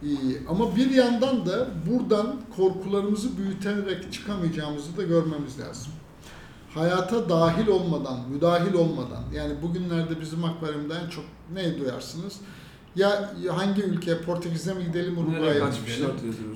İyi. 0.03 0.41
Ama 0.49 0.75
bir 0.75 0.91
yandan 0.91 1.45
da 1.45 1.67
buradan 1.89 2.35
korkularımızı 2.55 3.37
büyüterek 3.37 4.13
çıkamayacağımızı 4.13 4.97
da 4.97 5.03
görmemiz 5.03 5.59
lazım. 5.59 5.91
Hayata 6.73 7.29
dahil 7.29 7.67
olmadan, 7.67 8.17
müdahil 8.29 8.73
olmadan, 8.73 9.23
yani 9.33 9.61
bugünlerde 9.61 10.21
bizim 10.21 10.43
akvaryumda 10.43 10.99
en 10.99 11.09
çok 11.09 11.25
ne 11.53 11.79
duyarsınız? 11.79 12.33
Ya 12.99 13.33
hangi 13.55 13.81
ülke, 13.83 14.21
Portekiz'e 14.21 14.73
mi 14.73 14.83
gidelim, 14.85 15.17
Uruguay'a 15.17 15.65
mı 15.65 15.71
gidelim? 15.85 16.09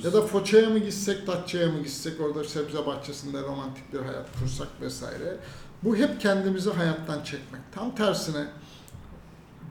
Ya 0.03 0.13
da 0.13 0.21
Foça'ya 0.21 0.69
mı 0.69 0.79
gitsek, 0.79 1.27
Datça'ya 1.27 1.67
mı 1.67 1.83
gitsek, 1.83 2.21
orada 2.21 2.43
sebze 2.43 2.85
bahçesinde 2.85 3.41
romantik 3.41 3.93
bir 3.93 3.99
hayat 3.99 4.39
kursak 4.39 4.67
vesaire. 4.81 5.37
Bu 5.83 5.95
hep 5.95 6.21
kendimizi 6.21 6.69
hayattan 6.69 7.23
çekmek. 7.23 7.61
Tam 7.75 7.95
tersine 7.95 8.47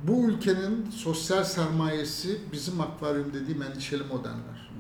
bu 0.05 0.25
ülkenin 0.25 0.91
sosyal 0.91 1.45
sermayesi 1.45 2.41
bizim 2.53 2.81
akvaryum 2.81 3.33
dediğim 3.35 3.63
endişeli 3.63 4.03
modeller. 4.03 4.71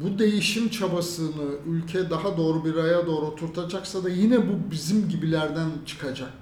Bu 0.00 0.18
değişim 0.18 0.68
çabasını 0.68 1.50
ülke 1.66 2.10
daha 2.10 2.36
doğru 2.36 2.64
bir 2.64 2.74
raya 2.74 3.06
doğru 3.06 3.26
oturtacaksa 3.26 4.04
da 4.04 4.08
yine 4.08 4.38
bu 4.38 4.70
bizim 4.70 5.08
gibilerden 5.08 5.68
çıkacak. 5.86 6.32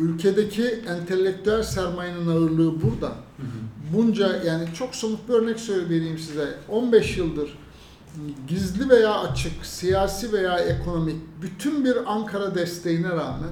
Ülkedeki 0.00 0.64
entelektüel 0.64 1.62
sermayenin 1.62 2.26
ağırlığı 2.26 2.82
burada. 2.82 3.12
Bunca 3.96 4.42
yani 4.44 4.68
çok 4.74 4.94
somut 4.94 5.28
bir 5.28 5.34
örnek 5.34 5.60
söyleyeyim 5.60 6.18
size. 6.18 6.58
15 6.68 7.16
yıldır 7.16 7.58
gizli 8.48 8.88
veya 8.88 9.20
açık, 9.20 9.66
siyasi 9.66 10.32
veya 10.32 10.58
ekonomik 10.58 11.16
bütün 11.42 11.84
bir 11.84 12.12
Ankara 12.12 12.54
desteğine 12.54 13.08
rağmen 13.08 13.50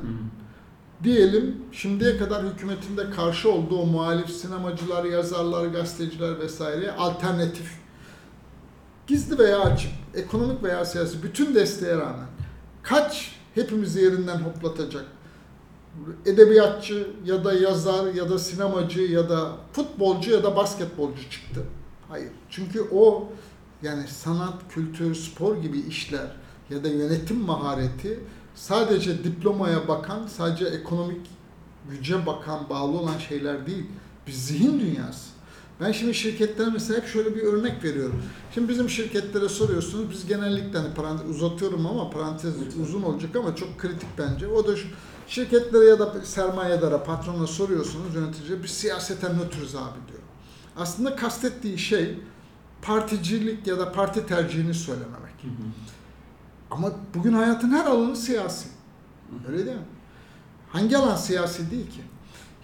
diyelim 1.04 1.56
şimdiye 1.72 2.16
kadar 2.16 2.44
hükümetin 2.44 2.96
de 2.96 3.10
karşı 3.10 3.50
olduğu 3.50 3.86
muhalif 3.86 4.30
sinemacılar, 4.30 5.04
yazarlar, 5.04 5.66
gazeteciler 5.66 6.40
vesaire 6.40 6.92
alternatif 6.92 7.72
gizli 9.06 9.38
veya 9.38 9.60
açık, 9.60 9.90
ekonomik 10.14 10.62
veya 10.62 10.84
siyasi 10.84 11.22
bütün 11.22 11.54
desteğe 11.54 11.96
rağmen 11.96 12.26
kaç 12.82 13.32
hepimizi 13.54 14.00
yerinden 14.00 14.38
hoplatacak 14.38 15.04
edebiyatçı 16.26 17.10
ya 17.24 17.44
da 17.44 17.52
yazar 17.52 18.14
ya 18.14 18.30
da 18.30 18.38
sinemacı 18.38 19.00
ya 19.00 19.30
da 19.30 19.56
futbolcu 19.72 20.30
ya 20.30 20.44
da 20.44 20.56
basketbolcu 20.56 21.30
çıktı. 21.30 21.64
Hayır. 22.08 22.30
Çünkü 22.50 22.88
o 22.92 23.28
yani 23.82 24.08
sanat, 24.08 24.54
kültür, 24.68 25.14
spor 25.14 25.56
gibi 25.56 25.78
işler 25.78 26.36
ya 26.70 26.84
da 26.84 26.88
yönetim 26.88 27.36
mahareti 27.36 28.20
sadece 28.54 29.24
diplomaya 29.24 29.88
bakan, 29.88 30.26
sadece 30.26 30.64
ekonomik 30.64 31.26
güce 31.90 32.26
bakan, 32.26 32.68
bağlı 32.70 32.98
olan 32.98 33.18
şeyler 33.18 33.66
değil. 33.66 33.86
Bir 34.26 34.32
zihin 34.32 34.80
dünyası. 34.80 35.37
Ben 35.80 35.92
şimdi 35.92 36.14
şirketlere 36.14 36.70
mesela 36.70 37.00
hep 37.00 37.08
şöyle 37.08 37.36
bir 37.36 37.42
örnek 37.42 37.84
veriyorum. 37.84 38.22
Şimdi 38.54 38.68
bizim 38.68 38.90
şirketlere 38.90 39.48
soruyorsunuz, 39.48 40.10
biz 40.10 40.26
genellikle 40.26 40.78
hani 40.78 40.94
parantez 40.94 41.30
uzatıyorum 41.30 41.86
ama 41.86 42.10
parantez 42.10 42.54
uzun 42.82 43.02
olacak 43.02 43.36
ama 43.36 43.56
çok 43.56 43.78
kritik 43.78 44.08
bence. 44.18 44.46
O 44.48 44.66
da 44.66 44.76
şu, 44.76 44.88
şirketlere 45.28 45.84
ya 45.84 45.98
da 45.98 46.24
sermayedara, 46.24 47.04
patrona 47.04 47.46
soruyorsunuz 47.46 48.14
yöneticiye, 48.14 48.62
biz 48.62 48.70
siyaseten 48.70 49.38
nötrüz 49.38 49.74
abi 49.74 49.98
diyor. 50.08 50.22
Aslında 50.76 51.16
kastettiği 51.16 51.78
şey 51.78 52.18
particilik 52.82 53.66
ya 53.66 53.78
da 53.78 53.92
parti 53.92 54.26
tercihini 54.26 54.74
söylememek. 54.74 55.34
Ama 56.70 56.92
bugün 57.14 57.32
hayatın 57.32 57.70
her 57.70 57.86
alanı 57.86 58.16
siyasi. 58.16 58.68
Öyle 59.48 59.66
değil 59.66 59.76
mi? 59.76 59.82
Hangi 60.68 60.98
alan 60.98 61.16
siyasi 61.16 61.70
değil 61.70 61.90
ki? 61.90 62.00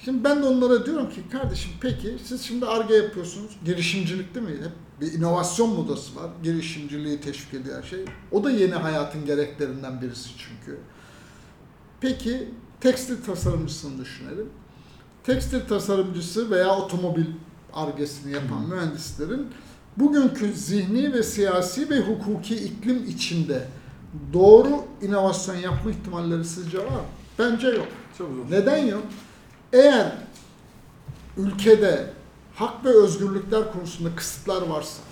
Şimdi 0.04 0.24
ben 0.24 0.42
de 0.42 0.46
onlara 0.46 0.86
diyorum 0.86 1.10
ki 1.10 1.22
kardeşim 1.32 1.70
peki 1.80 2.16
siz 2.24 2.42
şimdi 2.42 2.66
ARGE 2.66 2.94
yapıyorsunuz. 2.94 3.56
Girişimcilik 3.64 4.34
değil 4.34 4.46
mi? 4.46 4.52
Hep 4.52 4.72
bir 5.00 5.12
inovasyon 5.12 5.74
modası 5.74 6.16
var. 6.16 6.30
Girişimciliği 6.42 7.20
teşvik 7.20 7.54
eden 7.54 7.82
şey. 7.82 8.04
O 8.32 8.44
da 8.44 8.50
yeni 8.50 8.74
hayatın 8.74 9.26
gereklerinden 9.26 10.02
birisi 10.02 10.30
çünkü. 10.38 10.78
Peki 12.00 12.48
tekstil 12.80 13.22
tasarımcısını 13.22 14.00
düşünelim. 14.00 14.48
Tekstil 15.24 15.60
tasarımcısı 15.60 16.50
veya 16.50 16.76
otomobil 16.76 17.26
argesini 17.72 18.32
yapan 18.32 18.68
mühendislerin 18.68 19.46
bugünkü 19.96 20.52
zihni 20.52 21.12
ve 21.12 21.22
siyasi 21.22 21.90
ve 21.90 22.00
hukuki 22.00 22.54
iklim 22.54 23.04
içinde 23.08 23.68
doğru 24.32 24.84
inovasyon 25.02 25.54
yapma 25.54 25.90
ihtimalleri 25.90 26.44
sizce 26.44 26.78
var 26.78 26.84
mı? 26.84 27.04
Bence 27.38 27.66
yok. 27.66 27.88
Çok 28.18 28.28
zor. 28.28 28.50
Neden 28.50 28.86
yok? 28.86 29.02
Eğer 29.74 30.12
ülkede 31.36 32.10
hak 32.54 32.84
ve 32.84 32.88
özgürlükler 32.88 33.72
konusunda 33.72 34.16
kısıtlar 34.16 34.62
varsa, 34.62 35.02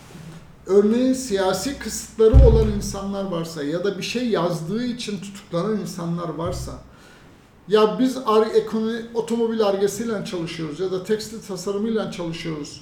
örneğin 0.66 1.12
siyasi 1.12 1.78
kısıtları 1.78 2.34
olan 2.34 2.68
insanlar 2.76 3.24
varsa 3.24 3.62
ya 3.62 3.84
da 3.84 3.98
bir 3.98 4.02
şey 4.02 4.28
yazdığı 4.28 4.84
için 4.84 5.20
tutuklanan 5.20 5.80
insanlar 5.80 6.28
varsa, 6.28 6.72
ya 7.68 7.98
biz 7.98 8.16
ar 8.26 8.46
ekonomi, 8.46 9.06
otomobil 9.14 9.62
argesiyle 9.62 10.24
çalışıyoruz 10.24 10.80
ya 10.80 10.92
da 10.92 11.04
tekstil 11.04 11.42
tasarımıyla 11.42 12.12
çalışıyoruz. 12.12 12.80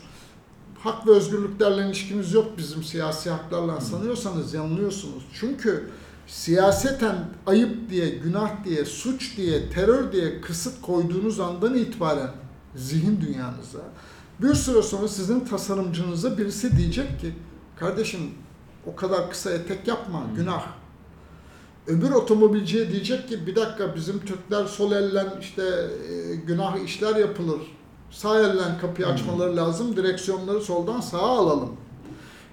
Hak 0.79 1.07
ve 1.07 1.11
özgürlüklerle 1.11 1.87
ilişkimiz 1.87 2.33
yok 2.33 2.47
bizim 2.59 2.83
siyasi 2.83 3.31
haklarla 3.31 3.81
sanıyorsanız 3.81 4.55
yanılıyorsunuz. 4.55 5.23
Çünkü 5.41 5.91
siyaseten 6.31 7.17
ayıp 7.47 7.91
diye, 7.91 8.09
günah 8.09 8.65
diye, 8.65 8.85
suç 8.85 9.37
diye, 9.37 9.71
terör 9.71 10.13
diye 10.13 10.41
kısıt 10.41 10.83
koyduğunuz 10.83 11.41
andan 11.41 11.75
itibaren 11.75 12.31
zihin 12.77 13.21
dünyanıza 13.21 13.79
Bir 14.43 14.55
süre 14.55 14.83
sonra 14.83 15.09
sizin 15.09 15.41
tasarımcınıza 15.41 16.39
birisi 16.39 16.77
diyecek 16.77 17.21
ki 17.21 17.33
kardeşim 17.77 18.21
o 18.87 18.97
kadar 18.97 19.31
kısa 19.31 19.51
etek 19.51 19.89
yapma 19.89 20.23
günah. 20.37 20.67
Öbür 21.87 22.11
otomobilciye 22.11 22.93
diyecek 22.93 23.29
ki 23.29 23.47
bir 23.47 23.57
dakika 23.57 23.95
bizim 23.95 24.19
Türkler 24.19 24.65
sol 24.65 24.93
ellen 24.93 25.29
işte 25.41 25.63
e, 25.63 26.35
günah 26.35 26.85
işler 26.85 27.17
yapılır. 27.17 27.61
Sağ 28.11 28.41
ellen 28.41 28.79
kapıyı 28.81 29.09
açmaları 29.09 29.57
lazım. 29.57 29.97
Direksiyonları 29.97 30.61
soldan 30.61 31.01
sağa 31.01 31.19
alalım. 31.19 31.77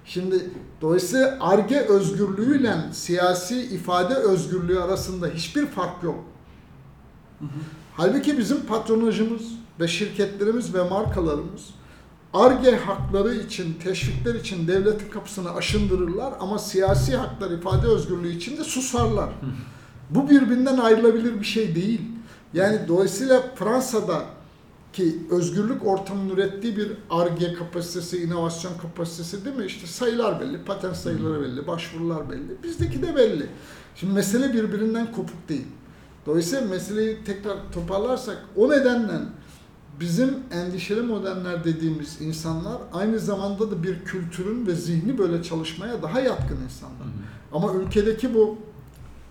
Şimdi 0.08 0.50
dolayısıyla 0.82 1.38
arge 1.40 1.80
özgürlüğüyle 1.80 2.76
siyasi 2.92 3.62
ifade 3.62 4.16
özgürlüğü 4.16 4.80
arasında 4.80 5.28
hiçbir 5.28 5.66
fark 5.66 6.04
yok. 6.04 6.24
Halbuki 7.94 8.38
bizim 8.38 8.66
patronajımız 8.66 9.42
ve 9.80 9.88
şirketlerimiz 9.88 10.74
ve 10.74 10.90
markalarımız 10.90 11.70
ARGE 12.34 12.76
hakları 12.76 13.36
için, 13.36 13.74
teşvikler 13.74 14.36
için 14.36 14.68
devletin 14.68 15.10
kapısını 15.10 15.54
aşındırırlar 15.54 16.34
ama 16.40 16.60
siyasi 16.60 17.16
haklar, 17.16 17.52
ifade 17.52 17.88
özgürlüğü 17.88 18.32
için 18.32 18.58
de 18.58 18.64
susarlar. 18.64 19.30
Bu 20.10 20.30
birbirinden 20.30 20.78
ayrılabilir 20.78 21.40
bir 21.40 21.46
şey 21.46 21.76
değil. 21.76 22.02
Yani 22.54 22.80
dolayısıyla 22.88 23.44
Fransa'da 23.56 24.26
ki 24.98 25.18
özgürlük 25.32 25.86
ortamının 25.86 26.30
ürettiği 26.30 26.78
bir 26.78 26.92
ARGE 27.10 27.54
kapasitesi, 27.54 28.24
inovasyon 28.24 28.78
kapasitesi 28.78 29.46
değil 29.46 29.56
mi? 29.56 29.66
İşte 29.66 29.88
sayılar 29.88 30.40
belli, 30.40 30.64
patent 30.64 30.96
sayıları 30.96 31.42
belli, 31.42 31.68
başvurular 31.68 32.30
belli. 32.30 32.64
Bizdeki 32.64 33.02
de 33.02 33.16
belli. 33.16 33.48
Şimdi 33.96 34.14
mesele 34.14 34.54
birbirinden 34.54 35.12
kopuk 35.12 35.50
değil. 35.50 35.66
Dolayısıyla 36.26 36.68
meseleyi 36.68 37.24
tekrar 37.26 37.58
toparlarsak 37.74 38.38
o 38.56 38.70
nedenle 38.70 39.14
bizim 40.00 40.36
endişeli 40.52 41.02
modernler 41.02 41.64
dediğimiz 41.64 42.22
insanlar 42.22 42.78
aynı 42.94 43.20
zamanda 43.20 43.72
da 43.72 43.84
bir 43.84 44.06
kültürün 44.06 44.68
ve 44.68 44.76
zihni 44.76 45.18
böyle 45.18 45.44
çalışmaya 45.44 46.02
daha 46.02 46.20
yatkın 46.20 46.58
insanlar. 46.64 47.08
Ama 47.52 47.74
ülkedeki 47.74 48.34
bu 48.34 48.58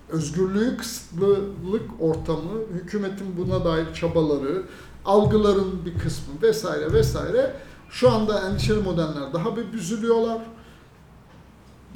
özgürlüğü 0.09 0.77
kısıtlılık 0.77 1.91
ortamı, 2.01 2.61
hükümetin 2.75 3.27
buna 3.39 3.64
dair 3.64 3.95
çabaları, 3.95 4.62
algıların 5.07 5.84
bir 5.84 5.98
kısmı 5.98 6.42
vesaire 6.42 6.92
vesaire 6.92 7.57
şu 7.90 8.11
anda 8.11 8.48
endişeli 8.48 8.82
modernler 8.82 9.32
daha 9.32 9.57
bir 9.57 9.72
büzülüyorlar. 9.72 10.38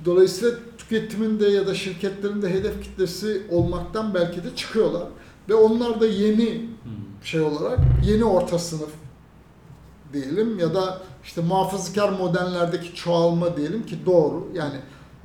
Dolayısıyla 0.05 0.59
tüketiminde 0.79 1.49
ya 1.49 1.67
da 1.67 1.75
şirketlerin 1.75 2.43
de 2.43 2.51
hedef 2.51 2.83
kitlesi 2.83 3.47
olmaktan 3.51 4.15
belki 4.15 4.45
de 4.45 4.57
çıkıyorlar. 4.57 5.09
Ve 5.49 5.55
onlar 5.55 6.01
da 6.01 6.07
yeni 6.07 6.71
şey 7.23 7.41
olarak 7.41 7.79
yeni 8.05 8.25
orta 8.25 8.59
sınıf 8.59 8.91
diyelim 10.13 10.59
ya 10.59 10.75
da 10.75 11.03
işte 11.25 11.41
muhafazakar 11.41 12.09
modernlerdeki 12.09 12.95
çoğalma 12.95 13.57
diyelim 13.57 13.87
ki 13.87 13.99
doğru. 14.07 14.49
Yani 14.55 14.77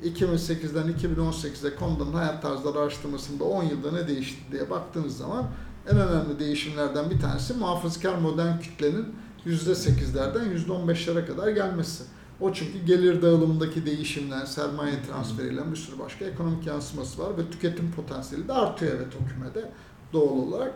2008'den 0.04 0.92
2018'e 0.92 1.76
konuların 1.76 2.12
hayat 2.12 2.42
tarzları 2.42 2.78
araştırmasında 2.78 3.44
10 3.44 3.64
yılda 3.64 3.92
ne 3.92 4.08
değişti 4.08 4.38
diye 4.52 4.70
baktığınız 4.70 5.16
zaman 5.16 5.46
en 5.90 5.96
önemli 5.98 6.38
değişimlerden 6.38 7.10
bir 7.10 7.20
tanesi 7.20 7.54
muhafazakar 7.54 8.18
modern 8.18 8.58
kitlenin 8.58 9.14
%8'lerden 9.46 10.44
%15'lere 10.68 11.26
kadar 11.26 11.48
gelmesi. 11.48 12.04
O 12.40 12.52
çünkü 12.52 12.78
gelir 12.86 13.22
dağılımındaki 13.22 13.86
değişimler, 13.86 14.46
sermaye 14.46 15.02
transferiyle 15.02 15.70
bir 15.70 15.76
sürü 15.76 15.98
başka 15.98 16.24
ekonomik 16.24 16.66
yansıması 16.66 17.22
var 17.22 17.38
ve 17.38 17.50
tüketim 17.50 17.92
potansiyeli 17.92 18.48
de 18.48 18.52
artıyor 18.52 18.92
evet 18.96 19.12
o 19.22 19.28
kümede 19.28 19.70
doğal 20.12 20.36
olarak. 20.36 20.72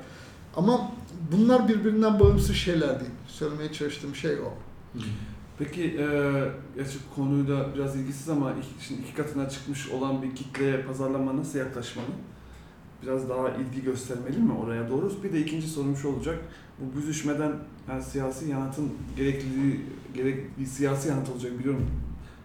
Ama 0.57 0.93
bunlar 1.33 1.69
birbirinden 1.69 2.21
bağımsız 2.21 2.57
şeyler 2.57 3.01
değil. 3.01 3.11
Söylemeye 3.29 3.73
çalıştığım 3.73 4.15
şey 4.15 4.41
o. 4.41 4.53
Peki 5.59 5.83
e, 5.83 6.07
gerçi 6.77 6.99
konuyla 7.15 7.75
biraz 7.75 7.97
ilgisiz 7.97 8.29
ama 8.29 8.53
iki, 8.53 8.87
şimdi 8.87 9.01
iki 9.01 9.15
katına 9.15 9.49
çıkmış 9.49 9.89
olan 9.89 10.23
bir 10.23 10.37
kitleye 10.37 10.83
pazarlama 10.83 11.37
nasıl 11.37 11.59
yaklaşmalı? 11.59 12.07
Biraz 13.03 13.29
daha 13.29 13.49
ilgi 13.49 13.83
göstermeli 13.85 14.39
mi 14.39 14.53
oraya 14.53 14.91
doğru? 14.91 15.13
Bir 15.25 15.33
de 15.33 15.41
ikinci 15.41 15.69
sorum 15.69 15.97
şu 15.97 16.09
olacak. 16.09 16.39
Bu 16.79 16.97
büzüşmeden 16.99 17.53
yani 17.89 18.03
siyasi 18.03 18.49
yanıtın 18.49 18.89
gerekliliği, 19.17 19.81
gerek 20.15 20.59
bir 20.59 20.67
siyasi 20.67 21.09
yanıt 21.09 21.29
olacak 21.29 21.59
biliyorum 21.59 21.87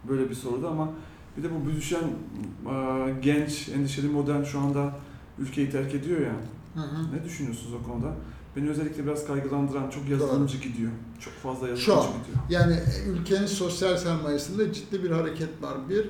böyle 0.09 0.29
bir 0.29 0.35
soruda 0.35 0.69
ama 0.69 0.89
bir 1.37 1.43
de 1.43 1.47
bu 1.55 1.67
büzüşen 1.67 2.03
e, 2.03 3.13
genç, 3.21 3.69
endişeli 3.69 4.07
modern 4.07 4.43
şu 4.43 4.59
anda 4.59 4.95
ülkeyi 5.39 5.69
terk 5.69 5.95
ediyor 5.95 6.21
ya. 6.21 6.35
Hı 6.73 6.79
hı. 6.81 7.15
Ne 7.15 7.23
düşünüyorsunuz 7.23 7.73
o 7.73 7.91
konuda? 7.91 8.13
Beni 8.55 8.69
özellikle 8.69 9.05
biraz 9.05 9.27
kaygılandıran 9.27 9.89
çok 9.89 10.09
yazılımcı 10.09 10.57
gidiyor. 10.57 10.91
Çok 11.19 11.33
fazla 11.33 11.67
yazılımcı 11.67 11.85
Şu 11.85 11.95
an. 11.95 12.03
gidiyor. 12.07 12.37
Yani 12.61 12.79
ülkenin 13.07 13.45
sosyal 13.45 13.97
sermayesinde 13.97 14.73
ciddi 14.73 15.03
bir 15.03 15.11
hareket 15.11 15.61
var. 15.61 15.89
Bir, 15.89 16.09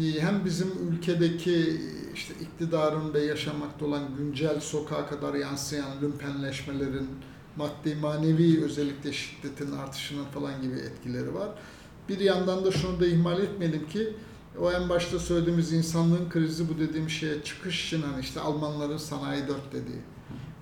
hem 0.00 0.44
bizim 0.44 0.68
ülkedeki 0.90 1.80
işte 2.14 2.34
iktidarın 2.40 3.14
ve 3.14 3.24
yaşamakta 3.24 3.86
olan 3.86 4.02
güncel 4.18 4.60
sokağa 4.60 5.06
kadar 5.06 5.34
yansıyan 5.34 6.02
lümpenleşmelerin 6.02 7.08
maddi 7.56 7.94
manevi 7.94 8.64
özellikle 8.64 9.12
şiddetin 9.12 9.72
artışının 9.72 10.24
falan 10.24 10.62
gibi 10.62 10.74
etkileri 10.74 11.34
var. 11.34 11.48
Bir 12.08 12.20
yandan 12.20 12.64
da 12.64 12.70
şunu 12.70 13.00
da 13.00 13.06
ihmal 13.06 13.42
etmeyelim 13.42 13.88
ki 13.88 14.12
o 14.60 14.72
en 14.72 14.88
başta 14.88 15.18
söylediğimiz 15.18 15.72
insanlığın 15.72 16.28
krizi 16.30 16.68
bu 16.68 16.78
dediğim 16.78 17.10
şeye 17.10 17.42
çıkış 17.42 17.86
için 17.86 18.02
hani 18.02 18.20
işte 18.20 18.40
Almanların 18.40 18.96
sanayi 18.96 19.48
4 19.48 19.72
dediği 19.72 20.13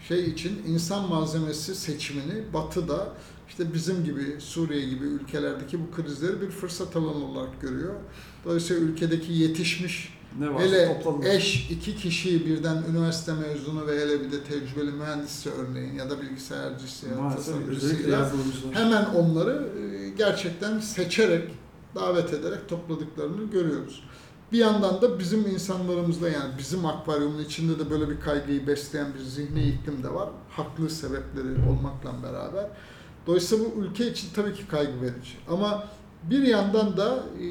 şey 0.08 0.24
için 0.24 0.62
insan 0.66 1.08
malzemesi 1.08 1.74
seçimini 1.74 2.52
batıda 2.54 3.08
işte 3.48 3.74
bizim 3.74 4.04
gibi 4.04 4.36
Suriye 4.38 4.88
gibi 4.88 5.04
ülkelerdeki 5.04 5.78
bu 5.80 5.96
krizleri 5.96 6.40
bir 6.40 6.50
fırsat 6.50 6.96
alanı 6.96 7.24
olarak 7.24 7.60
görüyor. 7.60 7.94
Dolayısıyla 8.44 8.82
ülkedeki 8.82 9.32
yetişmiş 9.32 10.18
Ne 10.38 10.54
varsa 10.54 10.64
hele 10.64 11.02
topladılar. 11.02 11.34
eş 11.34 11.70
iki 11.70 11.96
kişiyi 11.96 12.46
birden 12.46 12.82
üniversite 12.90 13.32
mezunu 13.32 13.86
ve 13.86 14.00
hele 14.00 14.20
bir 14.20 14.32
de 14.32 14.44
tecrübeli 14.44 14.92
mühendisse 14.92 15.50
örneğin 15.50 15.94
ya 15.94 16.10
da 16.10 16.22
bilgisayarcısı 16.22 17.06
ya 17.08 17.36
tasarımcısıyla 17.36 18.32
hemen 18.72 19.04
onları 19.04 19.68
e, 19.78 20.08
gerçekten 20.08 20.78
seçerek, 20.78 21.48
davet 21.94 22.34
ederek 22.34 22.68
topladıklarını 22.68 23.50
görüyoruz. 23.50 24.04
Bir 24.52 24.58
yandan 24.58 25.02
da 25.02 25.18
bizim 25.18 25.46
insanlarımızda 25.46 26.28
yani 26.28 26.52
bizim 26.58 26.86
akvaryumun 26.86 27.38
içinde 27.38 27.78
de 27.78 27.90
böyle 27.90 28.08
bir 28.08 28.20
kaygıyı 28.20 28.66
besleyen 28.66 29.14
bir 29.14 29.18
zihni 29.18 29.62
iklim 29.62 30.02
de 30.02 30.14
var. 30.14 30.28
Haklı 30.50 30.90
sebepleri 30.90 31.68
olmakla 31.70 32.22
beraber. 32.22 32.66
Dolayısıyla 33.26 33.64
bu 33.64 33.80
ülke 33.80 34.10
için 34.10 34.28
tabii 34.34 34.54
ki 34.54 34.68
kaygı 34.68 35.02
verici. 35.02 35.32
Ama 35.48 35.84
bir 36.30 36.42
yandan 36.42 36.96
da 36.96 37.22
e, 37.40 37.46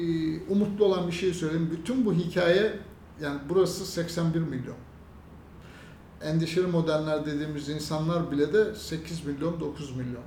umutlu 0.48 0.84
olan 0.84 1.06
bir 1.06 1.12
şey 1.12 1.34
söyleyeyim. 1.34 1.68
Bütün 1.70 2.06
bu 2.06 2.12
hikaye 2.12 2.78
yani 3.22 3.40
burası 3.48 3.86
81 3.86 4.40
milyon. 4.40 4.76
Endişeli 6.22 6.66
modernler 6.66 7.26
dediğimiz 7.26 7.68
insanlar 7.68 8.30
bile 8.30 8.52
de 8.52 8.74
8 8.74 9.26
milyon 9.26 9.60
9 9.60 9.96
milyon 9.96 10.22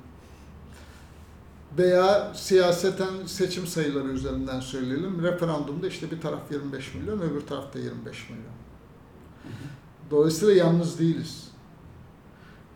veya 1.78 2.34
siyaseten 2.36 3.26
seçim 3.26 3.68
sayıları 3.68 4.08
üzerinden 4.08 4.60
söyleyelim. 4.60 5.24
Referandumda 5.24 5.88
işte 5.88 6.12
bir 6.12 6.22
taraf 6.22 6.52
25 6.52 6.94
milyon, 6.94 7.20
öbür 7.20 7.42
tarafta 7.42 7.80
25 7.80 8.30
milyon. 8.30 8.46
Dolayısıyla 10.12 10.54
yalnız 10.54 11.00
değiliz. 11.00 11.48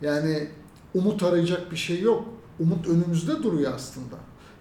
Yani 0.01 0.47
umut 0.93 1.23
arayacak 1.23 1.71
bir 1.71 1.77
şey 1.77 2.01
yok. 2.01 2.25
Umut 2.59 2.87
önümüzde 2.87 3.43
duruyor 3.43 3.73
aslında. 3.75 4.15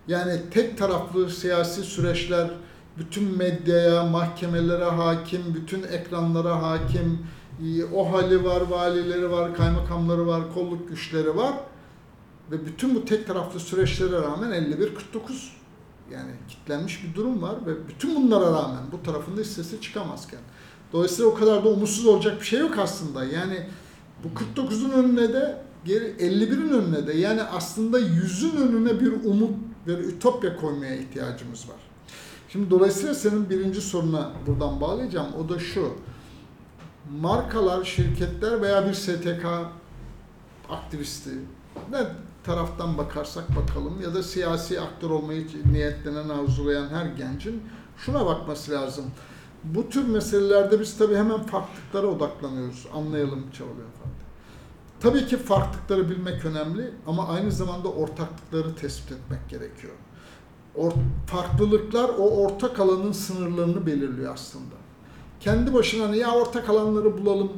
Yani 0.09 0.41
tek 0.51 0.78
taraflı 0.78 1.30
siyasi 1.30 1.82
süreçler 1.82 2.51
bütün 2.99 3.36
medyaya, 3.36 4.05
mahkemelere 4.05 4.84
hakim, 4.84 5.41
bütün 5.55 5.82
ekranlara 5.82 6.62
hakim, 6.62 7.26
o 7.95 8.12
hali 8.12 8.45
var, 8.45 8.61
valileri 8.61 9.30
var, 9.30 9.55
kaymakamları 9.55 10.26
var, 10.26 10.43
kolluk 10.55 10.89
güçleri 10.89 11.36
var. 11.36 11.55
Ve 12.51 12.66
bütün 12.66 12.94
bu 12.94 13.05
tek 13.05 13.26
taraflı 13.26 13.61
süreçlere 13.61 14.22
rağmen 14.22 14.51
51-49 14.51 14.88
yani 16.12 16.30
kitlenmiş 16.49 17.05
bir 17.05 17.14
durum 17.14 17.42
var 17.42 17.57
ve 17.66 17.88
bütün 17.88 18.16
bunlara 18.16 18.46
rağmen 18.46 18.82
bu 18.92 19.03
tarafında 19.03 19.40
hiç 19.40 19.46
sesi 19.46 19.80
çıkamazken. 19.80 20.40
Dolayısıyla 20.92 21.30
o 21.30 21.34
kadar 21.34 21.64
da 21.64 21.68
umutsuz 21.68 22.07
olacak 22.07 22.40
bir 22.40 22.46
şey 22.46 22.61
yok 22.61 22.78
aslında. 22.78 23.24
Yani 23.24 23.66
bu 24.24 24.61
49'un 24.61 24.90
önüne 24.90 25.32
de 25.32 25.62
geri 25.84 26.05
51'in 26.05 26.68
önüne 26.68 27.07
de 27.07 27.12
yani 27.12 27.42
aslında 27.42 28.01
100'ün 28.01 28.57
önüne 28.57 29.01
bir 29.01 29.12
umut 29.12 29.51
ve 29.86 29.92
ütopya 29.92 30.57
koymaya 30.57 30.96
ihtiyacımız 30.96 31.68
var. 31.68 31.76
Şimdi 32.49 32.70
dolayısıyla 32.70 33.14
senin 33.14 33.51
birinci 33.51 33.80
soruna 33.80 34.32
buradan 34.46 34.80
bağlayacağım. 34.80 35.34
O 35.34 35.49
da 35.49 35.59
şu. 35.59 35.92
Markalar, 37.20 37.84
şirketler 37.84 38.62
veya 38.62 38.86
bir 38.88 38.94
STK 38.94 39.46
aktivisti 40.70 41.30
ne 41.90 42.07
taraftan 42.45 42.99
bakarsak 42.99 43.45
bakalım 43.57 44.01
ya 44.03 44.14
da 44.14 44.22
siyasi 44.22 44.80
aktör 44.80 45.11
olmayı 45.11 45.47
niyetlenen, 45.72 46.28
arzulayan 46.28 46.89
her 46.89 47.07
gencin 47.07 47.62
şuna 47.97 48.26
bakması 48.26 48.72
lazım. 48.72 49.05
Bu 49.64 49.89
tür 49.89 50.09
meselelerde 50.09 50.80
biz 50.80 50.99
tabii 50.99 51.16
hemen 51.16 51.43
farklılıklara 51.43 52.07
odaklanıyoruz. 52.07 52.86
Anlayalım, 52.95 53.51
çabalıyor 53.53 53.89
falan. 54.03 54.14
Tabii 55.01 55.26
ki 55.26 55.36
farklılıkları 55.36 56.11
bilmek 56.11 56.45
önemli 56.45 56.91
ama 57.07 57.28
aynı 57.28 57.53
zamanda 57.53 57.89
ortaklıkları 57.89 58.74
tespit 58.74 59.12
etmek 59.12 59.49
gerekiyor. 59.49 59.93
Or- 60.76 60.93
farklılıklar 61.26 62.09
o 62.09 62.45
ortak 62.45 62.80
alanın 62.80 63.12
sınırlarını 63.12 63.86
belirliyor 63.86 64.34
aslında. 64.34 64.74
Kendi 65.41 65.74
başına 65.74 66.16
ya 66.16 66.34
ortak 66.34 66.68
alanları 66.68 67.18
bulalım 67.18 67.53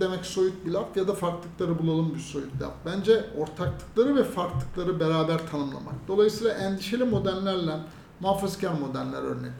demek 0.00 0.26
soyut 0.26 0.66
bir 0.66 0.70
laf 0.70 0.96
ya 0.96 1.08
da 1.08 1.14
farklılıkları 1.14 1.78
bulalım 1.78 2.14
bir 2.14 2.20
soyut 2.20 2.62
laf. 2.62 2.72
Bence 2.86 3.24
ortaklıkları 3.38 4.16
ve 4.16 4.24
farklılıkları 4.24 5.00
beraber 5.00 5.50
tanımlamak. 5.50 5.94
Dolayısıyla 6.08 6.52
endişeli 6.52 7.04
modellerle 7.04 7.76
muhafazakar 8.20 8.72
modeller 8.72 9.22
örnek. 9.22 9.52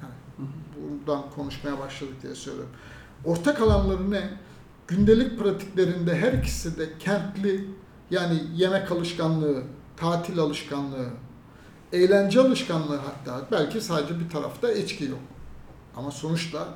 Buradan 0.77 1.23
konuşmaya 1.37 1.79
başladık 1.79 2.15
diye 2.23 2.35
söylüyorum. 2.35 2.73
Ortak 3.25 3.61
alanları 3.61 4.11
ne? 4.11 4.31
Gündelik 4.89 5.39
pratiklerinde 5.39 6.17
her 6.17 6.33
ikisi 6.33 6.79
de 6.79 6.99
kentli 6.99 7.69
yani 8.11 8.43
yemek 8.55 8.93
alışkanlığı, 8.93 9.63
tatil 9.97 10.39
alışkanlığı, 10.39 11.09
eğlence 11.93 12.41
alışkanlığı 12.41 12.97
hatta 12.97 13.47
belki 13.53 13.81
sadece 13.81 14.21
bir 14.21 14.31
tarafta 14.31 14.73
içki 14.73 15.05
yok. 15.05 15.19
Ama 15.97 16.11
sonuçta 16.11 16.69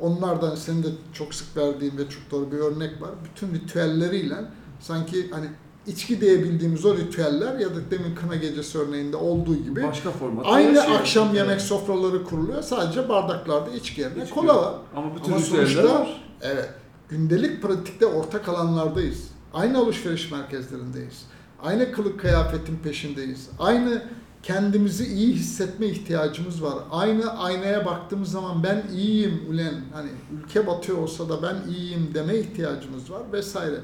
onlardan 0.00 0.54
senin 0.54 0.82
de 0.82 0.88
çok 1.12 1.34
sık 1.34 1.56
verdiğin 1.56 1.98
ve 1.98 2.08
çok 2.08 2.30
doğru 2.30 2.52
bir 2.52 2.56
örnek 2.58 3.02
var. 3.02 3.10
Bütün 3.24 3.54
ritüelleriyle 3.54 4.36
sanki 4.80 5.30
hani 5.30 5.46
içki 5.86 6.20
diyebildiğimiz 6.20 6.84
o 6.84 6.96
ritüeller 6.96 7.58
ya 7.58 7.70
da 7.70 7.90
demin 7.90 8.14
kına 8.14 8.36
gecesi 8.36 8.78
örneğinde 8.78 9.16
olduğu 9.16 9.56
gibi 9.56 9.82
Başka 9.82 10.10
format. 10.10 10.46
aynı 10.48 10.82
şey- 10.82 10.96
akşam 10.96 11.34
yemek 11.34 11.60
sofraları 11.60 12.24
kuruluyor. 12.24 12.62
Sadece 12.62 13.08
bardaklarda 13.08 13.70
içki 13.70 14.00
yerine 14.00 14.22
İçki 14.22 14.34
kola 14.34 14.56
var. 14.62 14.74
Ama 14.96 15.16
bütün 15.16 15.32
Ama 15.32 15.40
ritüeller 15.42 15.84
var. 15.84 16.22
evet 16.42 16.68
gündelik 17.08 17.62
pratikte 17.62 18.06
ortak 18.06 18.48
alanlardayız. 18.48 19.24
Aynı 19.54 19.78
alışveriş 19.78 20.30
merkezlerindeyiz. 20.32 21.22
Aynı 21.62 21.92
kılık 21.92 22.20
kıyafetin 22.20 22.76
peşindeyiz. 22.76 23.48
Aynı 23.58 24.02
kendimizi 24.42 25.06
iyi 25.06 25.34
hissetme 25.34 25.86
ihtiyacımız 25.86 26.62
var. 26.62 26.74
Aynı 26.90 27.38
aynaya 27.38 27.86
baktığımız 27.86 28.30
zaman 28.30 28.62
ben 28.62 28.82
iyiyim 28.94 29.40
ulen 29.50 29.74
hani 29.92 30.10
ülke 30.38 30.66
batıyor 30.66 30.98
olsa 30.98 31.28
da 31.28 31.42
ben 31.42 31.72
iyiyim 31.72 32.10
deme 32.14 32.36
ihtiyacımız 32.36 33.10
var 33.10 33.22
vesaire. 33.32 33.80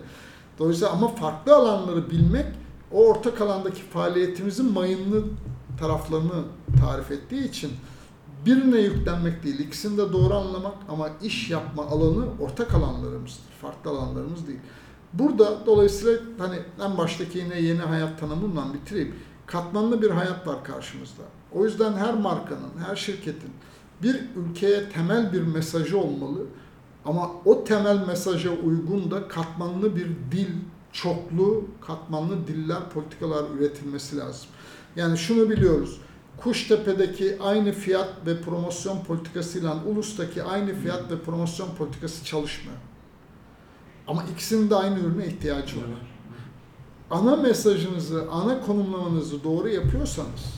Dolayısıyla 0.58 0.92
ama 0.92 1.08
farklı 1.08 1.56
alanları 1.56 2.10
bilmek 2.10 2.46
o 2.92 3.06
ortak 3.06 3.40
alandaki 3.40 3.82
faaliyetimizin 3.82 4.72
mayınlı 4.72 5.24
taraflarını 5.80 6.44
tarif 6.80 7.10
ettiği 7.10 7.48
için 7.48 7.70
birine 8.46 8.80
yüklenmek 8.80 9.44
değil, 9.44 9.58
ikisini 9.58 9.98
de 9.98 10.12
doğru 10.12 10.34
anlamak 10.34 10.74
ama 10.88 11.08
iş 11.22 11.50
yapma 11.50 11.86
alanı 11.86 12.24
ortak 12.40 12.74
alanlarımızdır, 12.74 13.42
farklı 13.60 13.90
alanlarımız 13.90 14.46
değil. 14.46 14.58
Burada 15.12 15.66
dolayısıyla 15.66 16.18
hani 16.38 16.56
en 16.84 16.98
baştaki 16.98 17.38
yine 17.38 17.60
yeni 17.60 17.80
hayat 17.80 18.20
tanımından 18.20 18.74
bitireyim. 18.74 19.14
Katmanlı 19.46 20.02
bir 20.02 20.10
hayat 20.10 20.46
var 20.46 20.64
karşımızda. 20.64 21.22
O 21.52 21.64
yüzden 21.64 21.92
her 21.92 22.14
markanın, 22.14 22.70
her 22.88 22.96
şirketin 22.96 23.50
bir 24.02 24.20
ülkeye 24.36 24.90
temel 24.90 25.32
bir 25.32 25.42
mesajı 25.42 25.98
olmalı. 25.98 26.46
Ama 27.04 27.30
o 27.44 27.64
temel 27.64 28.06
mesaja 28.06 28.50
uygun 28.50 29.10
da 29.10 29.28
katmanlı 29.28 29.96
bir 29.96 30.06
dil, 30.32 30.48
çoklu 30.92 31.64
katmanlı 31.80 32.46
diller, 32.46 32.90
politikalar 32.94 33.44
üretilmesi 33.58 34.16
lazım. 34.16 34.48
Yani 34.96 35.18
şunu 35.18 35.50
biliyoruz. 35.50 36.00
Kuştepe'deki 36.36 37.36
aynı 37.40 37.72
fiyat 37.72 38.08
ve 38.26 38.40
promosyon 38.40 39.04
politikasıyla 39.04 39.84
Ulus'taki 39.84 40.42
aynı 40.42 40.74
fiyat 40.74 41.10
ve 41.10 41.20
promosyon 41.20 41.68
politikası 41.78 42.24
çalışmıyor. 42.24 42.78
Ama 44.06 44.24
ikisinin 44.32 44.70
de 44.70 44.74
aynı 44.74 44.98
ürüne 44.98 45.26
ihtiyacı 45.26 45.76
var. 45.76 46.15
Ana 47.10 47.36
mesajınızı, 47.36 48.24
ana 48.30 48.60
konumlamanızı 48.60 49.44
doğru 49.44 49.68
yapıyorsanız, 49.68 50.54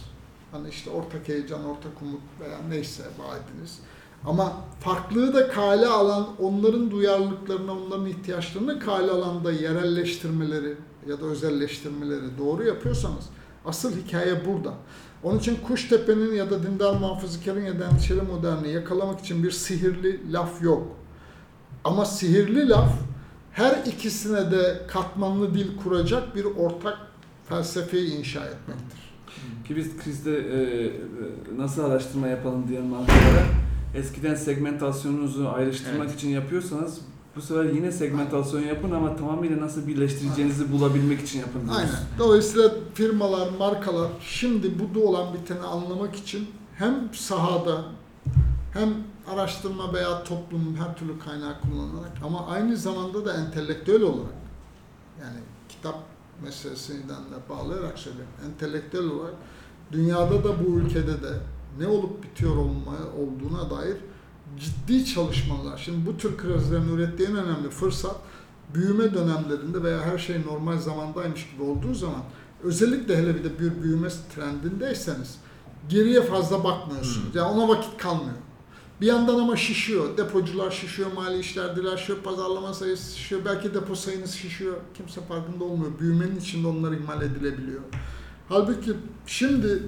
hani 0.53 0.69
işte 0.69 0.91
ortak 0.91 1.29
heyecan, 1.29 1.65
ortak 1.65 2.03
umut 2.03 2.21
veya 2.41 2.59
neyse 2.69 3.03
vaadiniz, 3.03 3.79
ama 4.27 4.53
farklılığı 4.81 5.35
da 5.35 5.49
kale 5.49 5.87
alan, 5.87 6.29
onların 6.41 6.91
duyarlılıklarına, 6.91 7.73
onların 7.73 8.07
ihtiyaçlarını 8.07 8.81
kale 8.81 9.11
alanda 9.11 9.53
yerelleştirmeleri 9.53 10.75
ya 11.09 11.21
da 11.21 11.25
özelleştirmeleri 11.25 12.39
doğru 12.39 12.65
yapıyorsanız 12.65 13.25
asıl 13.65 13.97
hikaye 13.97 14.47
burada. 14.47 14.75
Onun 15.23 15.39
için 15.39 15.59
Kuştepe'nin 15.67 16.35
ya 16.35 16.51
da 16.51 16.63
dindar 16.63 16.97
muhafazakarın 16.97 17.65
ya 17.65 17.81
da 17.81 17.85
endişeli 17.85 18.23
moderni 18.23 18.71
yakalamak 18.71 19.21
için 19.21 19.43
bir 19.43 19.51
sihirli 19.51 20.33
laf 20.33 20.63
yok. 20.63 20.87
Ama 21.85 22.05
sihirli 22.05 22.69
laf 22.69 22.93
her 23.59 23.87
ikisine 23.87 24.51
de 24.51 24.81
katmanlı 24.89 25.55
dil 25.55 25.77
kuracak 25.77 26.37
bir 26.37 26.45
ortak 26.45 26.99
felsefeyi 27.49 28.19
inşa 28.19 28.41
etmektir. 28.41 28.99
Ki 29.69 29.77
biz 29.77 29.97
krizde 29.99 30.39
e, 30.39 30.85
e, 30.87 30.93
nasıl 31.57 31.85
araştırma 31.85 32.29
yapalım 32.29 32.69
diyen 32.69 32.85
markalara 32.85 33.47
eskiden 33.95 34.35
segmentasyonunuzu 34.35 35.49
ayrıştırmak 35.49 36.07
Evet. 36.07 36.15
için 36.19 36.29
yapıyorsanız 36.29 37.01
bu 37.37 37.43
sefer 37.43 37.65
yine 37.65 37.93
segmentasyon 37.93 38.61
yapın 38.61 38.91
ama 38.91 39.17
tamamıyla 39.17 39.61
nasıl 39.61 39.87
birleştireceğinizi 39.87 40.73
bulabilmek 40.73 41.21
için 41.21 41.39
yapın 41.39 41.61
diyoruz. 41.61 41.77
Aynen. 41.79 42.19
Dolayısıyla 42.19 42.71
firmalar, 42.95 43.49
markalar 43.59 44.09
şimdi 44.21 44.73
bu 44.95 45.09
olan 45.09 45.35
biteni 45.35 45.61
anlamak 45.61 46.17
için 46.17 46.49
hem 46.75 46.95
sahada 47.13 47.85
hem 48.73 48.89
araştırma 49.29 49.93
veya 49.93 50.25
toplum 50.25 50.77
her 50.77 50.97
türlü 50.97 51.19
kaynağı 51.19 51.61
kullanarak 51.61 52.13
ama 52.25 52.47
aynı 52.47 52.77
zamanda 52.77 53.25
da 53.25 53.35
entelektüel 53.35 54.03
olarak 54.03 54.39
yani 55.21 55.39
kitap 55.69 55.99
meselesinden 56.45 57.09
de 57.09 57.49
bağlayarak 57.49 57.99
söylüyorum. 57.99 58.33
Entelektüel 58.47 59.05
olarak 59.05 59.35
dünyada 59.93 60.45
da 60.45 60.65
bu 60.65 60.79
ülkede 60.79 61.23
de 61.23 61.33
ne 61.79 61.87
olup 61.87 62.23
bitiyor 62.23 62.57
olmaya 62.57 63.13
olduğuna 63.19 63.71
dair 63.71 63.97
ciddi 64.59 65.05
çalışmalar. 65.05 65.79
Şimdi 65.79 66.07
bu 66.07 66.17
tür 66.17 66.37
krizlerin 66.37 66.89
ürettiği 66.89 67.29
en 67.29 67.37
önemli 67.37 67.71
fırsat 67.71 68.17
büyüme 68.75 69.15
dönemlerinde 69.15 69.83
veya 69.83 70.01
her 70.03 70.19
şey 70.19 70.47
normal 70.47 70.79
zamandaymış 70.79 71.51
gibi 71.51 71.63
olduğu 71.63 71.95
zaman 71.95 72.23
özellikle 72.63 73.17
hele 73.17 73.35
bir 73.35 73.45
de 73.45 73.59
bir 73.59 73.83
büyüme 73.83 74.09
trendindeyseniz 74.35 75.39
geriye 75.89 76.23
fazla 76.23 76.65
bakmıyorsunuz. 76.65 77.35
Yani 77.35 77.49
ona 77.49 77.69
vakit 77.69 77.99
kalmıyor. 77.99 78.37
Bir 79.01 79.07
yandan 79.07 79.39
ama 79.39 79.57
şişiyor. 79.57 80.17
Depocular 80.17 80.71
şişiyor, 80.71 81.13
mali 81.13 81.39
işler 81.39 81.97
şişiyor, 81.97 82.19
pazarlama 82.19 82.75
sayısı 82.75 83.17
şişiyor. 83.19 83.41
Belki 83.45 83.75
depo 83.75 83.95
sayınız 83.95 84.31
şişiyor. 84.31 84.77
Kimse 84.95 85.21
farkında 85.21 85.65
olmuyor. 85.65 85.91
Büyümenin 86.01 86.37
içinde 86.37 86.69
onlar 86.69 86.93
ihmal 86.93 87.23
edilebiliyor. 87.23 87.81
Halbuki 88.49 88.93
şimdi 89.27 89.83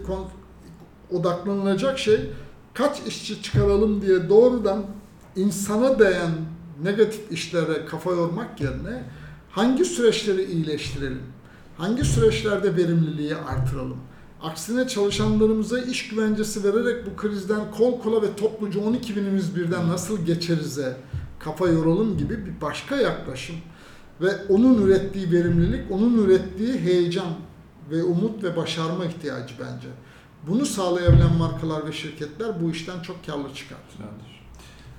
odaklanılacak 1.10 1.98
şey 1.98 2.20
kaç 2.74 3.06
işçi 3.06 3.42
çıkaralım 3.42 4.02
diye 4.02 4.28
doğrudan 4.28 4.84
insana 5.36 5.98
değen 5.98 6.30
negatif 6.82 7.32
işlere 7.32 7.84
kafa 7.84 8.10
yormak 8.10 8.60
yerine 8.60 9.04
hangi 9.50 9.84
süreçleri 9.84 10.44
iyileştirelim? 10.44 11.22
Hangi 11.78 12.04
süreçlerde 12.04 12.76
verimliliği 12.76 13.36
artıralım? 13.36 13.98
Aksine 14.42 14.88
çalışanlarımıza 14.88 15.80
iş 15.80 16.08
güvencesi 16.08 16.64
vererek 16.64 17.06
bu 17.06 17.16
krizden 17.16 17.70
kol 17.70 18.00
kola 18.00 18.22
ve 18.22 18.36
topluca 18.36 18.80
12 18.80 19.16
binimiz 19.16 19.56
birden 19.56 19.88
nasıl 19.88 20.26
geçerize 20.26 20.96
kafa 21.38 21.68
yoralım 21.68 22.18
gibi 22.18 22.46
bir 22.46 22.60
başka 22.60 22.96
yaklaşım 22.96 23.56
ve 24.20 24.46
onun 24.48 24.82
ürettiği 24.82 25.32
verimlilik, 25.32 25.90
onun 25.90 26.24
ürettiği 26.24 26.72
heyecan 26.72 27.32
ve 27.90 28.02
umut 28.02 28.42
ve 28.42 28.56
başarma 28.56 29.04
ihtiyacı 29.04 29.54
bence. 29.60 29.88
Bunu 30.46 30.66
sağlayabilen 30.66 31.36
markalar 31.38 31.86
ve 31.86 31.92
şirketler 31.92 32.62
bu 32.62 32.70
işten 32.70 33.00
çok 33.00 33.26
karlı 33.26 33.54
çıkar. 33.54 33.78
Güzeldir. 33.90 34.39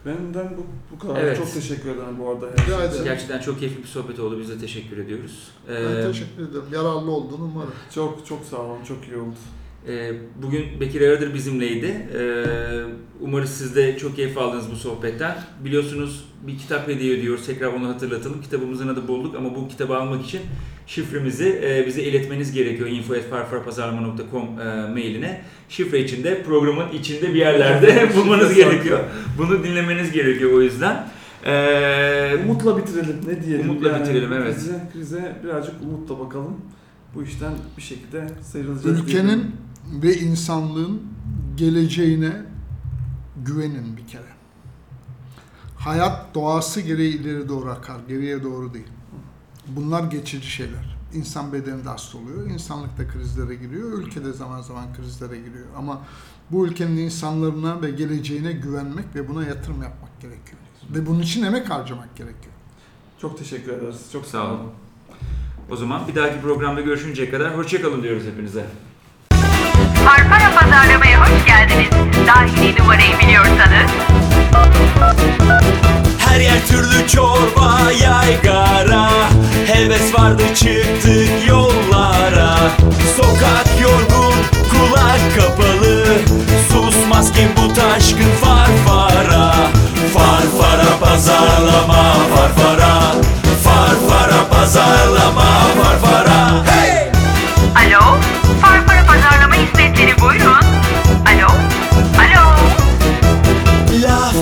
Benden 0.05 0.49
bu, 0.57 0.65
bu 0.95 0.99
kadar. 0.99 1.21
Evet. 1.23 1.37
Çok 1.37 1.53
teşekkür 1.53 1.89
ederim 1.89 2.19
bu 2.19 2.29
arada. 2.29 2.47
Rica 2.53 2.83
ederim. 2.83 3.03
Gerçekten 3.03 3.39
çok 3.39 3.59
keyifli 3.59 3.83
bir 3.83 3.87
sohbet 3.87 4.19
oldu. 4.19 4.39
Biz 4.39 4.49
de 4.49 4.57
teşekkür 4.57 4.97
ediyoruz. 4.97 5.47
Ben 5.69 5.73
Ee, 5.73 6.07
teşekkür 6.07 6.43
ederim. 6.49 6.63
Yararlı 6.73 7.11
olduğunu 7.11 7.43
umarım. 7.43 7.71
Çok 7.95 8.25
çok 8.27 8.45
sağ 8.45 8.57
olun. 8.57 8.83
Çok 8.87 8.97
iyi 9.07 9.17
oldu. 9.17 9.35
e, 9.87 10.11
bugün 10.43 10.79
Bekir 10.79 11.01
Aradır 11.01 11.33
bizimleydi. 11.33 12.07
Ee, 12.13 12.45
umarız 13.21 13.49
siz 13.49 13.75
de 13.75 13.97
çok 13.97 14.15
keyif 14.15 14.37
aldınız 14.37 14.71
bu 14.71 14.75
sohbetten. 14.75 15.37
Biliyorsunuz 15.63 16.25
bir 16.47 16.57
kitap 16.57 16.87
hediye 16.87 17.17
ediyoruz. 17.17 17.45
Tekrar 17.45 17.67
onu 17.73 17.87
hatırlatalım. 17.87 18.41
Kitabımızın 18.41 18.87
adı 18.87 19.07
Bolluk 19.07 19.35
ama 19.35 19.55
bu 19.55 19.67
kitabı 19.67 19.97
almak 19.97 20.25
için 20.25 20.41
şifremizi 20.91 21.61
e, 21.63 21.87
bize 21.87 22.03
iletmeniz 22.03 22.51
gerekiyor. 22.51 22.89
info.farfarpazarlama.com 22.89 24.59
e, 24.59 24.87
mailine. 24.87 25.41
Şifre 25.69 25.99
içinde 25.99 26.43
programın 26.43 26.89
içinde 26.91 27.29
bir 27.33 27.39
yerlerde 27.39 28.09
bulmanız 28.15 28.53
gerekiyor. 28.53 28.99
Bunu 29.37 29.63
dinlemeniz 29.63 30.11
gerekiyor 30.11 30.53
o 30.53 30.61
yüzden. 30.61 31.07
Ee, 31.45 32.37
Umutla 32.45 32.77
bitirelim. 32.77 33.15
Ne 33.27 33.43
diyelim? 33.43 33.69
Umutla 33.69 33.99
bitirelim, 33.99 34.33
evet. 34.33 34.55
Krize, 34.55 34.89
krize 34.93 35.35
birazcık 35.43 35.73
umutla 35.81 36.19
bakalım. 36.19 36.57
Bu 37.15 37.23
işten 37.23 37.53
bir 37.77 37.81
şekilde 37.81 38.27
sıyrılacağız. 38.41 38.99
Ülkenin 38.99 39.27
diyelim. 39.27 39.51
ve 40.03 40.13
insanlığın 40.13 41.01
geleceğine 41.55 42.31
güvenin 43.45 43.97
bir 43.97 44.07
kere. 44.07 44.31
Hayat 45.77 46.35
doğası 46.35 46.81
gereği 46.81 47.21
ileri 47.21 47.49
doğru 47.49 47.69
akar, 47.69 47.97
geriye 48.07 48.43
doğru 48.43 48.73
değil. 48.73 48.87
Bunlar 49.67 50.03
geçici 50.03 50.51
şeyler. 50.51 50.97
İnsan 51.13 51.53
bedeni 51.53 51.85
de 51.85 51.89
hasta 51.89 52.17
oluyor, 52.17 52.49
insanlık 52.49 52.97
da 52.97 53.07
krizlere 53.07 53.55
giriyor, 53.55 53.91
ülke 53.91 54.25
de 54.25 54.33
zaman 54.33 54.61
zaman 54.61 54.93
krizlere 54.93 55.37
giriyor. 55.37 55.65
Ama 55.77 56.01
bu 56.51 56.67
ülkenin 56.67 56.97
insanlarına 56.97 57.81
ve 57.81 57.91
geleceğine 57.91 58.51
güvenmek 58.51 59.05
ve 59.15 59.29
buna 59.29 59.45
yatırım 59.45 59.83
yapmak 59.83 60.21
gerekiyor. 60.21 60.57
Ve 60.89 61.05
bunun 61.05 61.19
için 61.19 61.43
emek 61.43 61.69
harcamak 61.69 62.15
gerekiyor. 62.15 62.53
Çok 63.21 63.37
teşekkür 63.37 63.71
ederiz. 63.71 64.09
Çok 64.11 64.25
Sağ 64.25 64.47
olun. 64.47 64.71
O 65.69 65.75
zaman 65.75 66.07
bir 66.07 66.15
dahaki 66.15 66.41
programda 66.41 66.81
görüşünceye 66.81 67.29
kadar 67.29 67.57
hoşçakalın 67.57 68.03
diyoruz 68.03 68.23
hepinize. 68.25 68.65
Farfara 70.05 70.59
Pazarlama'ya 70.59 71.21
hoş 71.21 71.45
geldiniz. 71.45 71.89
Dahili 72.27 72.79
numarayı 72.79 73.19
biliyorsanız 73.19 73.91
Her 76.31 76.39
yer 76.39 76.67
türlü 76.67 77.07
çorba 77.07 77.77
yaygara. 78.01 79.09
Heves 79.67 80.13
vardı 80.13 80.43
çıktık 80.55 81.47
yollara. 81.49 82.57
Sokak 83.17 83.67
yorgun 83.81 84.33
kulak 84.71 85.21
kapalı. 85.37 86.05
Susmaz 86.71 87.31
ki 87.33 87.47
bu 87.57 87.73
taşkın 87.73 88.31
farfara. 88.41 89.53
Farfara 90.13 90.99
pazarlama 91.01 92.13
farfara. 92.35 93.11
Farfara 93.63 94.47
pazarlama 94.51 95.51
farfara. 95.83 96.65
Hey! 96.65 97.11
Alo, 97.75 98.17
Farfara 98.61 99.05
Pazarlama 99.05 99.55
hizmetleri 99.55 100.21
buyurun. 100.21 100.50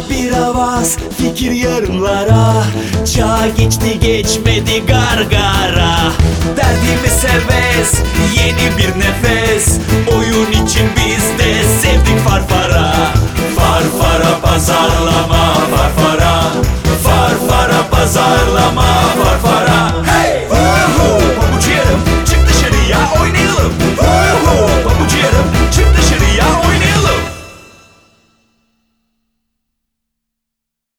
bir 0.10 0.32
avaz 0.34 0.98
Fikir 1.18 1.52
yarımlara. 1.52 2.64
Çağ 3.16 3.40
geçti 3.58 4.00
geçmedi 4.00 4.86
gargara. 4.86 5.96
Derdimi 6.58 7.10
serbest 7.22 8.02
Yeni 8.36 8.78
bir 8.78 9.00
nefes. 9.00 9.78
Oyun 10.18 10.52
için 10.52 10.90
biz 10.96 11.40
de 11.40 11.64
sevdik 11.82 12.20
farfara. 12.28 12.94
Farfara 13.56 14.40
pazarlama 14.42 15.54
farfara. 15.76 16.42
Farfara 17.04 17.90
pazarlama 17.92 18.86
farfara. 19.24 19.92
Hey! 20.06 20.48
Uhu! 20.52 21.20
Pabucu 21.40 21.72
yarım 21.72 22.02
çık 22.26 22.50
dışarıya 22.50 23.00
oynayalım. 23.22 23.74
Uhu! 24.00 24.68
Pabucu 24.84 25.18
yarım 25.18 25.59